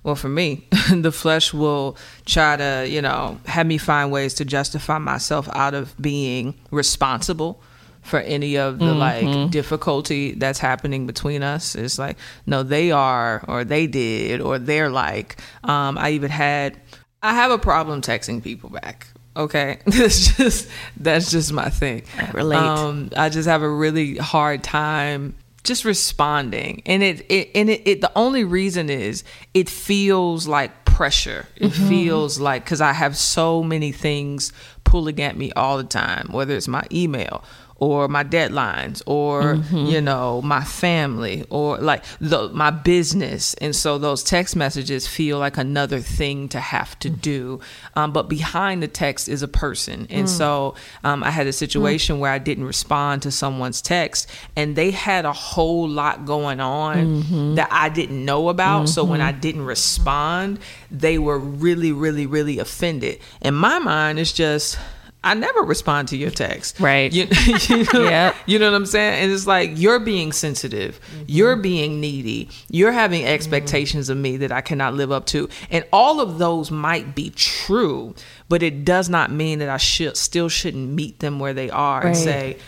well 0.02 0.14
for 0.14 0.28
me, 0.28 0.66
the 0.90 1.12
flesh 1.12 1.52
will 1.52 1.96
try 2.24 2.56
to, 2.56 2.86
you 2.88 3.02
know, 3.02 3.38
have 3.46 3.66
me 3.66 3.78
find 3.78 4.12
ways 4.12 4.34
to 4.34 4.44
justify 4.44 4.98
myself 4.98 5.48
out 5.52 5.74
of 5.74 5.94
being 6.00 6.54
responsible 6.70 7.60
for 8.02 8.20
any 8.20 8.56
of 8.56 8.78
the 8.78 8.86
mm-hmm. 8.86 8.98
like 8.98 9.50
difficulty 9.50 10.32
that's 10.32 10.58
happening 10.58 11.06
between 11.06 11.42
us. 11.42 11.74
It's 11.74 11.98
like, 11.98 12.16
no, 12.46 12.62
they 12.62 12.90
are 12.90 13.44
or 13.48 13.64
they 13.64 13.86
did 13.86 14.40
or 14.40 14.58
they're 14.58 14.90
like. 14.90 15.40
Um, 15.64 15.98
I 15.98 16.10
even 16.10 16.30
had 16.30 16.80
I 17.22 17.34
have 17.34 17.50
a 17.50 17.58
problem 17.58 18.00
texting 18.00 18.42
people 18.42 18.70
back. 18.70 19.08
Okay. 19.38 19.78
That's 19.86 20.36
just 20.36 20.68
that's 20.96 21.30
just 21.30 21.52
my 21.52 21.70
thing. 21.70 22.02
I 22.18 22.30
relate. 22.32 22.58
Um, 22.58 23.10
I 23.16 23.28
just 23.28 23.48
have 23.48 23.62
a 23.62 23.68
really 23.68 24.16
hard 24.16 24.64
time 24.64 25.36
just 25.64 25.84
responding 25.84 26.82
and 26.86 27.02
it, 27.02 27.20
it 27.30 27.50
and 27.54 27.68
it, 27.68 27.82
it 27.86 28.00
the 28.00 28.10
only 28.16 28.42
reason 28.42 28.88
is 28.88 29.22
it 29.52 29.68
feels 29.68 30.48
like 30.48 30.84
pressure 30.86 31.46
it 31.56 31.68
feels 31.70 32.40
like 32.40 32.64
because 32.64 32.80
i 32.80 32.92
have 32.92 33.14
so 33.16 33.62
many 33.62 33.92
things 33.92 34.50
pulling 34.84 35.20
at 35.20 35.36
me 35.36 35.52
all 35.52 35.76
the 35.76 35.84
time 35.84 36.28
whether 36.30 36.56
it's 36.56 36.68
my 36.68 36.82
email 36.90 37.44
or 37.80 38.08
my 38.08 38.24
deadlines 38.24 39.02
or 39.06 39.54
mm-hmm. 39.54 39.86
you 39.86 40.00
know 40.00 40.42
my 40.42 40.64
family 40.64 41.44
or 41.48 41.78
like 41.78 42.04
the 42.20 42.48
my 42.50 42.70
business. 42.70 43.54
And 43.54 43.74
so 43.74 43.98
those 43.98 44.22
text 44.22 44.56
messages 44.56 45.06
feel 45.06 45.38
like 45.38 45.56
another 45.56 46.00
thing 46.00 46.48
to 46.50 46.60
have 46.60 46.98
to 47.00 47.10
do. 47.10 47.60
Um, 47.94 48.12
but 48.12 48.28
behind 48.28 48.82
the 48.82 48.88
text 48.88 49.28
is 49.28 49.42
a 49.42 49.48
person. 49.48 50.06
And 50.10 50.26
mm. 50.26 50.28
so 50.28 50.74
um, 51.04 51.22
i 51.22 51.30
had 51.30 51.46
a 51.46 51.52
situation 51.52 52.16
mm. 52.16 52.20
where 52.20 52.32
i 52.32 52.38
didn't 52.38 52.64
respond 52.64 53.22
to 53.22 53.30
someone's 53.30 53.80
text 53.80 54.28
and 54.56 54.74
they 54.74 54.90
had 54.90 55.24
a 55.24 55.32
whole 55.32 55.88
lot 55.88 56.24
going 56.24 56.60
on 56.60 57.22
mm-hmm. 57.22 57.54
that 57.54 57.68
i 57.70 57.88
didn't 57.88 58.24
know 58.24 58.48
about. 58.48 58.88
So 58.88 59.04
when 59.04 59.20
i 59.20 59.30
mm-hmm. 59.30 59.40
didn't 59.40 59.64
respond 59.64 60.58
they 60.90 61.18
were 61.18 61.38
really 61.38 61.92
really 61.92 62.26
really 62.26 62.58
offended. 62.58 63.20
And 63.40 63.56
my 63.56 63.78
mind 63.78 64.18
is 64.18 64.32
just 64.32 64.78
I 65.24 65.34
never 65.34 65.62
respond 65.62 66.08
to 66.08 66.16
your 66.16 66.30
text. 66.30 66.78
Right. 66.78 67.12
You, 67.12 67.26
you, 67.68 67.84
know, 67.92 68.04
Yep. 68.04 68.36
you 68.46 68.58
know 68.58 68.70
what 68.70 68.76
I'm 68.76 68.86
saying? 68.86 69.24
And 69.24 69.32
it's 69.32 69.46
like 69.46 69.72
you're 69.74 69.98
being 69.98 70.30
sensitive, 70.32 71.00
mm-hmm. 71.00 71.24
you're 71.26 71.56
being 71.56 72.00
needy, 72.00 72.48
you're 72.70 72.92
having 72.92 73.22
mm-hmm. 73.22 73.34
expectations 73.34 74.08
of 74.10 74.16
me 74.16 74.36
that 74.38 74.52
I 74.52 74.60
cannot 74.60 74.94
live 74.94 75.10
up 75.10 75.26
to. 75.26 75.48
And 75.70 75.84
all 75.92 76.20
of 76.20 76.38
those 76.38 76.70
might 76.70 77.16
be 77.16 77.30
true, 77.30 78.14
but 78.48 78.62
it 78.62 78.84
does 78.84 79.08
not 79.08 79.32
mean 79.32 79.58
that 79.58 79.68
I 79.68 79.76
should 79.76 80.16
still 80.16 80.48
shouldn't 80.48 80.88
meet 80.88 81.18
them 81.18 81.40
where 81.40 81.52
they 81.52 81.68
are 81.70 82.06
and 82.06 82.16
say, 82.16 82.58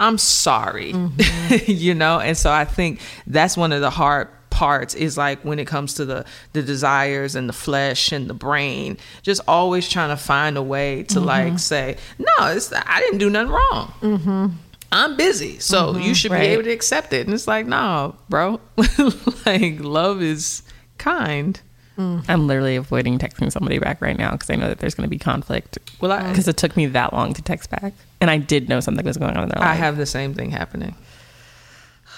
I'm 0.00 0.18
sorry. 0.18 0.92
Mm-hmm. 0.92 1.70
you 1.70 1.94
know? 1.94 2.18
And 2.18 2.36
so 2.36 2.50
I 2.50 2.64
think 2.64 3.00
that's 3.26 3.56
one 3.56 3.70
of 3.70 3.80
the 3.80 3.90
hard 3.90 4.28
parts 4.60 4.94
is 4.94 5.16
like 5.16 5.42
when 5.42 5.58
it 5.58 5.66
comes 5.66 5.94
to 5.94 6.04
the 6.04 6.22
the 6.52 6.62
desires 6.62 7.34
and 7.34 7.48
the 7.48 7.52
flesh 7.54 8.12
and 8.12 8.28
the 8.28 8.34
brain 8.34 8.98
just 9.22 9.40
always 9.48 9.88
trying 9.88 10.10
to 10.10 10.22
find 10.22 10.58
a 10.58 10.62
way 10.62 11.02
to 11.02 11.14
mm-hmm. 11.14 11.28
like 11.28 11.58
say 11.58 11.96
no 12.18 12.46
it's 12.48 12.70
i 12.70 13.00
didn't 13.00 13.16
do 13.16 13.30
nothing 13.30 13.50
wrong 13.50 13.94
mm-hmm. 14.02 14.46
i'm 14.92 15.16
busy 15.16 15.58
so 15.58 15.94
mm-hmm. 15.94 16.02
you 16.02 16.14
should 16.14 16.30
right. 16.30 16.40
be 16.40 16.46
able 16.48 16.62
to 16.62 16.70
accept 16.70 17.14
it 17.14 17.24
and 17.26 17.32
it's 17.32 17.48
like 17.48 17.64
no 17.64 18.14
bro 18.28 18.60
like 19.46 19.80
love 19.80 20.20
is 20.20 20.62
kind 20.98 21.62
mm. 21.96 22.22
I'm 22.28 22.46
literally 22.46 22.76
avoiding 22.76 23.18
texting 23.18 23.50
somebody 23.50 23.78
back 23.78 24.02
right 24.02 24.18
now 24.18 24.32
because 24.32 24.50
I 24.50 24.56
know 24.56 24.68
that 24.68 24.80
there's 24.80 24.94
going 24.94 25.06
to 25.06 25.10
be 25.10 25.18
conflict. 25.18 25.78
Well, 26.00 26.16
because 26.28 26.46
um, 26.46 26.50
it 26.50 26.56
took 26.58 26.76
me 26.76 26.86
that 26.86 27.12
long 27.12 27.32
to 27.34 27.42
text 27.42 27.70
back, 27.70 27.92
and 28.20 28.30
I 28.30 28.38
did 28.38 28.68
know 28.68 28.80
something 28.80 29.04
was 29.04 29.16
going 29.16 29.36
on 29.36 29.44
in 29.44 29.48
their 29.48 29.60
life. 29.60 29.68
I 29.68 29.74
have 29.74 29.96
the 29.96 30.06
same 30.06 30.34
thing 30.34 30.50
happening. 30.50 30.94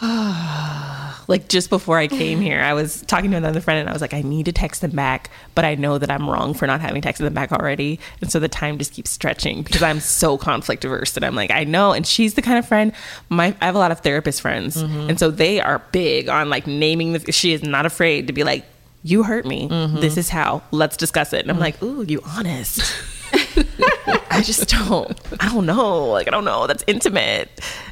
like 1.29 1.49
just 1.49 1.71
before 1.71 1.97
I 1.97 2.09
came 2.09 2.41
here, 2.41 2.61
I 2.61 2.73
was 2.73 3.03
talking 3.03 3.31
to 3.31 3.37
another 3.37 3.61
friend 3.61 3.79
and 3.79 3.89
I 3.89 3.93
was 3.93 4.03
like, 4.03 4.15
I 4.15 4.23
need 4.23 4.47
to 4.47 4.53
text 4.53 4.81
them 4.81 4.91
back, 4.91 5.31
but 5.55 5.65
I 5.65 5.77
know 5.77 5.97
that 5.99 6.11
I'm 6.11 6.29
wrong 6.29 6.55
for 6.55 6.67
not 6.67 6.81
having 6.81 7.03
texted 7.03 7.19
them 7.19 7.35
back 7.35 7.53
already. 7.53 8.01
And 8.21 8.31
so 8.31 8.41
the 8.41 8.49
time 8.49 8.79
just 8.79 8.93
keeps 8.93 9.11
stretching 9.11 9.63
because 9.63 9.83
I'm 9.83 10.01
so 10.01 10.37
conflict 10.37 10.85
averse 10.85 11.17
and 11.17 11.25
I'm 11.25 11.37
like, 11.37 11.53
I 11.53 11.63
know. 11.63 11.93
And 11.93 12.05
she's 12.05 12.35
the 12.35 12.43
kind 12.43 12.59
of 12.59 12.67
friend, 12.67 12.93
my 13.29 13.55
I 13.61 13.67
have 13.67 13.77
a 13.77 13.79
lot 13.79 13.93
of 13.93 14.01
therapist 14.01 14.41
friends. 14.41 14.83
Mm-hmm. 14.83 15.11
And 15.11 15.19
so 15.19 15.31
they 15.31 15.61
are 15.61 15.79
big 15.93 16.29
on 16.29 16.51
like 16.51 16.67
naming 16.67 17.13
the 17.13 17.33
she 17.33 17.53
is 17.53 17.63
not 17.63 17.87
afraid 17.87 18.27
to 18.27 18.33
be 18.33 18.43
like, 18.43 18.65
You 19.05 19.23
hurt 19.23 19.47
me. 19.47 19.69
Mm-hmm. 19.69 20.01
This 20.01 20.17
is 20.17 20.29
how. 20.29 20.63
Let's 20.73 20.97
discuss 20.97 21.33
it. 21.33 21.43
And 21.43 21.51
I'm 21.51 21.55
mm-hmm. 21.55 21.63
like, 21.63 21.83
Ooh, 21.83 22.03
you 22.03 22.21
honest. 22.27 22.81
I 24.31 24.43
just 24.43 24.69
don't. 24.69 25.19
I 25.41 25.49
don't 25.53 25.67
know. 25.67 26.07
Like 26.07 26.27
I 26.29 26.31
don't 26.31 26.45
know. 26.45 26.67
That's 26.67 26.83
intimate, 26.87 27.49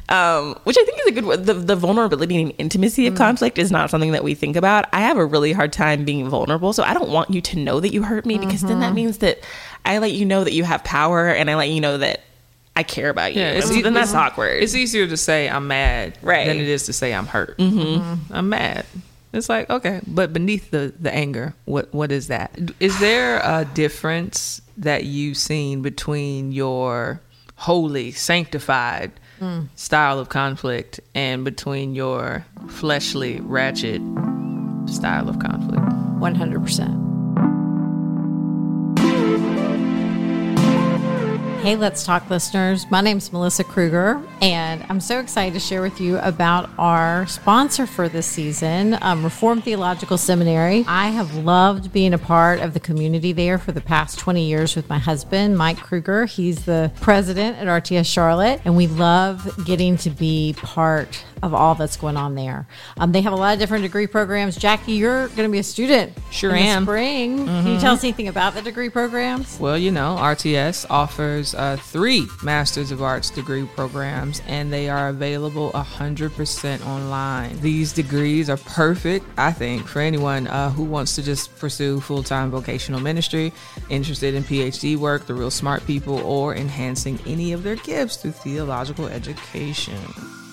um, 0.09 0.55
which 0.63 0.77
I 0.77 0.83
think 0.83 0.99
is 1.01 1.07
a 1.07 1.11
good. 1.11 1.25
word. 1.25 1.45
The 1.45 1.53
the 1.53 1.75
vulnerability 1.75 2.41
and 2.41 2.53
intimacy 2.57 3.07
of 3.07 3.15
conflict 3.15 3.57
is 3.57 3.71
not 3.71 3.89
something 3.89 4.11
that 4.11 4.23
we 4.23 4.33
think 4.35 4.55
about. 4.55 4.85
I 4.93 5.01
have 5.01 5.17
a 5.17 5.25
really 5.25 5.53
hard 5.53 5.71
time 5.73 6.03
being 6.05 6.27
vulnerable, 6.29 6.73
so 6.73 6.83
I 6.83 6.93
don't 6.93 7.09
want 7.09 7.29
you 7.29 7.41
to 7.41 7.59
know 7.59 7.79
that 7.79 7.93
you 7.93 8.03
hurt 8.03 8.25
me 8.25 8.37
because 8.37 8.61
then 8.61 8.79
that 8.81 8.93
means 8.93 9.19
that 9.19 9.39
I 9.85 9.99
let 9.99 10.11
you 10.11 10.25
know 10.25 10.43
that 10.43 10.53
you 10.53 10.63
have 10.63 10.83
power, 10.83 11.27
and 11.29 11.49
I 11.49 11.55
let 11.55 11.69
you 11.69 11.79
know 11.81 11.97
that 11.99 12.21
I 12.75 12.83
care 12.83 13.09
about 13.09 13.33
you. 13.33 13.41
Yeah, 13.41 13.51
it's 13.51 13.67
And 13.67 13.75
so 13.75 13.81
then 13.81 13.93
that's 13.93 14.11
it's- 14.11 14.31
awkward. 14.31 14.63
It's 14.63 14.75
easier 14.75 15.07
to 15.07 15.17
say 15.17 15.49
I'm 15.49 15.67
mad 15.67 16.17
Right. 16.21 16.45
than 16.47 16.57
it 16.57 16.67
is 16.67 16.85
to 16.87 16.93
say 16.93 17.13
I'm 17.13 17.27
hurt. 17.27 17.57
Mm-hmm. 17.57 18.33
I'm 18.33 18.49
mad. 18.49 18.85
It's 19.33 19.47
like 19.47 19.69
okay, 19.69 20.01
but 20.05 20.33
beneath 20.33 20.71
the 20.71 20.93
the 20.99 21.13
anger, 21.13 21.53
what 21.65 21.93
what 21.93 22.11
is 22.11 22.27
that? 22.27 22.57
Is 22.81 22.99
there 22.99 23.37
a 23.37 23.63
difference 23.73 24.60
that 24.77 25.05
you've 25.05 25.37
seen 25.37 25.81
between 25.81 26.51
your 26.51 27.21
holy, 27.55 28.11
sanctified 28.11 29.11
style 29.75 30.19
of 30.19 30.29
conflict 30.29 30.99
and 31.15 31.43
between 31.43 31.95
your 31.95 32.45
fleshly, 32.67 33.39
ratchet 33.41 34.01
style 34.87 35.27
of 35.29 35.39
conflict? 35.39 35.83
100%. 36.19 37.10
Hey, 41.61 41.75
Let's 41.75 42.03
Talk 42.03 42.27
listeners. 42.27 42.89
My 42.89 43.01
name 43.01 43.19
is 43.19 43.31
Melissa 43.31 43.63
Kruger, 43.63 44.19
and 44.41 44.83
I'm 44.89 44.99
so 44.99 45.19
excited 45.19 45.53
to 45.53 45.59
share 45.59 45.83
with 45.83 46.01
you 46.01 46.17
about 46.17 46.71
our 46.79 47.27
sponsor 47.27 47.85
for 47.85 48.09
this 48.09 48.25
season, 48.25 48.97
um, 49.03 49.23
Reformed 49.23 49.63
Theological 49.63 50.17
Seminary. 50.17 50.83
I 50.87 51.09
have 51.09 51.35
loved 51.35 51.93
being 51.93 52.15
a 52.15 52.17
part 52.17 52.61
of 52.61 52.73
the 52.73 52.79
community 52.79 53.31
there 53.31 53.59
for 53.59 53.73
the 53.73 53.79
past 53.79 54.17
20 54.17 54.43
years 54.43 54.75
with 54.75 54.89
my 54.89 54.97
husband, 54.97 55.55
Mike 55.55 55.77
Kruger. 55.77 56.25
He's 56.25 56.65
the 56.65 56.91
president 56.99 57.57
at 57.59 57.67
RTS 57.67 58.11
Charlotte, 58.11 58.59
and 58.65 58.75
we 58.75 58.87
love 58.87 59.63
getting 59.63 59.97
to 59.97 60.09
be 60.09 60.55
part 60.57 61.23
of 61.43 61.53
all 61.53 61.75
that's 61.75 61.97
going 61.97 62.17
on 62.17 62.35
there. 62.35 62.67
Um, 62.97 63.11
they 63.11 63.21
have 63.21 63.33
a 63.33 63.35
lot 63.35 63.53
of 63.53 63.59
different 63.59 63.83
degree 63.83 64.07
programs. 64.07 64.55
Jackie, 64.55 64.93
you're 64.93 65.27
going 65.29 65.47
to 65.47 65.49
be 65.49 65.59
a 65.59 65.63
student. 65.63 66.13
Sure 66.29 66.55
in 66.55 66.63
am. 66.63 66.83
spring. 66.83 67.45
Can 67.45 67.67
you 67.67 67.79
tell 67.79 67.93
us 67.93 68.03
anything 68.03 68.27
about 68.27 68.53
the 68.53 68.61
degree 68.61 68.89
programs? 68.89 69.59
Well, 69.59 69.77
you 69.77 69.91
know, 69.91 70.17
RTS 70.19 70.85
offers 70.89 71.50
uh, 71.55 71.77
three 71.77 72.27
Masters 72.43 72.91
of 72.91 73.01
Arts 73.01 73.29
degree 73.29 73.65
programs, 73.75 74.41
and 74.47 74.71
they 74.71 74.89
are 74.89 75.09
available 75.09 75.71
100% 75.71 76.85
online. 76.85 77.59
These 77.61 77.93
degrees 77.93 78.49
are 78.49 78.57
perfect, 78.57 79.25
I 79.37 79.51
think, 79.51 79.87
for 79.87 79.99
anyone 79.99 80.47
uh, 80.47 80.69
who 80.69 80.83
wants 80.83 81.15
to 81.15 81.23
just 81.23 81.55
pursue 81.57 81.99
full 81.99 82.23
time 82.23 82.51
vocational 82.51 82.99
ministry, 82.99 83.53
interested 83.89 84.33
in 84.33 84.43
PhD 84.43 84.97
work, 84.97 85.25
the 85.25 85.33
real 85.33 85.51
smart 85.51 85.85
people, 85.85 86.19
or 86.19 86.55
enhancing 86.55 87.19
any 87.25 87.53
of 87.53 87.63
their 87.63 87.75
gifts 87.75 88.17
through 88.17 88.31
theological 88.31 89.07
education. 89.07 89.97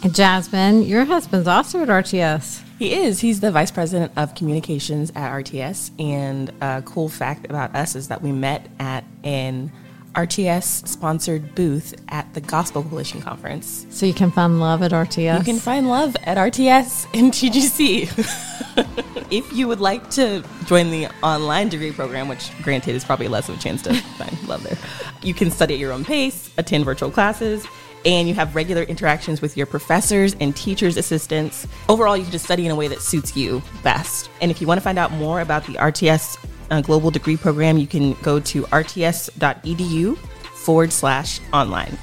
And 0.03 0.15
Jasmine, 0.15 0.83
your 0.83 1.05
husband's 1.05 1.49
also 1.49 1.83
at 1.83 1.89
RTS. 1.89 2.63
He 2.79 2.95
is. 2.95 3.19
He's 3.19 3.41
the 3.41 3.51
vice 3.51 3.73
president 3.73 4.13
of 4.17 4.37
communications 4.37 5.11
at 5.17 5.33
RTS. 5.33 5.91
And 6.01 6.53
a 6.61 6.83
cool 6.83 7.09
fact 7.09 7.47
about 7.47 7.75
us 7.75 7.97
is 7.97 8.07
that 8.09 8.23
we 8.23 8.31
met 8.31 8.69
at 8.79 9.05
an 9.25 9.73
RTS 10.19 10.89
sponsored 10.89 11.55
booth 11.55 11.95
at 12.09 12.35
the 12.35 12.41
Gospel 12.41 12.83
Coalition 12.83 13.23
Conference. 13.23 13.87
So 13.91 14.05
you 14.05 14.13
can 14.13 14.33
find 14.33 14.59
love 14.59 14.83
at 14.83 14.91
RTS. 14.91 15.39
You 15.39 15.45
can 15.45 15.59
find 15.61 15.89
love 15.89 16.17
at 16.25 16.37
RTS 16.37 17.07
and 17.15 17.33
TGC. 17.33 19.29
if 19.31 19.53
you 19.53 19.69
would 19.69 19.79
like 19.79 20.11
to 20.11 20.43
join 20.67 20.91
the 20.91 21.07
online 21.23 21.69
degree 21.69 21.93
program, 21.93 22.27
which 22.27 22.51
granted 22.63 22.97
is 22.97 23.05
probably 23.05 23.29
less 23.29 23.49
of 23.49 23.57
a 23.57 23.61
chance 23.61 23.81
to 23.83 23.95
find 23.95 24.49
love 24.49 24.65
there, 24.65 24.77
you 25.23 25.35
can 25.35 25.53
study 25.53 25.75
at 25.75 25.81
your 25.81 25.93
own 25.93 26.05
pace, 26.05 26.51
attend 26.59 26.85
virtual 26.85 27.13
classes, 27.13 27.65
and 28.05 28.27
you 28.27 28.35
have 28.35 28.57
regular 28.57 28.83
interactions 28.83 29.41
with 29.41 29.57
your 29.57 29.67
professors 29.67 30.35
and 30.41 30.57
teachers' 30.57 30.97
assistants. 30.97 31.65
Overall, 31.89 32.17
you 32.17 32.25
can 32.25 32.33
just 32.33 32.45
study 32.45 32.67
in 32.67 32.73
a 32.73 32.77
way 32.77 32.89
that 32.89 33.01
suits 33.01 33.37
you 33.37 33.63
best. 33.85 34.31
And 34.41 34.51
if 34.51 34.61
you 34.61 34.67
want 34.67 34.79
to 34.79 34.83
find 34.83 34.99
out 34.99 35.13
more 35.13 35.41
about 35.41 35.65
the 35.67 35.75
RTS 35.75 36.45
uh, 36.71 36.81
Global 36.81 37.11
Degree 37.11 37.37
Program, 37.37 37.79
you 37.79 37.87
can 37.87 38.15
go 38.23 38.41
to 38.41 38.63
rts.edu 38.63 40.17
forward 40.19 40.93
slash 40.93 41.41
online. 41.53 41.97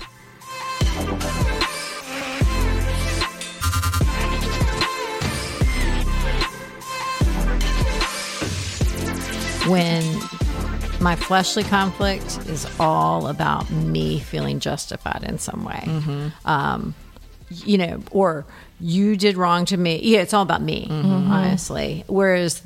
when 9.68 10.04
my 11.02 11.16
fleshly 11.16 11.64
conflict 11.64 12.38
is 12.48 12.68
all 12.80 13.28
about 13.28 13.70
me 13.72 14.20
feeling 14.20 14.60
justified 14.60 15.24
in 15.24 15.40
some 15.40 15.64
way. 15.64 16.32
Um, 16.46 16.94
you 17.50 17.78
know, 17.78 18.02
or 18.12 18.46
you 18.80 19.16
did 19.16 19.38
wrong 19.38 19.66
to 19.66 19.78
me. 19.78 20.00
Yeah, 20.02 20.20
it's 20.20 20.34
all 20.34 20.44
about 20.44 20.62
me, 20.62 20.88
honestly. 20.90 22.04
Whereas 22.08 22.62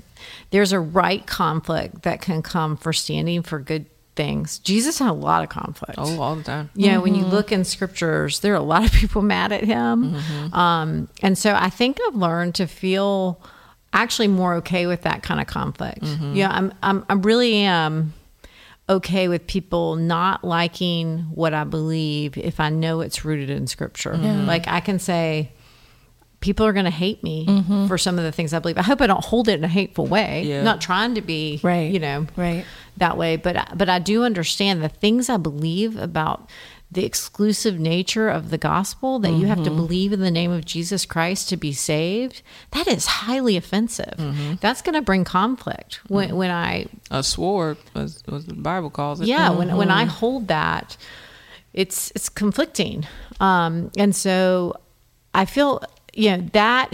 there's 0.51 0.71
a 0.71 0.79
right 0.79 1.25
conflict 1.25 2.03
that 2.03 2.21
can 2.21 2.41
come 2.41 2.77
for 2.77 2.93
standing 2.93 3.43
for 3.43 3.59
good 3.59 3.85
things. 4.15 4.59
Jesus 4.59 4.99
had 4.99 5.09
a 5.09 5.13
lot 5.13 5.43
of 5.43 5.49
conflict. 5.49 5.95
Oh, 5.97 6.21
all 6.21 6.35
the 6.35 6.43
time. 6.43 6.69
You 6.75 6.91
know, 6.91 7.01
when 7.01 7.15
you 7.15 7.21
mm-hmm. 7.21 7.31
look 7.31 7.51
in 7.51 7.63
scriptures, 7.63 8.41
there 8.41 8.51
are 8.53 8.57
a 8.57 8.61
lot 8.61 8.85
of 8.85 8.91
people 9.01 9.21
mad 9.21 9.51
at 9.51 9.63
him. 9.63 10.13
Mm-hmm. 10.13 10.53
Um, 10.53 11.07
and 11.21 11.37
so 11.37 11.53
I 11.55 11.69
think 11.69 11.99
I've 12.05 12.15
learned 12.15 12.55
to 12.55 12.67
feel 12.67 13.41
actually 13.93 14.27
more 14.27 14.55
okay 14.55 14.87
with 14.87 15.03
that 15.03 15.23
kind 15.23 15.39
of 15.39 15.47
conflict. 15.47 16.01
Mm-hmm. 16.01 16.35
Yeah, 16.35 16.51
I'm, 16.51 16.73
I'm, 16.83 17.05
I 17.09 17.13
really 17.13 17.55
am 17.55 18.13
okay 18.89 19.27
with 19.27 19.47
people 19.47 19.95
not 19.95 20.43
liking 20.43 21.19
what 21.31 21.53
I 21.53 21.63
believe 21.63 22.37
if 22.37 22.59
I 22.59 22.69
know 22.69 23.01
it's 23.01 23.23
rooted 23.23 23.49
in 23.49 23.67
scripture. 23.67 24.17
Like 24.17 24.67
I 24.67 24.79
can 24.79 24.99
say, 24.99 25.51
people 26.41 26.65
are 26.65 26.73
going 26.73 26.85
to 26.85 26.91
hate 26.91 27.21
me 27.23 27.45
mm-hmm. 27.45 27.87
for 27.87 27.97
some 27.97 28.17
of 28.17 28.23
the 28.23 28.31
things 28.31 28.53
I 28.53 28.59
believe. 28.59 28.77
I 28.77 28.83
hope 28.83 29.01
I 29.01 29.07
don't 29.07 29.23
hold 29.23 29.49
it 29.49 29.53
in 29.53 29.63
a 29.63 29.69
hateful 29.69 30.05
way. 30.07 30.43
Yeah. 30.43 30.63
Not 30.63 30.79
trying 30.81 31.15
to 31.15 31.21
be, 31.21 31.59
Right. 31.63 31.91
you 31.91 31.99
know, 31.99 32.27
Right. 32.35 32.65
that 32.97 33.17
way. 33.17 33.35
But 33.35 33.77
but 33.77 33.89
I 33.89 33.99
do 33.99 34.23
understand 34.23 34.81
the 34.81 34.89
things 34.89 35.29
I 35.29 35.37
believe 35.37 35.97
about 35.97 36.49
the 36.91 37.05
exclusive 37.05 37.79
nature 37.79 38.29
of 38.29 38.49
the 38.49 38.57
gospel 38.57 39.19
that 39.19 39.33
you 39.33 39.45
have 39.45 39.59
to 39.59 39.65
mm-hmm. 39.65 39.75
believe 39.75 40.11
in 40.11 40.21
the 40.21 40.31
name 40.31 40.49
of 40.49 40.65
Jesus 40.65 41.05
Christ 41.05 41.47
to 41.49 41.57
be 41.57 41.71
saved. 41.71 42.41
That 42.71 42.87
is 42.87 43.05
highly 43.05 43.55
offensive. 43.57 44.15
Mm-hmm. 44.17 44.55
That's 44.59 44.81
going 44.81 44.95
to 44.95 45.01
bring 45.03 45.23
conflict 45.23 45.99
when 46.07 46.29
mm. 46.29 46.37
when 46.37 46.49
I 46.49 46.87
A 47.11 47.21
sword, 47.21 47.77
as, 47.93 48.23
as 48.31 48.45
the 48.47 48.55
Bible 48.55 48.89
calls 48.89 49.21
it. 49.21 49.27
yeah 49.27 49.51
when 49.51 49.75
when 49.75 49.91
i 49.91 50.05
hold 50.05 50.47
that 50.47 50.97
it's 51.73 52.11
it's 52.15 52.29
conflicting 52.29 53.05
um 53.39 53.91
and 53.97 54.15
so 54.15 54.73
i 55.33 55.45
feel 55.45 55.81
you 56.13 56.31
know 56.37 56.47
that 56.53 56.91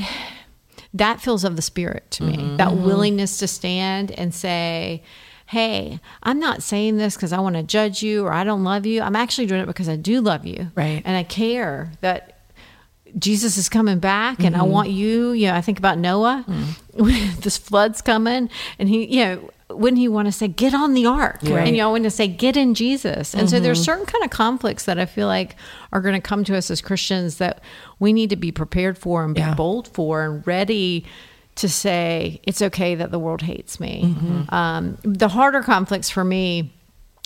that 0.93 1.19
feels 1.21 1.43
of 1.43 1.55
the 1.55 1.61
spirit 1.61 2.09
to 2.11 2.23
me 2.23 2.55
that 2.57 2.75
willingness 2.75 3.37
to 3.37 3.47
stand 3.47 4.11
and 4.11 4.33
say 4.33 5.01
hey 5.47 5.99
i'm 6.23 6.39
not 6.39 6.63
saying 6.63 6.97
this 6.97 7.15
because 7.15 7.31
i 7.33 7.39
want 7.39 7.55
to 7.55 7.63
judge 7.63 8.01
you 8.01 8.25
or 8.25 8.31
i 8.33 8.43
don't 8.43 8.63
love 8.63 8.85
you 8.85 9.01
i'm 9.01 9.15
actually 9.15 9.45
doing 9.45 9.61
it 9.61 9.67
because 9.67 9.87
i 9.89 9.95
do 9.95 10.21
love 10.21 10.45
you 10.45 10.71
Right. 10.75 11.01
and 11.05 11.15
i 11.17 11.23
care 11.23 11.91
that 12.01 12.31
Jesus 13.17 13.55
is 13.55 13.69
coming 13.69 13.99
back, 13.99 14.43
and 14.43 14.57
I 14.57 14.59
Mm-hmm. 14.59 14.71
want 14.71 14.89
you. 14.89 15.31
You 15.31 15.47
know, 15.47 15.55
I 15.55 15.61
think 15.61 15.79
about 15.79 15.97
Noah. 15.97 16.43
Mm. 16.49 17.35
this 17.43 17.55
flood's 17.57 18.01
coming, 18.01 18.49
and 18.77 18.89
he, 18.89 19.05
you 19.05 19.23
know, 19.23 19.49
wouldn't 19.77 19.99
he 19.99 20.07
want 20.07 20.27
to 20.27 20.31
say, 20.31 20.47
"Get 20.47 20.73
on 20.73 20.93
the 20.93 21.05
ark"? 21.05 21.39
Right. 21.43 21.67
And 21.67 21.75
y'all 21.75 21.91
want 21.91 22.03
to 22.05 22.09
say, 22.11 22.27
"Get 22.27 22.55
in 22.57 22.73
Jesus." 22.73 23.33
And 23.33 23.49
so 23.49 23.55
Mm-hmm. 23.57 23.63
there's 23.63 23.83
certain 23.83 24.05
kind 24.05 24.23
of 24.23 24.29
conflicts 24.29 24.85
that 24.85 24.97
I 24.99 25.05
feel 25.05 25.27
like 25.27 25.55
are 25.91 26.01
going 26.01 26.15
to 26.15 26.21
come 26.21 26.43
to 26.45 26.55
us 26.57 26.69
as 26.71 26.81
Christians 26.81 27.37
that 27.37 27.61
we 27.99 28.13
need 28.13 28.29
to 28.31 28.35
be 28.35 28.51
prepared 28.51 28.97
for 28.97 29.23
and 29.23 29.33
be 29.35 29.41
Yeah. 29.41 29.53
bold 29.55 29.87
for 29.89 30.23
and 30.23 30.45
ready 30.47 31.05
to 31.55 31.69
say 31.69 32.41
it's 32.43 32.61
okay 32.61 32.95
that 32.95 33.11
the 33.11 33.19
world 33.19 33.41
hates 33.41 33.79
me. 33.79 34.03
Mm-hmm. 34.05 34.53
Um, 34.53 34.97
the 35.03 35.29
harder 35.29 35.61
conflicts 35.63 36.09
for 36.09 36.23
me 36.23 36.73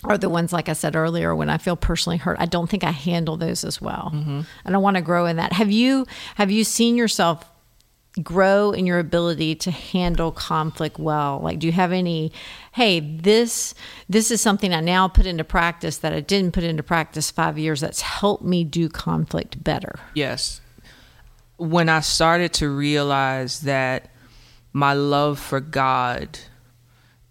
are 0.04 0.18
the 0.18 0.30
ones 0.30 0.54
like 0.54 0.70
I 0.70 0.74
said 0.74 0.96
earlier 0.96 1.36
when 1.36 1.50
I 1.50 1.58
feel 1.58 1.76
personally 1.76 2.18
hurt. 2.18 2.38
I 2.40 2.46
don't 2.46 2.70
think 2.70 2.84
I 2.84 2.92
handle 2.92 3.38
those 3.38 3.64
as 3.64 3.82
well, 3.82 4.12
Mm-hmm. 4.14 4.42
and 4.66 4.76
I 4.76 4.78
want 4.78 4.96
to 4.98 5.02
grow 5.02 5.26
in 5.26 5.36
that. 5.38 5.52
Have 5.54 5.72
you 5.72 6.06
have 6.36 6.52
you 6.52 6.64
seen 6.64 6.96
yourself 6.96 7.44
grow 8.24 8.72
in 8.72 8.86
your 8.86 9.00
ability 9.00 9.56
to 9.56 9.72
handle 9.72 10.32
conflict 10.32 11.00
well? 11.00 11.40
Like, 11.42 11.60
do 11.60 11.68
you 11.68 11.74
have 11.74 11.92
any, 11.92 12.32
hey, 12.74 13.00
this 13.00 13.74
this 14.08 14.32
is 14.32 14.42
something 14.42 14.74
I 14.74 14.82
now 14.82 15.08
put 15.08 15.26
into 15.26 15.44
practice 15.44 15.98
that 15.98 16.14
I 16.14 16.20
didn't 16.20 16.54
put 16.54 16.64
into 16.64 16.84
practice 16.84 17.32
five 17.32 17.58
years 17.58 17.82
that's 17.82 18.02
helped 18.02 18.44
me 18.44 18.64
do 18.64 18.90
conflict 18.90 19.64
better? 19.64 20.00
Yes. 20.14 20.62
When 21.58 21.90
I 21.90 22.00
started 22.00 22.54
to 22.54 22.70
realize 22.70 23.62
that 23.62 24.10
my 24.74 24.94
love 24.94 25.40
for 25.40 25.60
God 25.60 26.40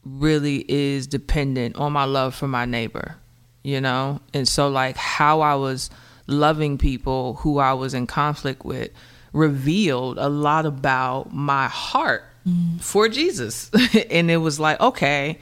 really 0.04 0.64
is 0.68 1.06
dependent 1.06 1.76
on 1.76 1.92
my 1.92 2.04
love 2.04 2.34
for 2.34 2.48
my 2.48 2.64
neighbor, 2.64 3.16
you 3.62 3.80
know? 3.80 4.20
And 4.34 4.46
so, 4.46 4.68
like, 4.68 4.96
how 4.96 5.40
I 5.40 5.54
was 5.54 5.90
loving 6.26 6.78
people 6.78 7.34
who 7.34 7.58
I 7.58 7.72
was 7.72 7.94
in 7.94 8.06
conflict 8.06 8.64
with 8.64 8.90
revealed 9.38 10.18
a 10.18 10.29
lot 10.29 10.66
about 10.66 11.33
my 11.33 11.68
heart 11.68 12.24
mm. 12.46 12.81
for 12.81 13.09
Jesus. 13.09 13.70
and 14.11 14.31
it 14.31 14.38
was 14.38 14.61
like, 14.61 14.81
okay, 14.81 15.38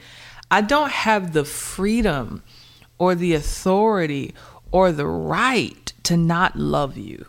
I 0.49 0.61
don't 0.61 0.91
have 0.91 1.33
the 1.33 1.43
freedom 1.43 2.43
or 2.97 3.15
the 3.15 3.33
authority 3.33 4.33
or 4.71 4.91
the 4.91 5.05
right 5.05 5.93
to 6.03 6.17
not 6.17 6.55
love 6.55 6.97
you. 6.97 7.25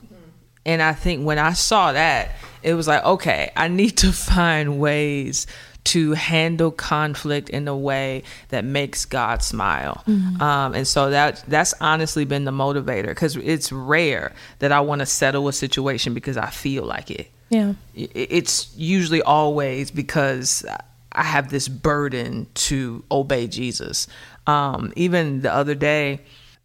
And 0.65 0.83
I 0.83 0.93
think 0.93 1.25
when 1.25 1.39
I 1.39 1.55
saw 1.55 1.93
that, 1.93 2.33
it 2.63 2.75
was 2.75 2.87
like, 2.87 3.05
okay, 3.05 3.51
I 3.57 3.69
need 3.69 3.97
to 3.99 4.13
find 4.13 4.79
ways 4.79 5.47
to 5.89 6.13
handle 6.13 6.71
conflict 6.71 7.49
in 7.49 7.67
a 7.67 7.77
way 7.77 8.23
that 8.51 8.63
makes 8.63 9.07
God 9.07 9.43
smile. 9.43 10.03
Mm-hmm. 10.07 10.43
Um, 10.43 10.75
and 10.75 10.87
so 10.87 11.09
that 11.11 11.43
that's 11.49 11.73
honestly 11.81 12.27
been 12.27 12.45
the 12.45 12.51
motivator 12.51 13.07
because 13.07 13.37
it's 13.37 13.73
rare 13.73 14.33
that 14.59 14.71
I 14.71 14.81
want 14.81 14.99
to 15.01 15.07
settle 15.07 15.49
a 15.49 15.53
situation 15.53 16.13
because 16.13 16.37
I 16.37 16.51
feel 16.51 16.85
like 16.85 17.11
it. 17.11 17.31
Yeah, 17.49 17.73
it's 17.95 18.77
usually 18.77 19.23
always 19.23 19.91
because 19.91 20.67
I 21.13 21.23
have 21.23 21.51
this 21.51 21.69
burden 21.69 22.47
to 22.55 23.03
obey 23.11 23.47
Jesus. 23.47 24.07
Um, 24.47 24.93
even 24.97 25.41
the 25.41 25.53
other 25.53 25.75
day, 25.75 26.21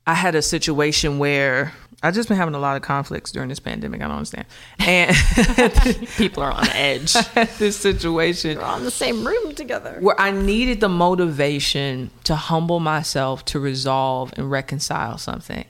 I 0.05 0.15
had 0.15 0.35
a 0.35 0.41
situation 0.41 1.17
where 1.17 1.71
I've 2.03 2.13
just 2.13 2.27
been 2.27 2.37
having 2.37 2.53
a 2.53 2.59
lot 2.59 2.75
of 2.75 2.81
conflicts 2.81 3.31
during 3.31 3.47
this 3.47 3.61
pandemic. 3.61 4.01
I 4.01 4.09
don't 4.09 4.17
understand. 4.17 4.45
And 4.79 5.15
people 6.17 6.43
are 6.43 6.51
on 6.51 6.67
edge. 6.71 7.13
this 7.57 7.77
situation. 7.77 8.57
We're 8.57 8.63
all 8.63 8.77
in 8.77 8.83
the 8.83 8.91
same 8.91 9.25
room 9.25 9.55
together. 9.55 9.97
Where 10.01 10.19
I 10.19 10.31
needed 10.31 10.81
the 10.81 10.89
motivation 10.89 12.11
to 12.25 12.35
humble 12.35 12.81
myself 12.81 13.45
to 13.45 13.59
resolve 13.59 14.33
and 14.35 14.51
reconcile 14.51 15.17
something. 15.17 15.63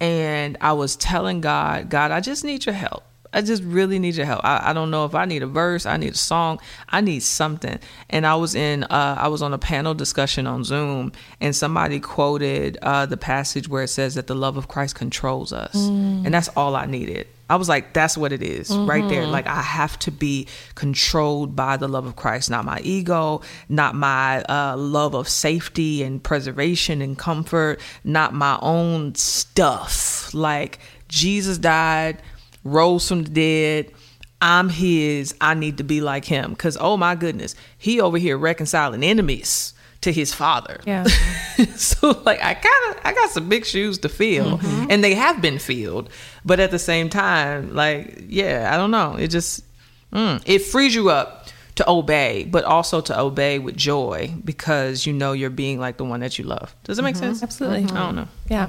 And 0.00 0.56
I 0.60 0.72
was 0.72 0.94
telling 0.94 1.40
God, 1.40 1.90
God, 1.90 2.12
I 2.12 2.20
just 2.20 2.44
need 2.44 2.64
your 2.64 2.76
help. 2.76 3.02
I 3.32 3.42
just 3.42 3.62
really 3.62 3.98
need 3.98 4.14
your 4.14 4.26
help. 4.26 4.42
I, 4.44 4.70
I 4.70 4.72
don't 4.72 4.90
know 4.90 5.04
if 5.04 5.14
I 5.14 5.24
need 5.24 5.42
a 5.42 5.46
verse, 5.46 5.86
I 5.86 5.96
need 5.96 6.14
a 6.14 6.18
song, 6.18 6.60
I 6.88 7.00
need 7.00 7.22
something. 7.22 7.78
And 8.10 8.26
I 8.26 8.34
was 8.34 8.54
in, 8.54 8.84
uh, 8.84 9.16
I 9.18 9.28
was 9.28 9.42
on 9.42 9.52
a 9.54 9.58
panel 9.58 9.94
discussion 9.94 10.46
on 10.46 10.64
Zoom, 10.64 11.12
and 11.40 11.56
somebody 11.56 12.00
quoted 12.00 12.78
uh, 12.82 13.06
the 13.06 13.16
passage 13.16 13.68
where 13.68 13.84
it 13.84 13.88
says 13.88 14.14
that 14.14 14.26
the 14.26 14.34
love 14.34 14.56
of 14.56 14.68
Christ 14.68 14.94
controls 14.94 15.52
us, 15.52 15.74
mm. 15.74 16.24
and 16.24 16.34
that's 16.34 16.48
all 16.48 16.76
I 16.76 16.86
needed. 16.86 17.26
I 17.50 17.56
was 17.56 17.68
like, 17.68 17.92
that's 17.92 18.16
what 18.16 18.32
it 18.32 18.42
is, 18.42 18.70
mm-hmm. 18.70 18.88
right 18.88 19.06
there. 19.10 19.24
Mm-hmm. 19.24 19.32
Like, 19.32 19.46
I 19.46 19.60
have 19.60 19.98
to 20.00 20.10
be 20.10 20.48
controlled 20.74 21.54
by 21.54 21.76
the 21.76 21.86
love 21.86 22.06
of 22.06 22.16
Christ, 22.16 22.48
not 22.48 22.64
my 22.64 22.80
ego, 22.80 23.42
not 23.68 23.94
my 23.94 24.42
uh, 24.44 24.74
love 24.78 25.14
of 25.14 25.28
safety 25.28 26.02
and 26.02 26.22
preservation 26.22 27.02
and 27.02 27.18
comfort, 27.18 27.78
not 28.04 28.32
my 28.32 28.58
own 28.62 29.14
stuff. 29.16 30.32
Like, 30.32 30.78
Jesus 31.08 31.58
died 31.58 32.22
rose 32.64 33.06
from 33.08 33.24
the 33.24 33.30
dead. 33.30 33.92
I'm 34.40 34.68
his. 34.68 35.34
I 35.40 35.54
need 35.54 35.78
to 35.78 35.84
be 35.84 36.00
like 36.00 36.24
him. 36.24 36.50
Because, 36.50 36.76
oh 36.80 36.96
my 36.96 37.14
goodness, 37.14 37.54
he 37.78 38.00
over 38.00 38.18
here 38.18 38.36
reconciling 38.36 39.04
enemies 39.04 39.74
to 40.02 40.12
his 40.12 40.34
father. 40.34 40.80
Yeah. 40.84 41.04
so 41.76 42.20
like 42.24 42.42
I 42.42 42.54
kind 42.54 42.90
of 42.90 43.00
I 43.04 43.14
got 43.14 43.30
some 43.30 43.48
big 43.48 43.64
shoes 43.64 43.98
to 43.98 44.08
fill 44.08 44.58
mm-hmm. 44.58 44.86
and 44.90 45.02
they 45.02 45.14
have 45.14 45.40
been 45.40 45.58
filled. 45.58 46.10
But 46.44 46.60
at 46.60 46.70
the 46.70 46.78
same 46.78 47.08
time, 47.08 47.74
like 47.74 48.24
yeah, 48.26 48.70
I 48.72 48.76
don't 48.76 48.90
know. 48.90 49.14
It 49.14 49.28
just 49.28 49.64
mm, 50.12 50.42
it 50.44 50.60
frees 50.60 50.94
you 50.94 51.10
up 51.10 51.48
to 51.76 51.88
obey, 51.88 52.44
but 52.44 52.64
also 52.64 53.00
to 53.00 53.18
obey 53.18 53.58
with 53.58 53.76
joy 53.76 54.34
because 54.44 55.06
you 55.06 55.12
know 55.12 55.32
you're 55.32 55.50
being 55.50 55.78
like 55.78 55.96
the 55.96 56.04
one 56.04 56.20
that 56.20 56.38
you 56.38 56.44
love. 56.44 56.74
Does 56.84 56.98
it 56.98 57.02
make 57.02 57.14
mm-hmm. 57.14 57.24
sense? 57.24 57.42
Absolutely. 57.42 57.84
Mm-hmm. 57.84 57.96
I 57.96 58.00
don't 58.00 58.16
know. 58.16 58.28
Yeah. 58.50 58.68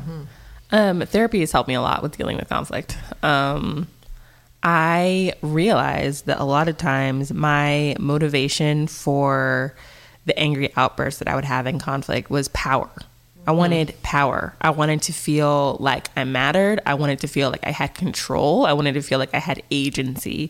Um, 0.73 1.01
therapy 1.01 1.41
has 1.41 1.51
helped 1.51 1.67
me 1.67 1.75
a 1.75 1.81
lot 1.81 2.01
with 2.01 2.17
dealing 2.17 2.35
with 2.35 2.49
conflict. 2.49 2.97
Um, 3.21 3.87
I 4.63 5.33
realized 5.43 6.25
that 6.25 6.39
a 6.39 6.43
lot 6.43 6.67
of 6.67 6.77
times 6.77 7.31
my 7.31 7.95
motivation 7.99 8.87
for 8.87 9.75
the 10.25 10.37
angry 10.37 10.73
outbursts 10.75 11.19
that 11.19 11.27
I 11.27 11.35
would 11.35 11.45
have 11.45 11.67
in 11.67 11.77
conflict 11.77 12.31
was 12.31 12.47
power. 12.47 12.89
I 13.45 13.51
mm-hmm. 13.51 13.57
wanted 13.57 14.01
power. 14.01 14.55
I 14.61 14.71
wanted 14.71 15.03
to 15.03 15.13
feel 15.13 15.77
like 15.79 16.07
I 16.17 16.23
mattered. 16.23 16.79
I 16.87 16.95
wanted 16.95 17.19
to 17.19 17.27
feel 17.27 17.51
like 17.51 17.67
I 17.67 17.71
had 17.71 17.93
control. 17.93 18.65
I 18.65 18.73
wanted 18.73 18.93
to 18.93 19.01
feel 19.03 19.19
like 19.19 19.35
I 19.35 19.39
had 19.39 19.61
agency. 19.69 20.49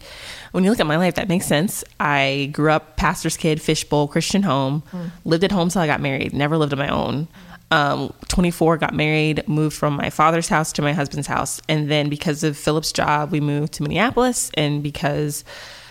When 0.53 0.63
you 0.63 0.69
look 0.69 0.79
at 0.79 0.87
my 0.87 0.97
life, 0.97 1.15
that 1.15 1.27
makes 1.27 1.47
sense. 1.47 1.83
I 1.99 2.49
grew 2.53 2.71
up 2.71 2.95
pastor's 2.95 3.35
kid, 3.35 3.61
fishbowl, 3.61 4.07
Christian 4.07 4.43
home, 4.43 4.83
mm. 4.91 5.11
lived 5.25 5.43
at 5.43 5.51
home 5.51 5.67
till 5.67 5.81
I 5.81 5.87
got 5.87 5.99
married, 5.99 6.31
never 6.33 6.57
lived 6.57 6.71
on 6.71 6.79
my 6.79 6.87
own 6.87 7.27
um, 7.73 8.13
24, 8.27 8.77
got 8.77 8.93
married, 8.93 9.47
moved 9.49 9.75
from 9.75 9.95
my 9.95 10.11
father's 10.11 10.47
house 10.47 10.71
to 10.73 10.83
my 10.83 10.93
husband's 10.93 11.25
house. 11.25 11.59
And 11.67 11.89
then 11.89 12.07
because 12.07 12.43
of 12.43 12.55
Philip's 12.55 12.91
job, 12.91 13.31
we 13.31 13.39
moved 13.39 13.73
to 13.73 13.83
Minneapolis. 13.83 14.51
And 14.53 14.83
because 14.83 15.43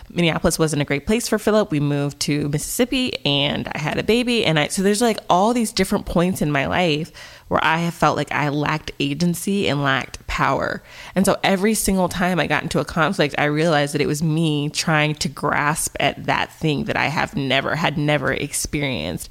Minneapolis 0.09 0.57
wasn't 0.57 0.81
a 0.81 0.85
great 0.85 1.05
place 1.05 1.27
for 1.27 1.37
Philip, 1.37 1.71
we 1.71 1.81
moved 1.81 2.21
to 2.21 2.47
Mississippi 2.47 3.13
and 3.25 3.67
I 3.67 3.79
had 3.79 3.97
a 3.97 4.03
baby. 4.03 4.45
And 4.45 4.57
I, 4.57 4.69
so 4.69 4.81
there's 4.81 5.01
like 5.01 5.17
all 5.29 5.53
these 5.53 5.73
different 5.73 6.05
points 6.05 6.41
in 6.41 6.53
my 6.53 6.67
life 6.67 7.11
where 7.49 7.61
I 7.61 7.79
have 7.79 7.93
felt 7.93 8.15
like 8.15 8.31
I 8.31 8.47
lacked 8.47 8.91
agency 9.01 9.67
and 9.67 9.83
lacked 9.83 10.25
power. 10.25 10.81
And 11.15 11.25
so 11.25 11.37
every 11.43 11.73
single 11.73 12.07
time 12.07 12.39
I 12.39 12.47
got 12.47 12.63
into 12.63 12.79
a 12.79 12.85
conflict, 12.85 13.35
I 13.37 13.45
realized 13.45 13.93
that 13.93 14.01
it 14.01 14.07
was 14.07 14.23
me 14.23 14.69
trying 14.69 15.15
to 15.15 15.27
grasp 15.27 15.97
at 15.99 16.27
that 16.27 16.53
thing 16.53 16.85
that 16.85 16.95
I 16.95 17.07
have 17.07 17.35
never, 17.35 17.75
had 17.75 17.97
never 17.97 18.31
experienced. 18.31 19.29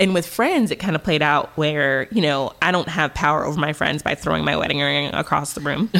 And 0.00 0.14
with 0.14 0.26
friends, 0.26 0.70
it 0.70 0.76
kind 0.76 0.96
of 0.96 1.04
played 1.04 1.20
out 1.20 1.50
where, 1.58 2.08
you 2.10 2.22
know, 2.22 2.54
I 2.62 2.72
don't 2.72 2.88
have 2.88 3.12
power 3.12 3.44
over 3.44 3.60
my 3.60 3.74
friends 3.74 4.02
by 4.02 4.14
throwing 4.14 4.46
my 4.46 4.56
wedding 4.56 4.80
ring 4.80 5.12
across 5.12 5.52
the 5.52 5.60
room. 5.60 5.90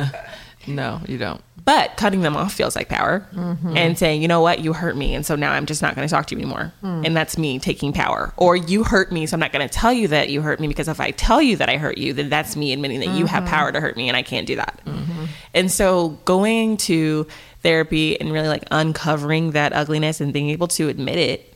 no, 0.66 1.02
you 1.06 1.18
don't. 1.18 1.42
But 1.62 1.96
cutting 1.96 2.22
them 2.22 2.36
off 2.36 2.52
feels 2.54 2.74
like 2.74 2.88
power 2.88 3.26
mm-hmm. 3.34 3.76
and 3.76 3.98
saying, 3.98 4.22
you 4.22 4.28
know 4.28 4.40
what, 4.40 4.60
you 4.60 4.72
hurt 4.72 4.96
me. 4.96 5.14
And 5.14 5.24
so 5.24 5.34
now 5.34 5.52
I'm 5.52 5.66
just 5.66 5.82
not 5.82 5.94
going 5.94 6.06
to 6.06 6.12
talk 6.12 6.26
to 6.26 6.34
you 6.34 6.40
anymore. 6.40 6.72
Mm. 6.82 7.06
And 7.06 7.16
that's 7.16 7.38
me 7.38 7.58
taking 7.58 7.92
power. 7.92 8.34
Or 8.36 8.54
you 8.54 8.82
hurt 8.82 9.12
me, 9.12 9.24
so 9.26 9.34
I'm 9.34 9.40
not 9.40 9.52
going 9.52 9.66
to 9.66 9.72
tell 9.72 9.92
you 9.92 10.08
that 10.08 10.28
you 10.28 10.42
hurt 10.42 10.60
me 10.60 10.68
because 10.68 10.88
if 10.88 11.00
I 11.00 11.10
tell 11.12 11.40
you 11.40 11.56
that 11.56 11.68
I 11.70 11.76
hurt 11.76 11.96
you, 11.96 12.12
then 12.12 12.28
that's 12.28 12.56
me 12.56 12.72
admitting 12.72 13.00
that 13.00 13.08
mm-hmm. 13.08 13.18
you 13.18 13.26
have 13.26 13.44
mm-hmm. 13.44 13.54
power 13.54 13.72
to 13.72 13.80
hurt 13.80 13.96
me 13.96 14.08
and 14.08 14.16
I 14.16 14.22
can't 14.22 14.46
do 14.46 14.56
that. 14.56 14.80
Mm-hmm. 14.86 15.24
And 15.54 15.70
so 15.70 16.10
going 16.24 16.76
to 16.78 17.26
therapy 17.62 18.20
and 18.20 18.32
really 18.32 18.48
like 18.48 18.64
uncovering 18.70 19.52
that 19.52 19.72
ugliness 19.72 20.20
and 20.20 20.32
being 20.32 20.50
able 20.50 20.68
to 20.68 20.88
admit 20.88 21.16
it 21.16 21.54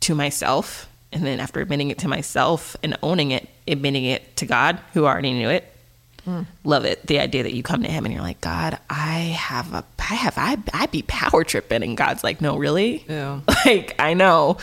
to 0.00 0.14
myself 0.14 0.89
and 1.12 1.24
then 1.24 1.40
after 1.40 1.60
admitting 1.60 1.90
it 1.90 1.98
to 1.98 2.08
myself 2.08 2.76
and 2.82 2.96
owning 3.02 3.32
it, 3.32 3.48
admitting 3.66 4.04
it 4.04 4.36
to 4.36 4.46
God, 4.46 4.80
who 4.92 5.06
already 5.06 5.32
knew 5.32 5.48
it. 5.48 5.64
Mm. 6.26 6.46
Love 6.64 6.84
it. 6.84 7.06
The 7.06 7.18
idea 7.18 7.42
that 7.42 7.54
you 7.54 7.62
come 7.62 7.82
to 7.82 7.90
him 7.90 8.04
and 8.04 8.14
you're 8.14 8.22
like, 8.22 8.40
God, 8.40 8.78
I 8.88 9.18
have 9.38 9.72
a, 9.72 9.84
I 9.98 10.14
have, 10.14 10.34
I, 10.36 10.58
I 10.72 10.86
be 10.86 11.02
power 11.02 11.44
tripping. 11.44 11.82
And 11.82 11.96
God's 11.96 12.22
like, 12.22 12.40
no, 12.40 12.56
really? 12.56 13.04
Yeah. 13.08 13.40
Like, 13.64 13.94
I 13.98 14.14
know. 14.14 14.56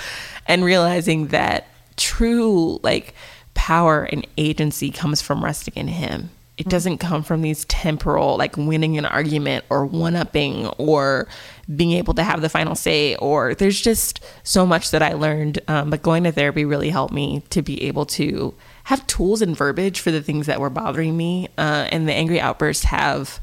And 0.48 0.64
realizing 0.64 1.28
that 1.28 1.68
true, 1.98 2.80
like, 2.82 3.14
power 3.54 4.04
and 4.04 4.26
agency 4.38 4.90
comes 4.90 5.22
from 5.22 5.44
resting 5.44 5.76
in 5.76 5.88
him 5.88 6.30
it 6.58 6.67
doesn't 6.70 6.98
come 6.98 7.22
from 7.22 7.43
these 7.43 7.65
temporal, 7.65 8.38
like 8.38 8.58
winning 8.58 8.98
an 8.98 9.06
argument 9.06 9.63
or 9.70 9.86
one 9.86 10.15
upping 10.15 10.65
or 10.80 11.28
being 11.76 11.91
able 11.91 12.15
to 12.15 12.24
have 12.24 12.41
the 12.41 12.50
final 12.50 12.74
say. 12.74 13.15
Or 13.17 13.54
there's 13.54 13.80
just 13.80 14.24
so 14.43 14.65
much 14.65 14.89
that 14.91 15.04
I 15.04 15.13
learned. 15.13 15.60
Um, 15.67 15.91
but 15.91 16.02
going 16.02 16.24
to 16.24 16.32
therapy 16.32 16.65
really 16.65 16.89
helped 16.89 17.13
me 17.13 17.43
to 17.52 17.62
be 17.62 17.84
able 17.84 18.08
to 18.08 18.56
have 18.86 19.06
tools 19.06 19.43
and 19.43 19.56
verbiage 19.56 20.00
for 20.00 20.10
the 20.10 20.22
things 20.22 20.48
that 20.48 20.60
were 20.60 20.72
bothering 20.72 21.15
me. 21.15 21.48
Uh, 21.60 21.88
and 21.91 22.08
the 22.08 22.13
angry 22.13 22.41
outbursts 22.41 22.86
have 22.86 23.39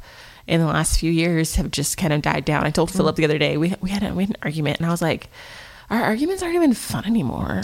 in 0.46 0.60
the 0.60 0.66
last 0.66 0.98
few 0.98 1.10
years 1.10 1.54
have 1.54 1.70
just 1.70 1.96
kind 1.96 2.12
of 2.12 2.20
died 2.20 2.44
down. 2.44 2.64
I 2.64 2.70
told 2.70 2.90
mm. 2.90 2.96
Philip 2.96 3.16
the 3.16 3.24
other 3.24 3.38
day 3.38 3.56
we 3.56 3.74
we 3.80 3.90
had 3.90 4.02
a, 4.02 4.12
we 4.12 4.24
had 4.24 4.30
an 4.30 4.42
argument, 4.42 4.78
and 4.78 4.86
I 4.86 4.90
was 4.90 5.00
like, 5.00 5.28
our 5.88 6.02
arguments 6.02 6.42
aren't 6.42 6.56
even 6.56 6.74
fun 6.74 7.04
anymore. 7.04 7.62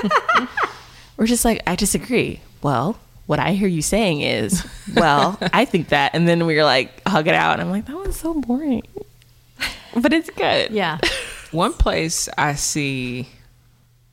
we're 1.16 1.26
just 1.26 1.44
like, 1.44 1.62
I 1.66 1.74
disagree. 1.74 2.40
Well, 2.62 2.98
what 3.26 3.38
I 3.38 3.52
hear 3.52 3.68
you 3.68 3.82
saying 3.82 4.20
is, 4.20 4.66
well, 4.94 5.38
I 5.52 5.64
think 5.64 5.88
that. 5.88 6.14
And 6.14 6.28
then 6.28 6.46
we 6.46 6.58
are 6.58 6.64
like, 6.64 7.06
hug 7.06 7.26
it 7.26 7.34
out. 7.34 7.54
And 7.54 7.62
I'm 7.62 7.70
like, 7.70 7.86
that 7.86 7.96
was 7.96 8.16
so 8.16 8.34
boring. 8.34 8.82
but 9.96 10.12
it's 10.12 10.30
good. 10.30 10.70
Yeah. 10.70 10.98
One 11.50 11.72
place 11.72 12.28
I 12.36 12.54
see 12.54 13.28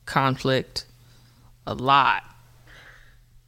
conflict 0.06 0.86
a 1.66 1.74
lot 1.74 2.22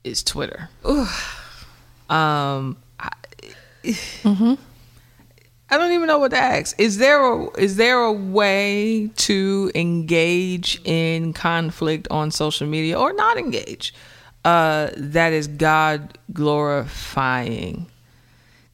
is 0.03 0.23
Twitter. 0.23 0.69
Um, 0.85 2.77
I, 2.99 3.11
mm-hmm. 3.85 4.55
I 5.71 5.79
don't 5.79 5.93
even 5.93 6.07
know 6.07 6.19
what 6.19 6.33
to 6.33 6.37
ask. 6.37 6.79
Is 6.79 6.99
there 6.99 7.25
a 7.25 7.51
is 7.59 7.77
there 7.77 8.01
a 8.01 8.13
way 8.13 9.11
to 9.17 9.73
engage 9.75 10.81
in 10.85 11.33
conflict 11.33 12.07
on 12.11 12.31
social 12.31 12.67
media 12.67 12.99
or 12.99 13.13
not 13.13 13.39
engage 13.39 13.95
uh, 14.45 14.91
that 14.97 15.33
is 15.33 15.49
God 15.49 16.19
glorifying? 16.33 17.91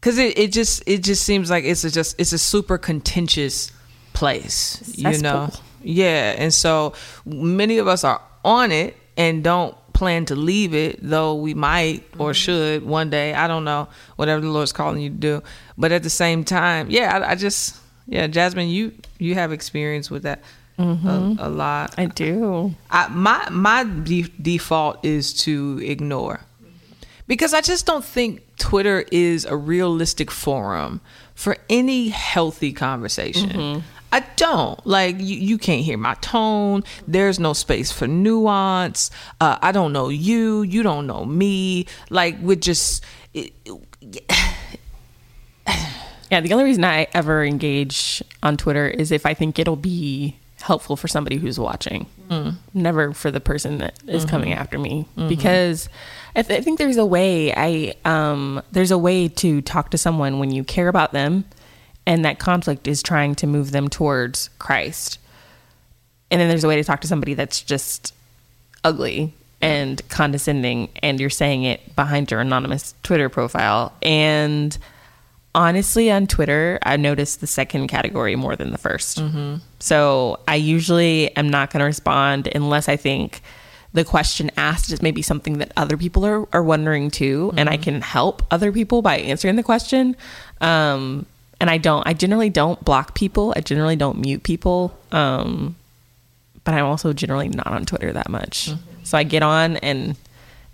Because 0.01 0.19
it, 0.19 0.39
it 0.39 0.53
just 0.53 0.83
it 0.87 1.03
just 1.03 1.25
seems 1.25 1.51
like 1.51 1.65
it's 1.65 1.85
a 1.85 1.91
just 1.91 2.19
it's 2.19 2.33
a 2.33 2.39
super 2.39 2.79
contentious 2.79 3.71
place, 4.13 4.83
you 4.97 5.05
know. 5.23 5.47
Cesspool. 5.47 5.65
Yeah, 5.83 6.35
and 6.37 6.53
so 6.53 6.95
many 7.25 7.79
of 7.79 7.89
us 7.89 8.05
are 8.05 8.21
on 8.45 8.73
it 8.73 8.97
and 9.17 9.43
don't 9.45 9.77
plan 9.93 10.25
to 10.27 10.35
leave 10.35 10.75
it, 10.75 10.99
though 11.03 11.35
we 11.35 11.53
might 11.53 12.05
or 12.19 12.33
should 12.33 12.85
one 12.85 13.11
day. 13.11 13.35
I 13.35 13.47
don't 13.47 13.65
know, 13.65 13.89
whatever 14.17 14.41
the 14.41 14.49
Lord's 14.49 14.73
calling 14.73 15.01
you 15.01 15.11
to 15.11 15.17
do. 15.17 15.43
But 15.77 15.93
at 15.93 16.03
the 16.03 16.11
same 16.11 16.45
time, 16.45 16.91
yeah, 16.91 17.19
I, 17.19 17.33
I 17.33 17.35
just, 17.35 17.77
yeah, 18.07 18.27
Jasmine, 18.27 18.69
you 18.69 18.93
you 19.19 19.35
have 19.35 19.53
experience 19.53 20.11
with 20.11 20.23
that 20.23 20.43
a, 20.81 21.37
a 21.39 21.49
lot. 21.49 21.95
I 21.99 22.07
do. 22.07 22.75
I, 22.91 23.09
my 23.09 23.49
my 23.51 23.85
de- 23.85 24.33
default 24.41 25.05
is 25.05 25.33
to 25.45 25.81
ignore 25.83 26.41
because 27.27 27.55
I 27.55 27.61
just 27.61 27.87
don't 27.87 28.05
think 28.05 28.43
Twitter 28.59 29.05
is 29.13 29.45
a 29.45 29.57
realistic 29.57 30.31
forum 30.31 31.01
for 31.35 31.57
any 31.69 32.09
healthy 32.09 32.73
conversation. 32.73 33.83
I 34.13 34.21
don't 34.35 34.85
like 34.85 35.21
you. 35.21 35.37
You 35.37 35.57
can't 35.57 35.85
hear 35.85 35.97
my 35.97 36.15
tone. 36.15 36.83
There's 37.07 37.39
no 37.39 37.53
space 37.53 37.93
for 37.93 38.09
nuance. 38.09 39.11
Uh, 39.41 39.57
I 39.63 39.71
don't 39.71 39.93
know 39.93 40.09
you. 40.09 40.63
You 40.63 40.83
don't 40.83 41.07
know 41.07 41.25
me. 41.25 41.87
Like 42.11 42.37
we're 42.41 42.57
just. 42.57 43.05
It, 43.35 43.53
Yeah, 46.31 46.41
the 46.41 46.53
only 46.53 46.65
reason 46.65 46.85
I 46.85 47.09
ever 47.13 47.45
engage 47.45 48.23
on 48.41 48.57
Twitter 48.57 48.87
is 48.87 49.11
if 49.11 49.27
I 49.27 49.35
think 49.35 49.59
it'll 49.59 49.75
be 49.75 50.37
helpful 50.63 50.97
for 50.97 51.09
somebody 51.09 51.37
who's 51.37 51.59
watching, 51.59 52.07
mm. 52.29 52.55
never 52.75 53.13
for 53.13 53.31
the 53.31 53.41
person 53.41 53.79
that 53.79 53.99
is 54.07 54.23
mm-hmm. 54.23 54.31
coming 54.31 54.53
after 54.53 54.79
me. 54.79 55.07
Mm-hmm. 55.17 55.29
Because 55.29 55.89
I, 56.35 56.43
th- 56.43 56.61
I 56.61 56.63
think 56.63 56.79
there's 56.79 56.97
a 56.97 57.07
way 57.07 57.53
I 57.55 57.95
um, 58.05 58.63
there's 58.73 58.91
a 58.91 58.99
way 58.99 59.29
to 59.29 59.63
talk 59.63 59.91
to 59.91 59.99
someone 59.99 60.39
when 60.39 60.51
you 60.51 60.65
care 60.65 60.89
about 60.89 61.13
them, 61.13 61.45
and 62.07 62.25
that 62.25 62.39
conflict 62.39 62.87
is 62.87 63.03
trying 63.03 63.35
to 63.37 63.47
move 63.47 63.73
them 63.73 63.89
towards 63.89 64.51
Christ. 64.59 65.19
And 66.31 66.41
then 66.41 66.49
there's 66.49 66.65
a 66.65 66.69
way 66.69 66.77
to 66.77 66.85
talk 66.85 67.01
to 67.01 67.09
somebody 67.09 67.35
that's 67.35 67.61
just 67.61 68.15
ugly 68.85 69.35
and 69.61 70.07
condescending, 70.09 70.89
and 71.03 71.21
you're 71.21 71.31
saying 71.31 71.65
it 71.65 71.95
behind 71.97 72.31
your 72.31 72.41
anonymous 72.41 72.95
Twitter 73.03 73.29
profile. 73.29 73.93
And 74.03 74.77
honestly, 75.55 76.11
on 76.11 76.27
Twitter, 76.27 76.79
I 76.83 76.97
noticed 76.97 77.41
the 77.41 77.47
second 77.47 77.89
category 77.89 78.37
more 78.37 78.57
than 78.57 78.71
the 78.73 78.79
1st 78.79 79.61
So 79.81 80.41
I 80.47 80.57
usually 80.57 81.35
am 81.37 81.49
not 81.49 81.71
going 81.73 81.81
to 81.81 81.87
respond 81.87 82.49
unless 82.55 82.89
I 82.89 82.97
think 82.97 83.43
the 83.93 84.05
question 84.05 84.51
asked 84.57 84.93
is 84.93 85.03
maybe 85.03 85.21
something 85.23 85.59
that 85.59 85.73
other 85.77 85.97
people 85.97 86.25
are, 86.25 86.47
are 86.53 86.63
wondering 86.63 87.11
too, 87.11 87.53
and 87.57 87.69
I 87.69 87.77
can 87.77 88.01
help 88.03 88.43
other 88.51 88.71
people 88.71 89.03
by 89.03 89.19
answering 89.19 89.57
the 89.57 89.65
question. 89.65 90.17
Um, 90.61 91.27
and 91.61 91.69
I 91.69 91.79
don't, 91.79 92.07
I 92.07 92.13
generally 92.15 92.51
don't 92.51 92.83
block 92.85 93.15
people. 93.15 93.53
I 93.57 93.61
generally 93.61 93.97
don't 93.97 94.19
mute 94.21 94.45
people. 94.45 94.97
Um, 95.13 95.75
but 96.63 96.75
I'm 96.75 96.85
also 96.85 97.13
generally 97.13 97.49
not 97.49 97.67
on 97.67 97.85
Twitter 97.85 98.13
that 98.13 98.29
much. 98.29 98.71
So 99.03 99.19
I 99.19 99.25
get 99.25 99.43
on, 99.43 99.77
and 99.79 100.17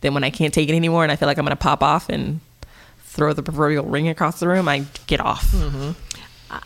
then 0.02 0.12
when 0.12 0.22
I 0.24 0.30
can't 0.30 0.52
take 0.52 0.68
it 0.68 0.74
anymore, 0.74 1.02
and 1.02 1.10
I 1.10 1.16
feel 1.16 1.26
like 1.26 1.38
I'm 1.38 1.44
going 1.44 1.56
to 1.56 1.62
pop 1.62 1.82
off 1.82 2.08
and 2.10 2.40
throw 3.16 3.32
the 3.32 3.42
proverbial 3.42 3.84
ring 3.86 4.08
across 4.08 4.38
the 4.40 4.46
room, 4.48 4.68
I 4.68 4.84
get 5.06 5.20
off. 5.20 5.52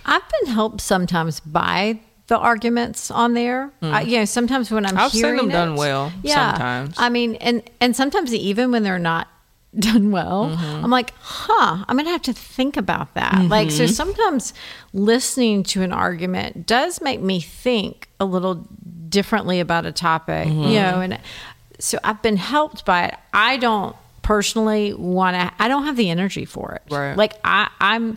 I've 0.05 0.23
been 0.41 0.53
helped 0.53 0.81
sometimes 0.81 1.41
by 1.41 2.01
the 2.27 2.39
arguments 2.39 3.11
on 3.11 3.35
there. 3.35 3.71
I, 3.83 4.03
you 4.03 4.19
know, 4.19 4.25
sometimes 4.25 4.71
when 4.71 4.85
I'm 4.87 4.97
I've 4.99 5.11
seen 5.13 5.25
hearing 5.25 5.37
them 5.39 5.49
it- 5.51 5.53
done 5.53 5.75
well 5.77 6.13
Yeah, 6.23 6.53
sometimes. 6.53 6.95
I 6.99 7.09
mean, 7.09 7.35
and 7.37 7.63
and 7.81 7.97
sometimes 7.97 8.35
even 8.35 8.71
when 8.73 8.83
they're 8.83 8.99
not 8.99 9.29
done 9.79 10.11
well, 10.11 10.47
Mm-hmm. 10.51 10.85
I'm 10.85 10.91
like, 10.91 11.13
huh, 11.21 11.85
I'm 11.89 11.97
gonna 11.97 12.11
have 12.11 12.23
to 12.23 12.33
think 12.33 12.77
about 12.77 13.15
that. 13.15 13.35
Like, 13.49 13.69
Mm-hmm. 13.69 13.77
so 13.79 13.87
sometimes 13.87 14.53
listening 14.93 15.63
to 15.65 15.83
an 15.83 15.93
argument 15.93 16.67
does 16.67 17.01
make 17.01 17.21
me 17.21 17.41
think 17.41 18.09
a 18.21 18.25
little 18.25 18.57
differently 19.09 19.61
about 19.61 19.87
a 19.87 19.93
topic, 19.93 20.47
Mm-hmm. 20.49 20.63
you 20.71 20.81
know, 20.81 21.01
and 21.01 21.19
so 21.79 21.99
I've 22.05 22.21
been 22.23 22.37
helped 22.37 22.85
by 22.85 23.07
it. 23.07 23.15
I 23.33 23.57
don't 23.57 23.97
personally 24.31 24.95
want 24.95 25.35
to. 25.35 25.53
I 25.59 25.66
don't 25.66 25.87
have 25.87 25.97
the 25.97 26.09
energy 26.09 26.45
for 26.45 26.71
it. 26.75 26.83
Right. 26.88 27.16
Like 27.16 27.33
I, 27.43 27.69
I'm. 27.81 28.16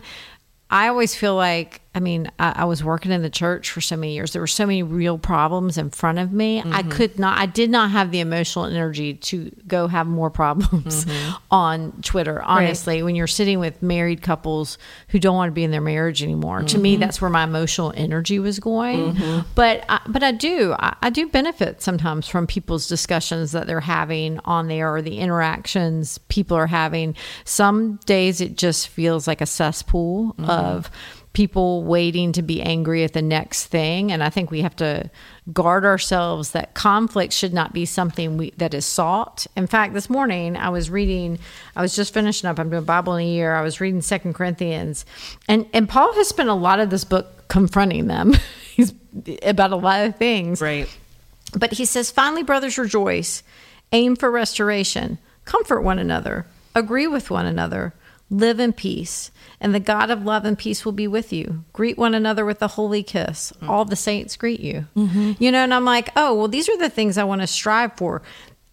I 0.70 0.86
always 0.86 1.12
feel 1.12 1.34
like, 1.34 1.80
I 1.94 2.00
mean, 2.00 2.30
I, 2.38 2.52
I 2.56 2.64
was 2.64 2.82
working 2.82 3.12
in 3.12 3.22
the 3.22 3.30
church 3.30 3.70
for 3.70 3.80
so 3.80 3.96
many 3.96 4.14
years. 4.14 4.32
There 4.32 4.42
were 4.42 4.46
so 4.48 4.66
many 4.66 4.82
real 4.82 5.16
problems 5.16 5.78
in 5.78 5.90
front 5.90 6.18
of 6.18 6.32
me. 6.32 6.58
I 6.58 6.62
mm-hmm. 6.62 6.88
could 6.90 7.18
not, 7.18 7.38
I 7.38 7.46
did 7.46 7.70
not 7.70 7.92
have 7.92 8.10
the 8.10 8.18
emotional 8.18 8.64
energy 8.64 9.14
to 9.14 9.50
go 9.68 9.86
have 9.86 10.06
more 10.06 10.28
problems 10.28 11.04
mm-hmm. 11.04 11.34
on 11.52 11.92
Twitter. 12.02 12.42
Honestly, 12.42 13.02
when 13.02 13.14
you're 13.14 13.28
sitting 13.28 13.60
with 13.60 13.80
married 13.80 14.22
couples 14.22 14.76
who 15.08 15.20
don't 15.20 15.36
want 15.36 15.50
to 15.50 15.54
be 15.54 15.62
in 15.62 15.70
their 15.70 15.80
marriage 15.80 16.22
anymore, 16.22 16.62
to 16.64 16.78
me, 16.78 16.94
mm-hmm. 16.94 17.00
that's 17.00 17.20
where 17.20 17.30
my 17.30 17.44
emotional 17.44 17.92
energy 17.96 18.40
was 18.40 18.58
going. 18.58 19.14
But, 19.54 19.84
I, 19.88 20.00
but 20.08 20.24
I 20.24 20.32
do, 20.32 20.74
I, 20.78 20.96
I 21.00 21.10
do 21.10 21.28
benefit 21.28 21.80
sometimes 21.80 22.26
from 22.26 22.48
people's 22.48 22.88
discussions 22.88 23.52
that 23.52 23.68
they're 23.68 23.80
having 23.80 24.40
on 24.44 24.66
there 24.66 24.92
or 24.92 25.00
the 25.00 25.18
interactions 25.18 26.18
people 26.28 26.56
are 26.56 26.66
having. 26.66 27.14
Some 27.44 28.00
days 28.06 28.40
it 28.40 28.56
just 28.56 28.88
feels 28.88 29.28
like 29.28 29.40
a 29.40 29.46
cesspool 29.46 30.34
of 30.38 30.90
people 31.34 31.84
waiting 31.84 32.32
to 32.32 32.42
be 32.42 32.62
angry 32.62 33.04
at 33.04 33.12
the 33.12 33.20
next 33.20 33.66
thing. 33.66 34.10
And 34.10 34.22
i 34.22 34.30
think 34.30 34.50
we 34.50 34.62
have 34.62 34.76
to 34.76 35.10
guard 35.52 35.84
ourselves 35.84 36.52
that 36.52 36.72
conflict 36.72 37.34
should 37.34 37.52
not 37.52 37.74
be 37.74 37.84
something 37.84 38.38
we, 38.38 38.50
that 38.56 38.72
is 38.72 38.86
sought. 38.86 39.46
In 39.56 39.66
fact 39.66 39.92
this 39.92 40.08
morning 40.08 40.56
i 40.56 40.70
was 40.70 40.88
reading 40.88 41.38
i 41.76 41.82
was 41.82 41.94
just 41.94 42.14
finishing 42.14 42.48
up 42.48 42.58
i'm 42.58 42.70
doing 42.70 42.84
bible 42.84 43.16
in 43.16 43.26
a 43.26 43.28
year. 43.28 43.54
I 43.54 43.60
was 43.60 43.80
reading 43.80 44.00
second 44.00 44.32
corinthians. 44.32 45.04
And 45.46 45.68
and 45.74 45.88
paul 45.88 46.14
has 46.14 46.28
spent 46.28 46.48
a 46.48 46.54
lot 46.54 46.80
of 46.80 46.88
this 46.88 47.04
book 47.04 47.48
confronting 47.48 48.06
them. 48.06 48.32
He's 48.74 48.94
about 49.42 49.72
a 49.72 49.76
lot 49.76 50.06
of 50.06 50.16
things. 50.16 50.60
Right. 50.60 50.88
but 51.56 51.72
he 51.72 51.84
says, 51.84 52.10
finally, 52.10 52.42
brothers, 52.42 52.78
rejoice, 52.78 53.44
aim 53.92 54.16
for 54.16 54.30
restoration, 54.30 55.18
comfort 55.44 55.82
one 55.82 56.00
another, 56.00 56.46
agree 56.74 57.06
with 57.06 57.30
one 57.30 57.46
another, 57.46 57.94
live 58.30 58.58
in 58.58 58.72
peace, 58.72 59.30
and 59.64 59.74
the 59.74 59.80
God 59.80 60.10
of 60.10 60.26
love 60.26 60.44
and 60.44 60.58
peace 60.58 60.84
will 60.84 60.92
be 60.92 61.08
with 61.08 61.32
you. 61.32 61.64
Greet 61.72 61.96
one 61.96 62.14
another 62.14 62.44
with 62.44 62.60
a 62.60 62.68
holy 62.68 63.02
kiss. 63.02 63.50
Mm. 63.62 63.68
All 63.70 63.86
the 63.86 63.96
saints 63.96 64.36
greet 64.36 64.60
you. 64.60 64.86
Mm-hmm. 64.94 65.32
You 65.38 65.50
know, 65.50 65.64
and 65.64 65.72
I'm 65.72 65.86
like, 65.86 66.10
oh, 66.16 66.34
well, 66.34 66.48
these 66.48 66.68
are 66.68 66.76
the 66.76 66.90
things 66.90 67.16
I 67.16 67.24
want 67.24 67.40
to 67.40 67.46
strive 67.46 67.96
for. 67.96 68.20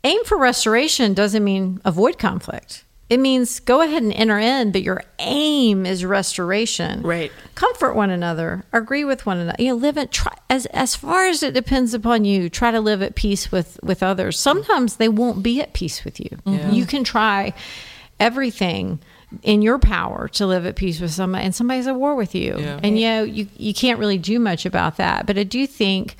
Aim 0.03 0.21
for 0.25 0.37
restoration 0.37 1.13
doesn't 1.13 1.45
mean 1.45 1.79
avoid 1.85 2.19
conflict. 2.19 2.83
It 3.09 3.21
means 3.21 3.61
go 3.61 3.79
ahead 3.79 4.03
and 4.03 4.11
enter 4.11 4.37
in, 4.37 4.73
but 4.73 4.83
your 4.83 5.01
aim 5.19 5.85
is 5.85 6.03
restoration. 6.03 7.03
Right. 7.03 7.31
Comfort 7.55 7.93
one 7.93 8.09
another, 8.09 8.65
agree 8.73 9.05
with 9.05 9.25
one 9.25 9.37
another. 9.37 9.63
You 9.63 9.69
know, 9.69 9.75
live 9.75 9.97
it 9.97 10.11
try 10.11 10.35
as 10.49 10.65
as 10.67 10.93
far 10.93 11.25
as 11.27 11.41
it 11.41 11.53
depends 11.53 11.93
upon 11.93 12.25
you. 12.25 12.49
Try 12.49 12.71
to 12.71 12.81
live 12.81 13.01
at 13.01 13.15
peace 13.15 13.49
with 13.49 13.79
with 13.81 14.03
others. 14.03 14.37
Sometimes 14.37 14.97
they 14.97 15.09
won't 15.09 15.41
be 15.41 15.61
at 15.61 15.73
peace 15.73 16.03
with 16.03 16.19
you. 16.19 16.37
Mm-hmm. 16.45 16.71
You 16.71 16.85
can 16.85 17.05
try 17.05 17.53
everything 18.19 18.99
in 19.43 19.61
your 19.61 19.79
power 19.79 20.27
to 20.29 20.45
live 20.45 20.65
at 20.65 20.75
peace 20.75 20.99
with 20.99 21.11
somebody, 21.11 21.45
and 21.45 21.55
somebody's 21.55 21.87
at 21.87 21.95
war 21.95 22.15
with 22.15 22.35
you. 22.35 22.57
Yeah. 22.59 22.79
And 22.83 22.99
you 22.99 23.07
know, 23.07 23.23
you 23.23 23.47
you 23.57 23.73
can't 23.73 23.99
really 23.99 24.17
do 24.17 24.39
much 24.39 24.65
about 24.65 24.97
that. 24.97 25.25
But 25.25 25.37
I 25.37 25.43
do 25.43 25.67
think. 25.67 26.15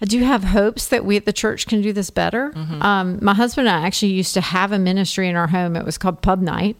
I 0.00 0.04
do 0.04 0.18
have 0.24 0.42
hopes 0.42 0.88
that 0.88 1.04
we 1.04 1.16
at 1.16 1.26
the 1.26 1.32
church 1.32 1.68
can 1.68 1.80
do 1.80 1.92
this 1.92 2.10
better. 2.10 2.52
Um, 2.56 3.20
my 3.22 3.34
husband 3.34 3.68
and 3.68 3.76
I 3.76 3.86
actually 3.86 4.10
used 4.10 4.34
to 4.34 4.40
have 4.40 4.72
a 4.72 4.78
ministry 4.78 5.28
in 5.28 5.36
our 5.36 5.46
home. 5.46 5.76
It 5.76 5.84
was 5.84 5.96
called 5.96 6.22
Pub 6.22 6.40
Night. 6.40 6.76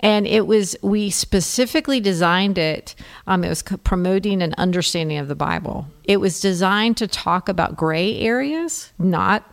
And 0.00 0.26
it 0.26 0.48
was, 0.48 0.74
we 0.82 1.10
specifically 1.10 2.00
designed 2.00 2.58
it. 2.58 2.96
Um, 3.28 3.44
it 3.44 3.50
was 3.50 3.62
promoting 3.62 4.42
an 4.42 4.54
understanding 4.58 5.18
of 5.18 5.28
the 5.28 5.36
Bible. 5.36 5.86
It 6.02 6.16
was 6.16 6.40
designed 6.40 6.96
to 6.96 7.06
talk 7.06 7.48
about 7.48 7.76
gray 7.76 8.18
areas, 8.18 8.92
not 8.98 9.48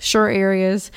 sure 0.00 0.28
areas, 0.28 0.90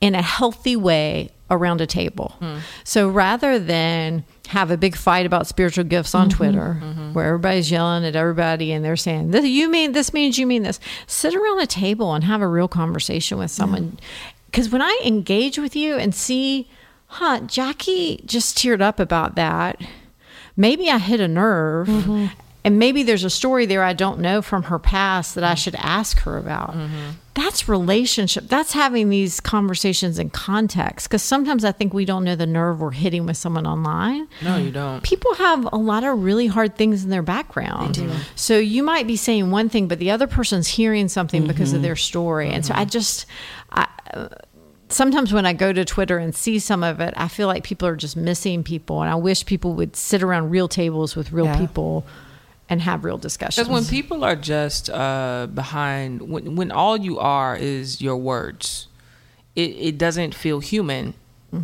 in 0.00 0.14
a 0.14 0.22
healthy 0.22 0.76
way 0.76 1.30
around 1.50 1.80
a 1.80 1.86
table. 1.86 2.36
So 2.84 3.08
rather 3.08 3.58
than 3.58 4.24
have 4.48 4.70
a 4.70 4.76
big 4.76 4.96
fight 4.96 5.26
about 5.26 5.46
spiritual 5.46 5.84
gifts 5.84 6.14
on 6.14 6.28
mm-hmm. 6.28 6.36
Twitter, 6.36 6.80
mm-hmm. 6.82 7.12
where 7.12 7.26
everybody's 7.26 7.70
yelling 7.70 8.04
at 8.04 8.16
everybody 8.16 8.72
and 8.72 8.84
they're 8.84 8.96
saying, 8.96 9.30
"This 9.30 9.44
you 9.46 9.70
mean 9.70 9.92
this 9.92 10.12
means 10.12 10.38
you 10.38 10.46
mean 10.46 10.62
this," 10.62 10.80
sit 11.06 11.34
around 11.34 11.60
a 11.60 11.66
table 11.66 12.14
and 12.14 12.24
have 12.24 12.42
a 12.42 12.48
real 12.48 12.68
conversation 12.68 13.38
with 13.38 13.50
someone. 13.50 13.98
Because 14.46 14.70
when 14.70 14.82
I 14.82 15.00
engage 15.04 15.58
with 15.58 15.76
you 15.76 15.96
and 15.96 16.14
see, 16.14 16.68
huh, 17.06 17.40
Jackie 17.46 18.22
just 18.26 18.58
teared 18.58 18.80
up 18.80 18.98
about 18.98 19.36
that. 19.36 19.80
Maybe 20.56 20.90
I 20.90 20.98
hit 20.98 21.20
a 21.20 21.28
nerve. 21.28 21.86
Mm-hmm. 21.86 22.26
And 22.64 22.78
maybe 22.78 23.02
there's 23.02 23.24
a 23.24 23.30
story 23.30 23.64
there 23.66 23.82
I 23.82 23.94
don't 23.94 24.20
know 24.20 24.42
from 24.42 24.64
her 24.64 24.78
past 24.78 25.34
that 25.34 25.44
I 25.44 25.48
mm-hmm. 25.48 25.56
should 25.56 25.74
ask 25.76 26.20
her 26.20 26.36
about. 26.36 26.74
Mm-hmm. 26.74 27.10
That's 27.32 27.68
relationship. 27.68 28.48
That's 28.48 28.72
having 28.72 29.08
these 29.08 29.40
conversations 29.40 30.18
in 30.18 30.28
context. 30.30 31.08
Because 31.08 31.22
sometimes 31.22 31.64
I 31.64 31.72
think 31.72 31.94
we 31.94 32.04
don't 32.04 32.24
know 32.24 32.36
the 32.36 32.46
nerve 32.46 32.80
we're 32.80 32.90
hitting 32.90 33.24
with 33.24 33.38
someone 33.38 33.66
online. 33.66 34.28
No, 34.42 34.58
you 34.58 34.70
don't. 34.70 35.02
People 35.02 35.34
have 35.36 35.66
a 35.72 35.76
lot 35.76 36.04
of 36.04 36.22
really 36.22 36.48
hard 36.48 36.76
things 36.76 37.02
in 37.02 37.08
their 37.08 37.22
background. 37.22 37.94
They 37.94 38.06
do. 38.06 38.12
So 38.34 38.58
you 38.58 38.82
might 38.82 39.06
be 39.06 39.16
saying 39.16 39.50
one 39.50 39.70
thing, 39.70 39.88
but 39.88 39.98
the 39.98 40.10
other 40.10 40.26
person's 40.26 40.68
hearing 40.68 41.08
something 41.08 41.46
because 41.46 41.72
of 41.72 41.76
mm-hmm. 41.76 41.84
their 41.84 41.96
story. 41.96 42.50
And 42.50 42.66
so 42.66 42.74
I 42.74 42.84
just, 42.84 43.24
I, 43.70 43.88
uh, 44.12 44.28
sometimes 44.88 45.32
when 45.32 45.46
I 45.46 45.54
go 45.54 45.72
to 45.72 45.84
Twitter 45.84 46.18
and 46.18 46.34
see 46.34 46.58
some 46.58 46.82
of 46.82 47.00
it, 47.00 47.14
I 47.16 47.28
feel 47.28 47.46
like 47.46 47.64
people 47.64 47.88
are 47.88 47.96
just 47.96 48.16
missing 48.16 48.62
people. 48.64 49.00
And 49.00 49.10
I 49.10 49.14
wish 49.14 49.46
people 49.46 49.72
would 49.74 49.96
sit 49.96 50.22
around 50.22 50.50
real 50.50 50.68
tables 50.68 51.16
with 51.16 51.32
real 51.32 51.46
Yeah. 51.46 51.58
people 51.58 52.04
and 52.70 52.80
have 52.82 53.04
real 53.04 53.18
discussions. 53.18 53.66
Because 53.66 53.72
when 53.72 53.84
people 53.84 54.24
are 54.24 54.36
just 54.36 54.88
uh, 54.88 55.48
behind, 55.52 56.22
when 56.22 56.54
when 56.56 56.70
all 56.70 56.96
you 56.96 57.18
are 57.18 57.56
is 57.56 58.00
your 58.00 58.16
words, 58.16 58.86
it, 59.56 59.70
it 59.70 59.98
doesn't 59.98 60.34
feel 60.34 60.60
human, 60.60 61.14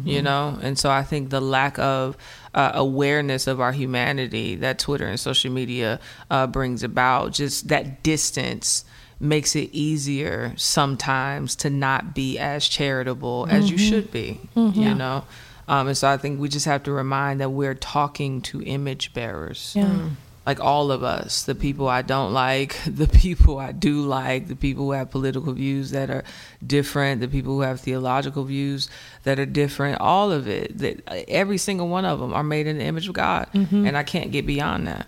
you 0.04 0.20
know. 0.20 0.58
And 0.60 0.76
so 0.76 0.90
I 0.90 1.04
think 1.04 1.30
the 1.30 1.40
lack 1.40 1.78
of 1.78 2.16
uh, 2.52 2.72
awareness 2.74 3.46
of 3.46 3.60
our 3.60 3.72
humanity 3.72 4.56
that 4.56 4.80
Twitter 4.80 5.06
and 5.06 5.18
social 5.18 5.52
media 5.52 6.00
uh, 6.28 6.48
brings 6.48 6.82
about, 6.82 7.32
just 7.32 7.68
that 7.68 8.02
distance 8.02 8.84
makes 9.20 9.54
it 9.56 9.70
easier 9.72 10.52
sometimes 10.56 11.54
to 11.56 11.70
not 11.70 12.14
be 12.14 12.36
as 12.38 12.68
charitable 12.68 13.46
as 13.48 13.70
you 13.70 13.78
should 13.78 14.10
be, 14.10 14.40
you 14.54 14.94
know. 14.94 15.24
Um, 15.68 15.88
and 15.88 15.96
so 15.96 16.08
I 16.08 16.16
think 16.16 16.38
we 16.38 16.48
just 16.48 16.66
have 16.66 16.82
to 16.84 16.92
remind 16.92 17.40
that 17.40 17.50
we're 17.50 17.74
talking 17.74 18.40
to 18.42 18.62
image 18.62 19.12
bearers 19.14 19.72
Yeah. 19.76 20.10
Like 20.46 20.60
all 20.60 20.90
of 20.92 21.02
us 21.02 21.42
the 21.44 21.54
people 21.54 21.88
i 21.88 22.00
don't 22.00 22.32
like 22.32 22.78
the 22.86 23.08
people 23.08 23.58
i 23.58 23.72
do 23.72 24.02
like 24.02 24.48
the 24.48 24.56
people 24.56 24.84
who 24.84 24.92
have 24.92 25.10
political 25.10 25.52
views 25.52 25.90
that 25.90 26.08
are 26.08 26.24
different 26.66 27.20
the 27.20 27.28
people 27.28 27.54
who 27.54 27.60
have 27.60 27.80
theological 27.80 28.44
views 28.44 28.88
that 29.24 29.38
are 29.38 29.46
different 29.46 30.00
all 30.00 30.30
of 30.30 30.48
it 30.48 30.76
that 30.78 31.02
uh, 31.08 31.22
every 31.28 31.58
single 31.58 31.88
one 31.88 32.04
of 32.04 32.20
them 32.20 32.32
are 32.32 32.44
made 32.44 32.66
in 32.66 32.78
the 32.78 32.84
image 32.84 33.08
of 33.08 33.14
god 33.14 33.48
mm-hmm. 33.52 33.86
and 33.86 33.96
i 33.96 34.02
can't 34.02 34.30
get 34.30 34.46
beyond 34.46 34.86
that 34.86 35.06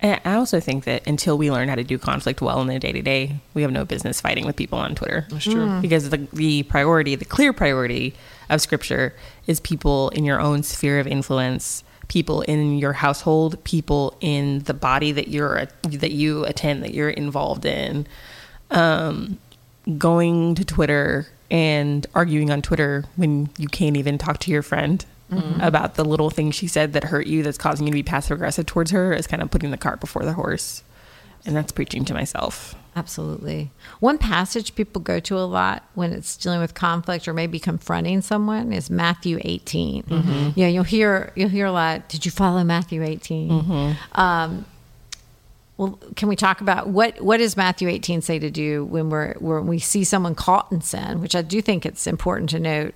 And 0.00 0.20
I 0.24 0.34
also 0.34 0.60
think 0.60 0.84
that 0.84 1.06
until 1.06 1.36
we 1.36 1.50
learn 1.50 1.68
how 1.68 1.74
to 1.74 1.84
do 1.84 1.98
conflict 1.98 2.40
well 2.40 2.60
in 2.60 2.68
the 2.68 2.78
day 2.78 2.92
to 2.92 3.02
day, 3.02 3.40
we 3.54 3.62
have 3.62 3.72
no 3.72 3.84
business 3.84 4.20
fighting 4.20 4.46
with 4.46 4.56
people 4.56 4.78
on 4.78 4.94
Twitter. 4.94 5.26
That's 5.28 5.44
true. 5.44 5.66
Mm. 5.66 5.82
Because 5.82 6.10
the, 6.10 6.28
the 6.32 6.62
priority, 6.64 7.16
the 7.16 7.24
clear 7.24 7.52
priority 7.52 8.14
of 8.48 8.60
scripture 8.60 9.14
is 9.46 9.60
people 9.60 10.10
in 10.10 10.24
your 10.24 10.40
own 10.40 10.62
sphere 10.62 11.00
of 11.00 11.06
influence, 11.06 11.82
people 12.08 12.42
in 12.42 12.78
your 12.78 12.94
household, 12.94 13.62
people 13.64 14.16
in 14.20 14.60
the 14.60 14.74
body 14.74 15.12
that 15.12 15.28
you're 15.28 15.66
that 15.82 16.10
you 16.10 16.44
attend, 16.44 16.82
that 16.82 16.94
you're 16.94 17.10
involved 17.10 17.64
in. 17.64 18.06
Um, 18.70 19.38
going 19.96 20.54
to 20.56 20.64
Twitter 20.64 21.28
and 21.50 22.06
arguing 22.14 22.50
on 22.50 22.60
Twitter 22.60 23.04
when 23.16 23.48
you 23.56 23.68
can't 23.68 23.96
even 23.96 24.18
talk 24.18 24.38
to 24.40 24.50
your 24.50 24.62
friend 24.62 25.04
about 25.60 25.94
the 25.94 26.04
little 26.04 26.30
thing 26.30 26.50
she 26.50 26.66
said 26.66 26.94
that 26.94 27.04
hurt 27.04 27.26
you 27.26 27.42
that's 27.42 27.58
causing 27.58 27.86
you 27.86 27.90
to 27.90 27.96
be 27.96 28.02
passive 28.02 28.36
aggressive 28.36 28.66
towards 28.66 28.90
her 28.90 29.12
is 29.12 29.26
kind 29.26 29.42
of 29.42 29.50
putting 29.50 29.70
the 29.70 29.76
cart 29.76 30.00
before 30.00 30.24
the 30.24 30.32
horse. 30.32 30.82
And 31.48 31.56
that's 31.56 31.72
preaching 31.72 32.04
to 32.04 32.14
myself. 32.14 32.76
Absolutely. 32.94 33.70
One 34.00 34.18
passage 34.18 34.74
people 34.74 35.00
go 35.00 35.18
to 35.20 35.36
a 35.36 35.46
lot 35.46 35.82
when 35.94 36.12
it's 36.12 36.36
dealing 36.36 36.60
with 36.60 36.74
conflict 36.74 37.26
or 37.26 37.32
maybe 37.32 37.58
confronting 37.58 38.20
someone 38.20 38.72
is 38.72 38.90
Matthew 38.90 39.38
18. 39.42 40.02
Mm-hmm. 40.02 40.50
Yeah, 40.56 40.66
you'll 40.66 40.84
hear 40.84 41.32
you'll 41.34 41.48
hear 41.48 41.66
a 41.66 41.72
lot. 41.72 42.08
Did 42.08 42.26
you 42.26 42.30
follow 42.30 42.62
Matthew 42.64 43.02
18? 43.02 43.50
Mm-hmm. 43.50 44.20
Um, 44.20 44.66
well, 45.78 45.98
can 46.16 46.28
we 46.28 46.36
talk 46.36 46.60
about 46.60 46.88
what 46.88 47.20
what 47.20 47.38
does 47.38 47.56
Matthew 47.56 47.88
18 47.88 48.20
say 48.20 48.38
to 48.40 48.50
do 48.50 48.84
when 48.84 49.08
we're 49.08 49.34
when 49.34 49.66
we 49.66 49.78
see 49.78 50.04
someone 50.04 50.34
caught 50.34 50.70
in 50.70 50.82
sin? 50.82 51.22
Which 51.22 51.34
I 51.34 51.40
do 51.40 51.62
think 51.62 51.86
it's 51.86 52.06
important 52.06 52.50
to 52.50 52.60
note. 52.60 52.94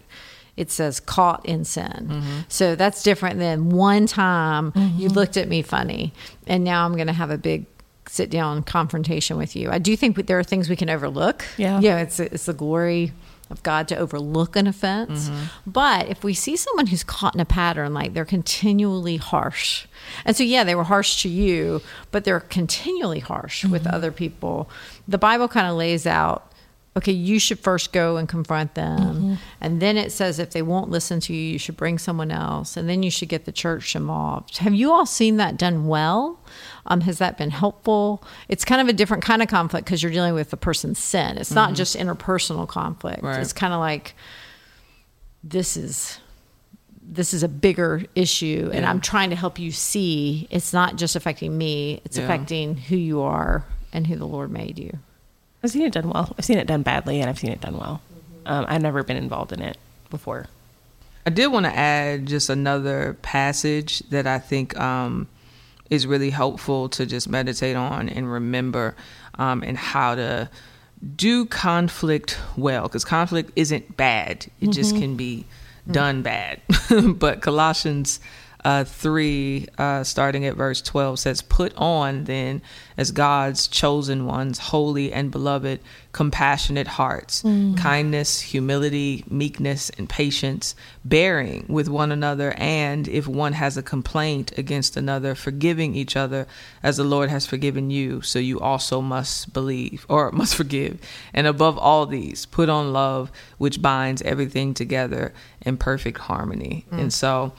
It 0.55 0.71
says 0.71 1.01
caught 1.01 1.47
in 1.47 1.65
sin. 1.65 2.09
Mm-hmm. 2.11 2.39
So 2.49 2.75
that's 2.75 3.03
different 3.03 3.39
than 3.39 3.71
one 3.71 4.07
time 4.07 4.73
you 4.99 5.09
looked 5.09 5.39
at 5.39 5.49
me 5.49 5.63
funny 5.63 6.13
and 6.47 6.63
now 6.63 6.85
I'm 6.85 6.95
going 6.95 7.07
to 7.07 7.15
have 7.15 7.31
a 7.31 7.39
big 7.39 7.72
sit 8.09 8.31
down 8.31 8.63
confrontation 8.63 9.37
with 9.37 9.55
you. 9.57 9.71
I 9.71 9.79
do 9.79 9.97
think 9.97 10.27
there 10.27 10.39
are 10.39 10.45
things 10.45 10.69
we 10.69 10.77
can 10.77 10.91
overlook. 10.91 11.45
Yeah. 11.57 11.81
Yeah, 11.81 11.99
it's 11.99 12.21
it's 12.21 12.47
the 12.47 12.53
glory 12.53 13.13
of 13.51 13.63
God 13.63 13.87
to 13.89 13.97
overlook 13.97 14.57
an 14.57 14.67
offense. 14.67 15.29
Mm-hmm. 15.29 15.45
But 15.67 16.09
if 16.09 16.25
we 16.25 16.35
see 16.35 16.57
someone 16.57 16.87
who's 16.87 17.05
caught 17.05 17.35
in 17.35 17.41
a 17.41 17.45
pattern, 17.45 17.95
like 17.95 18.15
they're 18.15 18.25
continually 18.25 19.19
harsh, 19.19 19.87
and 20.25 20.37
so 20.37 20.43
yeah, 20.43 20.65
they 20.65 20.75
were 20.75 20.85
harsh 20.85 21.23
to 21.23 21.29
you, 21.29 21.83
but 22.11 22.25
they're 22.25 22.41
continually 22.41 23.21
harsh 23.21 23.65
with 23.65 23.85
mm-hmm. 23.85 23.95
other 23.95 24.11
people. 24.11 24.69
The 25.07 25.19
Bible 25.19 25.49
kind 25.49 25.69
of 25.69 25.77
lays 25.77 26.07
out. 26.07 26.49
Okay, 26.95 27.13
you 27.13 27.39
should 27.39 27.59
first 27.59 27.91
go 27.93 28.19
and 28.19 28.29
confront 28.29 28.75
them. 28.75 28.99
Mm-hmm. 28.99 29.35
And 29.63 29.81
then 29.81 29.97
it 29.97 30.13
says 30.13 30.39
if 30.39 30.51
they 30.51 30.61
won't 30.61 30.91
listen 30.91 31.21
to 31.21 31.33
you, 31.33 31.53
you 31.53 31.59
should 31.59 31.77
bring 31.77 31.99
someone 31.99 32.31
else. 32.31 32.77
And 32.77 32.87
then 32.87 33.03
you 33.03 33.11
should 33.11 33.31
get 33.31 33.47
the 33.47 33.53
church 33.53 33.97
involved. 33.97 34.59
Have 34.59 34.75
you 34.75 34.93
all 34.93 35.07
seen 35.07 35.39
that 35.39 35.57
done 35.57 35.87
well? 35.87 36.39
Um, 36.87 37.01
has 37.03 37.19
that 37.19 37.39
been 37.39 37.51
helpful? 37.51 38.25
It's 38.49 38.65
kind 38.65 38.81
of 38.81 38.89
a 38.89 38.93
different 38.93 39.23
kind 39.23 39.41
of 39.43 39.49
conflict 39.49 39.85
because 39.87 40.03
you're 40.03 40.11
dealing 40.13 40.35
with 40.35 40.51
the 40.51 40.57
person's 40.57 40.99
sin. 40.99 41.39
It's 41.39 41.53
not 41.53 41.75
just 41.75 41.97
interpersonal 41.97 42.67
conflict. 42.67 43.23
Right. 43.23 43.39
It's 43.41 43.53
kind 43.53 43.73
of 43.73 43.79
like 43.81 44.15
this 45.45 45.77
is 45.77 46.19
this 47.05 47.35
is 47.35 47.43
a 47.43 47.49
bigger 47.49 48.03
issue 48.15 48.71
and 48.73 48.83
Yeah. 48.83 48.91
I'm 48.91 49.01
trying 49.01 49.31
to 49.31 49.37
help 49.37 49.59
you 49.59 49.71
see 49.73 50.47
it's 50.51 50.73
not 50.73 50.97
just 50.97 51.15
affecting 51.17 51.57
me, 51.59 52.01
it's 52.05 52.17
Yeah. 52.17 52.25
affecting 52.25 52.77
who 52.77 52.97
you 52.97 53.21
are 53.23 53.65
and 53.93 54.07
who 54.07 54.17
the 54.17 54.27
Lord 54.27 54.51
made 54.51 54.79
you. 54.79 54.99
I've 55.63 55.71
seen 55.71 55.83
it 55.83 55.93
done 55.93 56.09
well. 56.11 56.35
I've 56.39 56.45
seen 56.45 56.59
it 56.59 56.67
done 56.67 56.83
badly, 56.83 57.21
and 57.21 57.29
I've 57.29 57.39
seen 57.39 57.51
it 57.51 57.61
done 57.61 57.77
well. 57.77 58.01
Um, 58.47 58.65
I've 58.69 58.83
never 58.83 59.03
been 59.05 59.17
involved 59.17 59.53
in 59.53 59.61
it 59.63 59.77
before. 60.11 60.47
I 61.27 61.31
did 61.31 61.49
want 61.49 61.67
to 61.67 61.77
add 61.77 62.27
just 62.27 62.49
another 62.49 63.17
passage 63.23 64.01
that 64.11 64.27
I 64.27 64.39
think 64.41 64.77
um, 64.81 65.29
is 65.93 66.07
really 66.07 66.31
helpful 66.31 66.89
to 66.89 67.05
just 67.05 67.29
meditate 67.29 67.77
on 67.77 68.09
and 68.09 68.33
remember 68.33 68.97
um, 69.35 69.63
and 69.63 69.77
how 69.77 70.15
to 70.15 70.49
do 71.17 71.45
conflict 71.45 72.39
well 72.57 72.85
because 72.85 73.05
conflict 73.05 73.53
isn't 73.57 73.95
bad, 73.95 74.47
it 74.63 74.71
just 74.71 74.97
can 74.97 75.17
be 75.17 75.45
done 75.91 76.23
bad. 76.23 76.63
but 77.17 77.43
Colossians 77.43 78.21
uh, 78.65 78.85
3, 78.85 79.67
uh, 79.77 80.05
starting 80.05 80.47
at 80.47 80.55
verse 80.57 80.81
12, 80.83 81.19
says, 81.19 81.43
Put 81.43 81.75
on 81.77 82.25
then, 82.25 82.63
as 82.97 83.11
God's 83.11 83.67
chosen 83.67 84.27
ones, 84.27 84.59
holy 84.59 85.13
and 85.13 85.31
beloved, 85.31 85.81
compassionate 86.13 86.87
hearts, 86.87 87.43
kindness, 87.77 88.41
humility, 88.41 89.25
meekness, 89.29 89.91
and 89.97 90.09
patience, 90.09 90.75
bearing 91.05 91.65
with 91.69 91.89
one 91.89 92.13
another, 92.13 92.53
and 92.59 93.09
if 93.09 93.27
one 93.27 93.55
has 93.55 93.77
a 93.77 93.83
complaint 93.83 94.53
against 94.59 94.97
another, 94.97 95.35
forgiving 95.35 95.95
each 95.95 96.17
other 96.17 96.47
as 96.83 96.99
the 96.99 97.05
Lord 97.05 97.31
has 97.31 97.47
forgiven 97.47 97.91
you, 97.91 98.21
so 98.21 98.39
you 98.39 98.61
also 98.61 99.01
must 99.01 99.53
believe 99.53 100.05
or 100.09 100.31
must 100.33 100.55
forgive. 100.55 101.01
And 101.33 101.47
above 101.47 101.79
all 101.79 102.07
these, 102.07 102.47
put 102.47 102.69
on 102.69 102.93
love, 102.93 103.33
which 103.59 103.81
binds 103.83 104.23
everything 104.23 104.75
together 104.75 105.33
in 105.63 105.79
perfect 105.79 106.19
harmony. 106.19 106.85
And 106.93 107.13
so, 107.13 107.53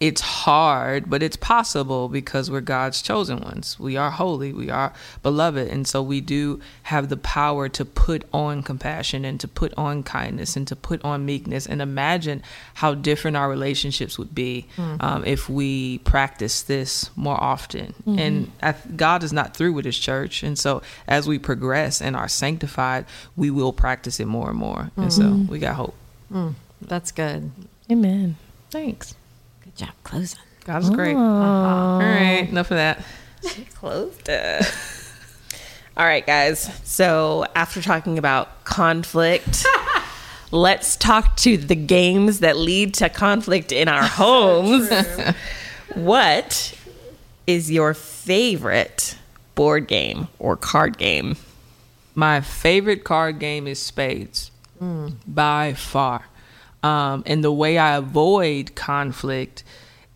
it's 0.00 0.22
hard, 0.22 1.10
but 1.10 1.22
it's 1.22 1.36
possible 1.36 2.08
because 2.08 2.50
we're 2.50 2.62
God's 2.62 3.02
chosen 3.02 3.38
ones. 3.40 3.78
We 3.78 3.98
are 3.98 4.10
holy, 4.10 4.50
we 4.50 4.70
are 4.70 4.94
beloved, 5.22 5.68
and 5.68 5.86
so 5.86 6.02
we 6.02 6.22
do 6.22 6.62
have 6.84 7.10
the 7.10 7.18
power 7.18 7.68
to 7.68 7.84
put 7.84 8.24
on 8.32 8.62
compassion 8.62 9.26
and 9.26 9.38
to 9.40 9.46
put 9.46 9.74
on 9.76 10.02
kindness 10.02 10.56
and 10.56 10.66
to 10.68 10.74
put 10.74 11.04
on 11.04 11.26
meekness. 11.26 11.66
And 11.66 11.82
imagine 11.82 12.42
how 12.72 12.94
different 12.94 13.36
our 13.36 13.50
relationships 13.50 14.18
would 14.18 14.34
be 14.34 14.66
mm. 14.78 15.02
um, 15.02 15.22
if 15.26 15.50
we 15.50 15.98
practice 15.98 16.62
this 16.62 17.10
more 17.14 17.38
often. 17.38 17.92
Mm-hmm. 18.06 18.18
And 18.18 18.52
I, 18.62 18.74
God 18.96 19.22
is 19.22 19.34
not 19.34 19.54
through 19.54 19.74
with 19.74 19.84
His 19.84 19.98
church, 19.98 20.42
and 20.42 20.58
so 20.58 20.80
as 21.06 21.28
we 21.28 21.38
progress 21.38 22.00
and 22.00 22.16
are 22.16 22.28
sanctified, 22.28 23.04
we 23.36 23.50
will 23.50 23.74
practice 23.74 24.18
it 24.18 24.26
more 24.26 24.48
and 24.48 24.58
more. 24.58 24.90
And 24.96 25.12
so 25.12 25.24
mm-hmm. 25.24 25.52
we 25.52 25.58
got 25.58 25.74
hope. 25.74 25.94
Mm, 26.32 26.54
that's 26.80 27.12
good. 27.12 27.50
Amen. 27.90 28.36
Thanks. 28.70 29.14
Good 29.76 29.86
job 29.86 29.94
closing. 30.02 30.40
God 30.64 30.82
is 30.82 30.90
great. 30.90 31.14
All 31.14 32.00
right, 32.00 32.48
enough 32.48 32.72
of 32.72 32.76
that. 32.76 33.04
Closed 33.74 34.28
it. 34.28 34.66
All 35.96 36.04
right, 36.04 36.26
guys. 36.26 36.68
So 36.82 37.46
after 37.54 37.80
talking 37.80 38.18
about 38.18 38.64
conflict, 38.64 39.64
let's 40.50 40.96
talk 40.96 41.36
to 41.38 41.56
the 41.56 41.76
games 41.76 42.40
that 42.40 42.56
lead 42.56 42.94
to 42.94 43.08
conflict 43.08 43.70
in 43.70 43.86
our 43.86 44.02
homes. 44.02 44.90
what 45.94 46.74
is 47.46 47.70
your 47.70 47.94
favorite 47.94 49.16
board 49.54 49.86
game 49.86 50.26
or 50.40 50.56
card 50.56 50.98
game? 50.98 51.36
My 52.16 52.40
favorite 52.40 53.04
card 53.04 53.38
game 53.38 53.68
is 53.68 53.78
Spades, 53.78 54.50
hmm. 54.80 55.10
by 55.28 55.74
far. 55.74 56.24
Um, 56.82 57.22
and 57.26 57.44
the 57.44 57.52
way 57.52 57.78
I 57.78 57.96
avoid 57.96 58.74
conflict 58.74 59.64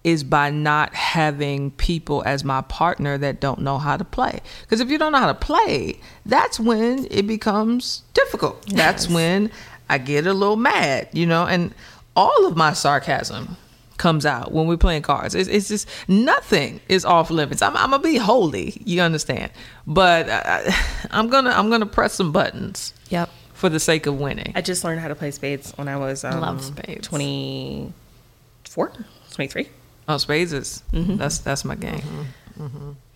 is 0.03 0.23
by 0.23 0.51
not 0.51 0.95
having 0.95 1.71
people 1.73 2.23
as 2.27 2.45
my 2.45 2.61
partner 2.63 3.17
that 3.19 3.41
don't 3.41 3.61
know 3.61 3.79
how 3.79 3.97
to 3.97 4.05
play. 4.05 4.41
Because 4.63 4.81
if 4.81 4.91
you 4.91 4.99
don't 4.99 5.13
know 5.13 5.19
how 5.19 5.33
to 5.33 5.35
play, 5.35 5.99
that's 6.27 6.61
when 6.61 7.07
it 7.11 7.27
becomes 7.27 8.03
difficult. 8.13 8.67
That's 8.69 9.09
when 9.09 9.51
I 9.89 9.99
get 9.99 10.27
a 10.27 10.35
little 10.35 10.57
mad, 10.57 11.09
you 11.13 11.27
know, 11.27 11.47
and 11.47 11.75
all 12.15 12.47
of 12.47 12.57
my 12.57 12.75
sarcasm 12.75 13.57
comes 13.97 14.27
out 14.27 14.53
when 14.53 14.67
we're 14.67 14.77
playing 14.77 15.03
cards. 15.03 15.35
It's, 15.35 15.49
it's 15.49 15.69
just 15.69 15.89
nothing 16.09 16.81
is 16.89 17.05
off 17.05 17.31
limits. 17.31 17.63
I'm, 17.63 17.77
I'm 17.77 17.91
gonna 17.91 18.03
be 18.03 18.17
holy, 18.17 18.75
you 18.85 19.01
understand? 19.01 19.53
But 19.87 20.29
I, 20.29 20.75
I'm 21.11 21.29
gonna 21.29 21.51
I'm 21.51 21.71
gonna 21.71 21.87
press 21.87 22.15
some 22.15 22.33
buttons 22.33 22.93
Yep. 23.09 23.31
For 23.65 23.71
the 23.71 23.81
sake 23.81 24.05
of 24.05 24.21
winning. 24.21 24.53
I 24.55 24.61
just 24.61 24.85
learned 24.85 25.01
how 25.01 25.09
to 25.09 25.15
play 25.15 25.31
spades 25.31 25.73
when 25.77 25.89
I 25.89 25.97
was 25.97 26.23
um, 26.23 26.39
Love 26.43 26.63
spades. 26.63 27.09
24, 27.09 28.93
23. 29.33 29.69
Oh, 30.07 30.19
spades 30.19 30.53
is 30.53 30.83
that's 30.93 31.39
that's 31.39 31.65
my 31.65 31.75
game. 31.75 32.03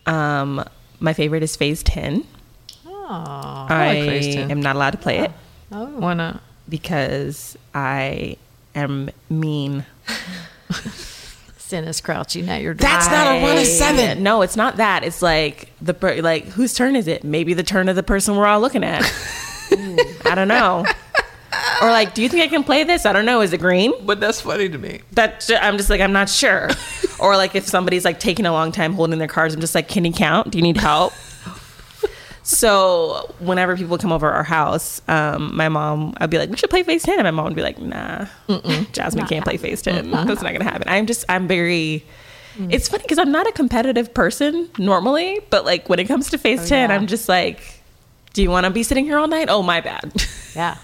Um, 0.07 0.64
my 1.01 1.12
favorite 1.12 1.42
is 1.42 1.55
phase 1.55 1.82
10. 1.82 2.24
Oh, 2.86 3.05
I, 3.68 4.01
like 4.01 4.09
phase 4.09 4.34
10. 4.36 4.51
am 4.51 4.62
not 4.62 4.74
allowed 4.74 4.92
to 4.92 4.96
play 4.99 5.18
it 5.18 5.30
Oh, 5.70 5.84
Why 5.99 6.14
not? 6.14 6.40
because 6.66 7.59
I 7.74 8.38
am 8.74 9.11
mean. 9.28 9.84
Sin 11.59 11.84
is 11.84 12.01
crouching 12.01 12.49
at 12.49 12.62
your 12.62 12.72
door. 12.72 12.88
That's 12.88 13.11
not 13.11 13.36
a 13.36 13.42
one 13.42 13.59
of 13.59 13.66
seven. 13.66 14.22
No, 14.22 14.40
it's 14.40 14.57
not 14.57 14.78
that. 14.78 15.05
It's 15.05 15.20
like 15.20 15.70
the 15.82 15.92
per- 15.92 16.22
like 16.22 16.46
whose 16.46 16.72
turn 16.72 16.96
is 16.96 17.07
it? 17.07 17.22
Maybe 17.22 17.53
the 17.53 17.62
turn 17.62 17.90
of 17.90 17.96
the 17.96 18.03
person 18.03 18.34
we're 18.34 18.46
all 18.46 18.62
looking 18.62 18.82
at. 18.82 19.03
I 20.29 20.35
don't 20.35 20.49
know. 20.49 20.85
Or 21.83 21.91
like, 21.91 22.14
do 22.14 22.22
you 22.22 22.29
think 22.29 22.43
I 22.43 22.49
can 22.49 22.64
play 22.64 22.85
this? 22.85 23.07
I 23.07 23.12
don't 23.12 23.24
know. 23.24 23.41
Is 23.41 23.53
it 23.53 23.59
green? 23.59 23.93
But 24.05 24.20
that's 24.20 24.41
funny 24.41 24.68
to 24.68 24.79
me. 24.79 25.01
That 25.12 25.49
I'm 25.61 25.76
just 25.76 25.91
like 25.91 26.01
I'm 26.01 26.12
not 26.12 26.29
sure. 26.29 26.70
or 27.20 27.37
like 27.37 27.55
if 27.55 27.66
somebody's 27.66 28.05
like 28.05 28.20
taking 28.20 28.47
a 28.47 28.53
long 28.53 28.72
time 28.72 28.93
holding 28.95 29.18
their 29.18 29.29
cards, 29.29 29.55
I'm 29.55 29.61
just 29.61 29.74
like, 29.74 29.89
can 29.89 30.05
you 30.05 30.12
count? 30.12 30.51
Do 30.51 30.59
you 30.59 30.62
need 30.62 30.76
help? 30.76 31.12
so 32.43 33.33
whenever 33.39 33.76
people 33.76 33.97
come 33.99 34.12
over 34.12 34.31
our 34.31 34.43
house, 34.43 35.01
um, 35.09 35.57
my 35.57 35.68
mom, 35.68 36.14
I'd 36.18 36.31
be 36.31 36.39
like, 36.39 36.51
we 36.51 36.57
should 36.57 36.70
play 36.70 36.83
Phase 36.83 37.03
Ten, 37.03 37.18
and 37.18 37.24
my 37.24 37.31
mom 37.31 37.47
would 37.47 37.57
be 37.57 37.62
like, 37.62 37.79
Nah, 37.79 38.26
Jasmine 38.93 39.26
can't 39.26 39.45
play 39.45 39.57
Phase 39.57 39.83
10 39.83 40.11
That's 40.11 40.43
not 40.43 40.53
gonna 40.53 40.64
happen. 40.64 40.89
I'm 40.89 41.07
just 41.07 41.24
I'm 41.29 41.47
very. 41.49 42.05
It's 42.70 42.89
funny 42.89 43.05
because 43.05 43.18
I'm 43.18 43.31
not 43.31 43.47
a 43.47 43.53
competitive 43.53 44.12
person 44.12 44.68
normally, 44.79 45.39
but 45.49 45.64
like 45.64 45.89
when 45.89 46.01
it 46.01 46.07
comes 46.07 46.31
to 46.31 46.39
Phase 46.39 46.68
Ten, 46.68 46.91
yeah. 46.91 46.97
I'm 46.97 47.07
just 47.07 47.29
like, 47.29 47.78
do 48.33 48.43
you 48.43 48.51
want 48.51 48.64
to 48.64 48.70
be 48.70 48.83
sitting 48.83 49.05
here 49.05 49.18
all 49.18 49.29
night? 49.29 49.49
Oh 49.51 49.62
my 49.62 49.81
bad. 49.81 50.12
Yeah. 50.55 50.76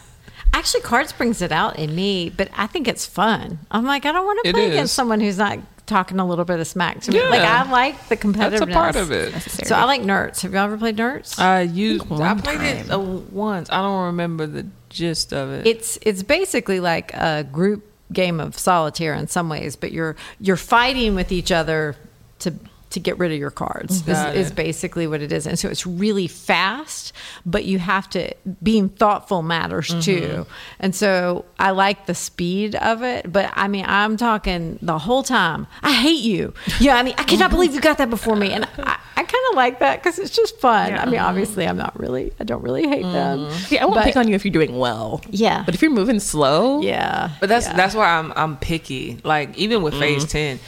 Actually, 0.53 0.83
cards 0.83 1.13
brings 1.13 1.43
it 1.43 1.51
out 1.51 1.81
in 1.81 1.97
me, 1.97 2.31
but 2.31 2.49
I 2.55 2.69
think 2.69 2.87
it's 2.87 3.05
fun. 3.05 3.59
I'm 3.73 3.85
like, 3.85 4.07
I 4.07 4.13
don't 4.13 4.25
want 4.25 4.45
to 4.45 4.53
play 4.53 4.71
against 4.71 4.95
someone 4.95 5.19
who's 5.19 5.39
not 5.39 5.59
talking 5.87 6.21
a 6.21 6.27
little 6.27 6.45
bit 6.45 6.61
of 6.61 6.67
smack 6.69 7.01
to 7.03 7.11
me. 7.11 7.19
Yeah. 7.19 7.29
Like, 7.29 7.41
I 7.41 7.71
like 7.71 8.09
the 8.09 8.17
competitiveness. 8.17 8.51
That's 8.51 8.61
a 8.61 8.67
part 8.67 8.95
of 8.97 9.11
it. 9.11 9.33
So 9.67 9.75
I 9.75 9.83
like 9.85 10.03
Nertz. 10.03 10.43
Have 10.43 10.53
you 10.53 10.59
ever 10.59 10.79
played 10.79 10.97
Nertz? 10.97 11.41
I 11.41 11.63
used. 11.63 12.05
I 12.05 12.15
one 12.15 12.43
played 12.43 12.61
it 12.61 12.91
uh, 12.91 13.01
once. 13.01 13.69
I 13.71 13.83
don't 13.83 14.05
remember 14.05 14.47
the 14.47 14.67
gist 14.91 15.33
of 15.33 15.51
it. 15.51 15.67
it's 15.67 15.99
it's 16.03 16.23
basically 16.23 16.79
like 16.79 17.13
a 17.15 17.43
group 17.51 17.85
game 18.13 18.39
of 18.39 18.57
solitaire 18.57 19.15
in 19.15 19.27
some 19.27 19.49
ways, 19.49 19.75
but 19.75 19.91
you're 19.91 20.15
you're 20.39 20.57
fighting 20.57 21.17
with 21.17 21.33
each 21.33 21.51
other 21.51 21.97
to 22.41 22.55
to 22.95 23.01
get 23.01 23.19
rid 23.19 23.31
of 23.33 23.39
your 23.39 23.51
cards. 23.51 24.07
Is, 24.09 24.19
is 24.35 24.51
basically 24.51 25.07
what 25.07 25.21
it 25.23 25.31
is, 25.33 25.47
and 25.47 25.59
so 25.59 25.69
it's 25.69 25.87
really 25.87 26.27
fast, 26.27 27.13
but 27.45 27.65
you 27.65 27.79
have 27.79 28.09
to 28.11 28.33
being 28.63 28.89
thoughtful 28.89 29.43
matters 29.43 29.85
Mm-hmm. 29.85 30.01
too. 30.01 30.47
And 30.81 30.95
so 30.95 31.45
I 31.59 31.71
like 31.73 32.07
the 32.07 32.15
speed 32.15 32.75
of 32.77 33.03
it, 33.03 33.31
but 33.31 33.53
I 33.55 33.69
mean 33.69 33.85
I'm 33.87 34.17
talking 34.17 34.79
the 34.81 34.99
whole 34.99 35.23
time. 35.23 35.67
I 35.83 35.93
hate 35.93 36.23
you. 36.23 36.55
Yeah, 36.81 36.97
I 36.97 37.03
mean 37.03 37.15
I 37.19 37.25
cannot 37.25 37.47
mm-hmm. 37.49 37.57
believe 37.57 37.75
you 37.75 37.81
got 37.81 37.99
that 37.99 38.09
before 38.11 38.37
me, 38.37 38.53
and 38.53 38.65
I, 38.79 38.99
I 39.17 39.23
kind 39.23 39.45
of 39.51 39.57
like 39.57 39.79
that 39.81 40.03
because 40.03 40.19
it's 40.19 40.35
just 40.35 40.59
fun. 40.61 40.95
I 40.95 41.05
mean 41.07 41.21
obviously 41.21 41.67
I'm 41.67 41.77
not 41.77 41.99
really 41.99 42.33
I 42.41 42.45
don't 42.45 42.63
really 42.63 42.87
hate 42.89 43.03
them. 43.03 43.41
Mm-hmm. 43.41 43.57
See, 43.69 43.79
I 43.79 43.85
won't 43.85 43.97
But- 43.97 44.05
pick 44.05 44.17
on 44.17 44.29
you 44.29 44.35
if 44.35 44.45
you're 44.45 44.53
doing 44.53 44.79
well. 44.79 45.21
Yeah. 45.31 45.63
But 45.67 45.75
if 45.75 45.83
you're 45.83 45.91
moving 45.91 46.21
slow, 46.21 46.81
Yeah, 46.83 47.31
But 47.41 47.49
that's 47.49 47.67
yeah. 47.67 47.77
that's 47.77 47.95
why 47.95 48.09
I'm 48.19 48.33
I'm 48.37 48.57
picky. 48.57 49.19
Like 49.25 49.57
even 49.59 49.83
with 49.83 49.95
mm-hmm. 49.95 50.03
phase 50.03 50.25
ten, 50.25 50.59
y- 50.59 50.63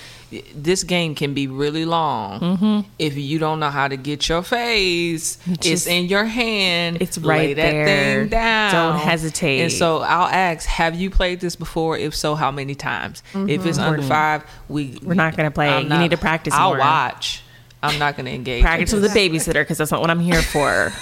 this 0.55 0.85
game 0.85 1.15
can 1.15 1.35
be 1.35 1.47
really 1.47 1.85
long 1.85 2.41
mm-hmm. 2.41 2.89
if 2.99 3.17
you 3.17 3.39
don't 3.39 3.61
know 3.61 3.71
how 3.71 3.89
to 3.89 3.97
get 3.97 4.29
your 4.29 4.43
phase. 4.43 5.39
it's 5.47 5.87
in 5.87 6.07
your 6.07 6.25
hand. 6.25 6.99
It's 7.01 7.19
Lay 7.19 7.49
right 7.49 7.57
that 7.57 7.71
there. 7.71 7.87
thing 7.87 8.29
down. 8.29 8.73
Don't 8.73 8.99
hesitate. 8.99 9.61
And 9.61 9.73
so 9.73 9.99
I'll 10.01 10.29
ask, 10.29 10.67
have 10.67 10.95
you 10.95 11.11
played 11.11 11.41
this 11.41 11.57
before? 11.57 11.97
If 11.97 12.15
so, 12.15 12.35
how 12.35 12.51
many 12.51 12.75
times? 12.75 13.23
If 13.35 13.67
it's 13.67 13.79
under 13.79 14.01
mm-hmm. 14.01 14.09
five, 14.09 14.45
we 14.69 14.99
We're 15.03 15.15
not 15.15 15.37
gonna 15.37 15.51
play. 15.51 15.69
I'm 15.69 15.91
You 15.91 15.99
need 15.99 16.11
to 16.11 16.17
practice 16.17 16.55
I'll 16.55 16.71
more. 16.71 16.79
watch. 16.79 17.43
I'm 17.83 17.99
not 17.99 18.17
gonna 18.17 18.31
engage. 18.31 18.63
practice 18.63 18.93
with 18.93 19.05
a 19.05 19.09
this. 19.09 19.17
babysitter 19.17 19.63
because 19.63 19.79
that's 19.79 19.91
not 19.91 20.01
what 20.01 20.11
I'm 20.11 20.21
here 20.21 20.43
for. 20.43 20.93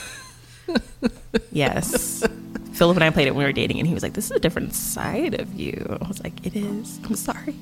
yes. 1.53 2.27
Philip 2.75 2.97
and 2.97 3.05
I 3.05 3.11
played 3.11 3.29
it 3.29 3.31
when 3.31 3.39
we 3.39 3.45
were 3.45 3.53
dating, 3.53 3.79
and 3.79 3.87
he 3.87 3.95
was 3.95 4.03
like, 4.03 4.15
"This 4.15 4.27
is 4.27 4.31
a 4.33 4.41
different 4.41 4.75
side 4.75 5.41
of 5.41 5.55
you." 5.55 5.97
I 6.03 6.09
was 6.09 6.23
like, 6.23 6.45
"It 6.45 6.57
is." 6.57 6.99
I'm 7.05 7.15
sorry. 7.15 7.55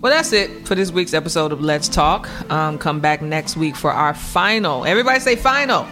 Well, 0.00 0.10
that's 0.10 0.32
it 0.32 0.66
for 0.66 0.74
this 0.74 0.90
week's 0.90 1.12
episode 1.12 1.52
of 1.52 1.60
Let's 1.60 1.86
Talk. 1.86 2.26
Um, 2.50 2.78
come 2.78 3.00
back 3.00 3.20
next 3.20 3.58
week 3.58 3.76
for 3.76 3.92
our 3.92 4.14
final. 4.14 4.86
Everybody 4.86 5.20
say 5.20 5.36
final. 5.36 5.86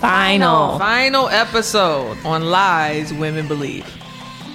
Final. 0.00 0.78
Final 0.78 1.28
episode 1.28 2.16
on 2.24 2.50
lies 2.50 3.12
women 3.12 3.48
believe. 3.48 3.84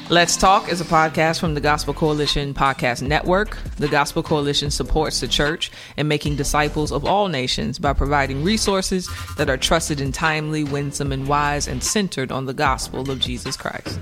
Let's 0.10 0.38
Talk 0.38 0.72
is 0.72 0.80
a 0.80 0.86
podcast 0.86 1.42
from 1.42 1.56
the 1.56 1.60
Gospel 1.60 1.94
Coalition 1.94 2.54
Podcast 2.54 3.02
Network. 3.02 3.58
The 3.76 3.90
Gospel 3.90 4.24
Coalition 4.24 4.72
supports 4.72 5.20
the 5.20 5.28
church 5.28 5.70
in 5.98 6.08
making 6.08 6.38
disciples 6.38 6.94
of 6.94 7.04
all 7.04 7.28
nations 7.28 7.78
by 7.78 7.92
providing 7.92 8.46
resources 8.46 9.10
that 9.36 9.50
are 9.50 9.58
trusted 9.58 10.00
and 10.00 10.14
timely, 10.14 10.64
winsome 10.64 11.12
and 11.12 11.28
wise, 11.28 11.68
and 11.68 11.84
centered 11.84 12.32
on 12.32 12.46
the 12.46 12.54
gospel 12.54 13.12
of 13.12 13.20
Jesus 13.20 13.58
Christ. 13.58 14.00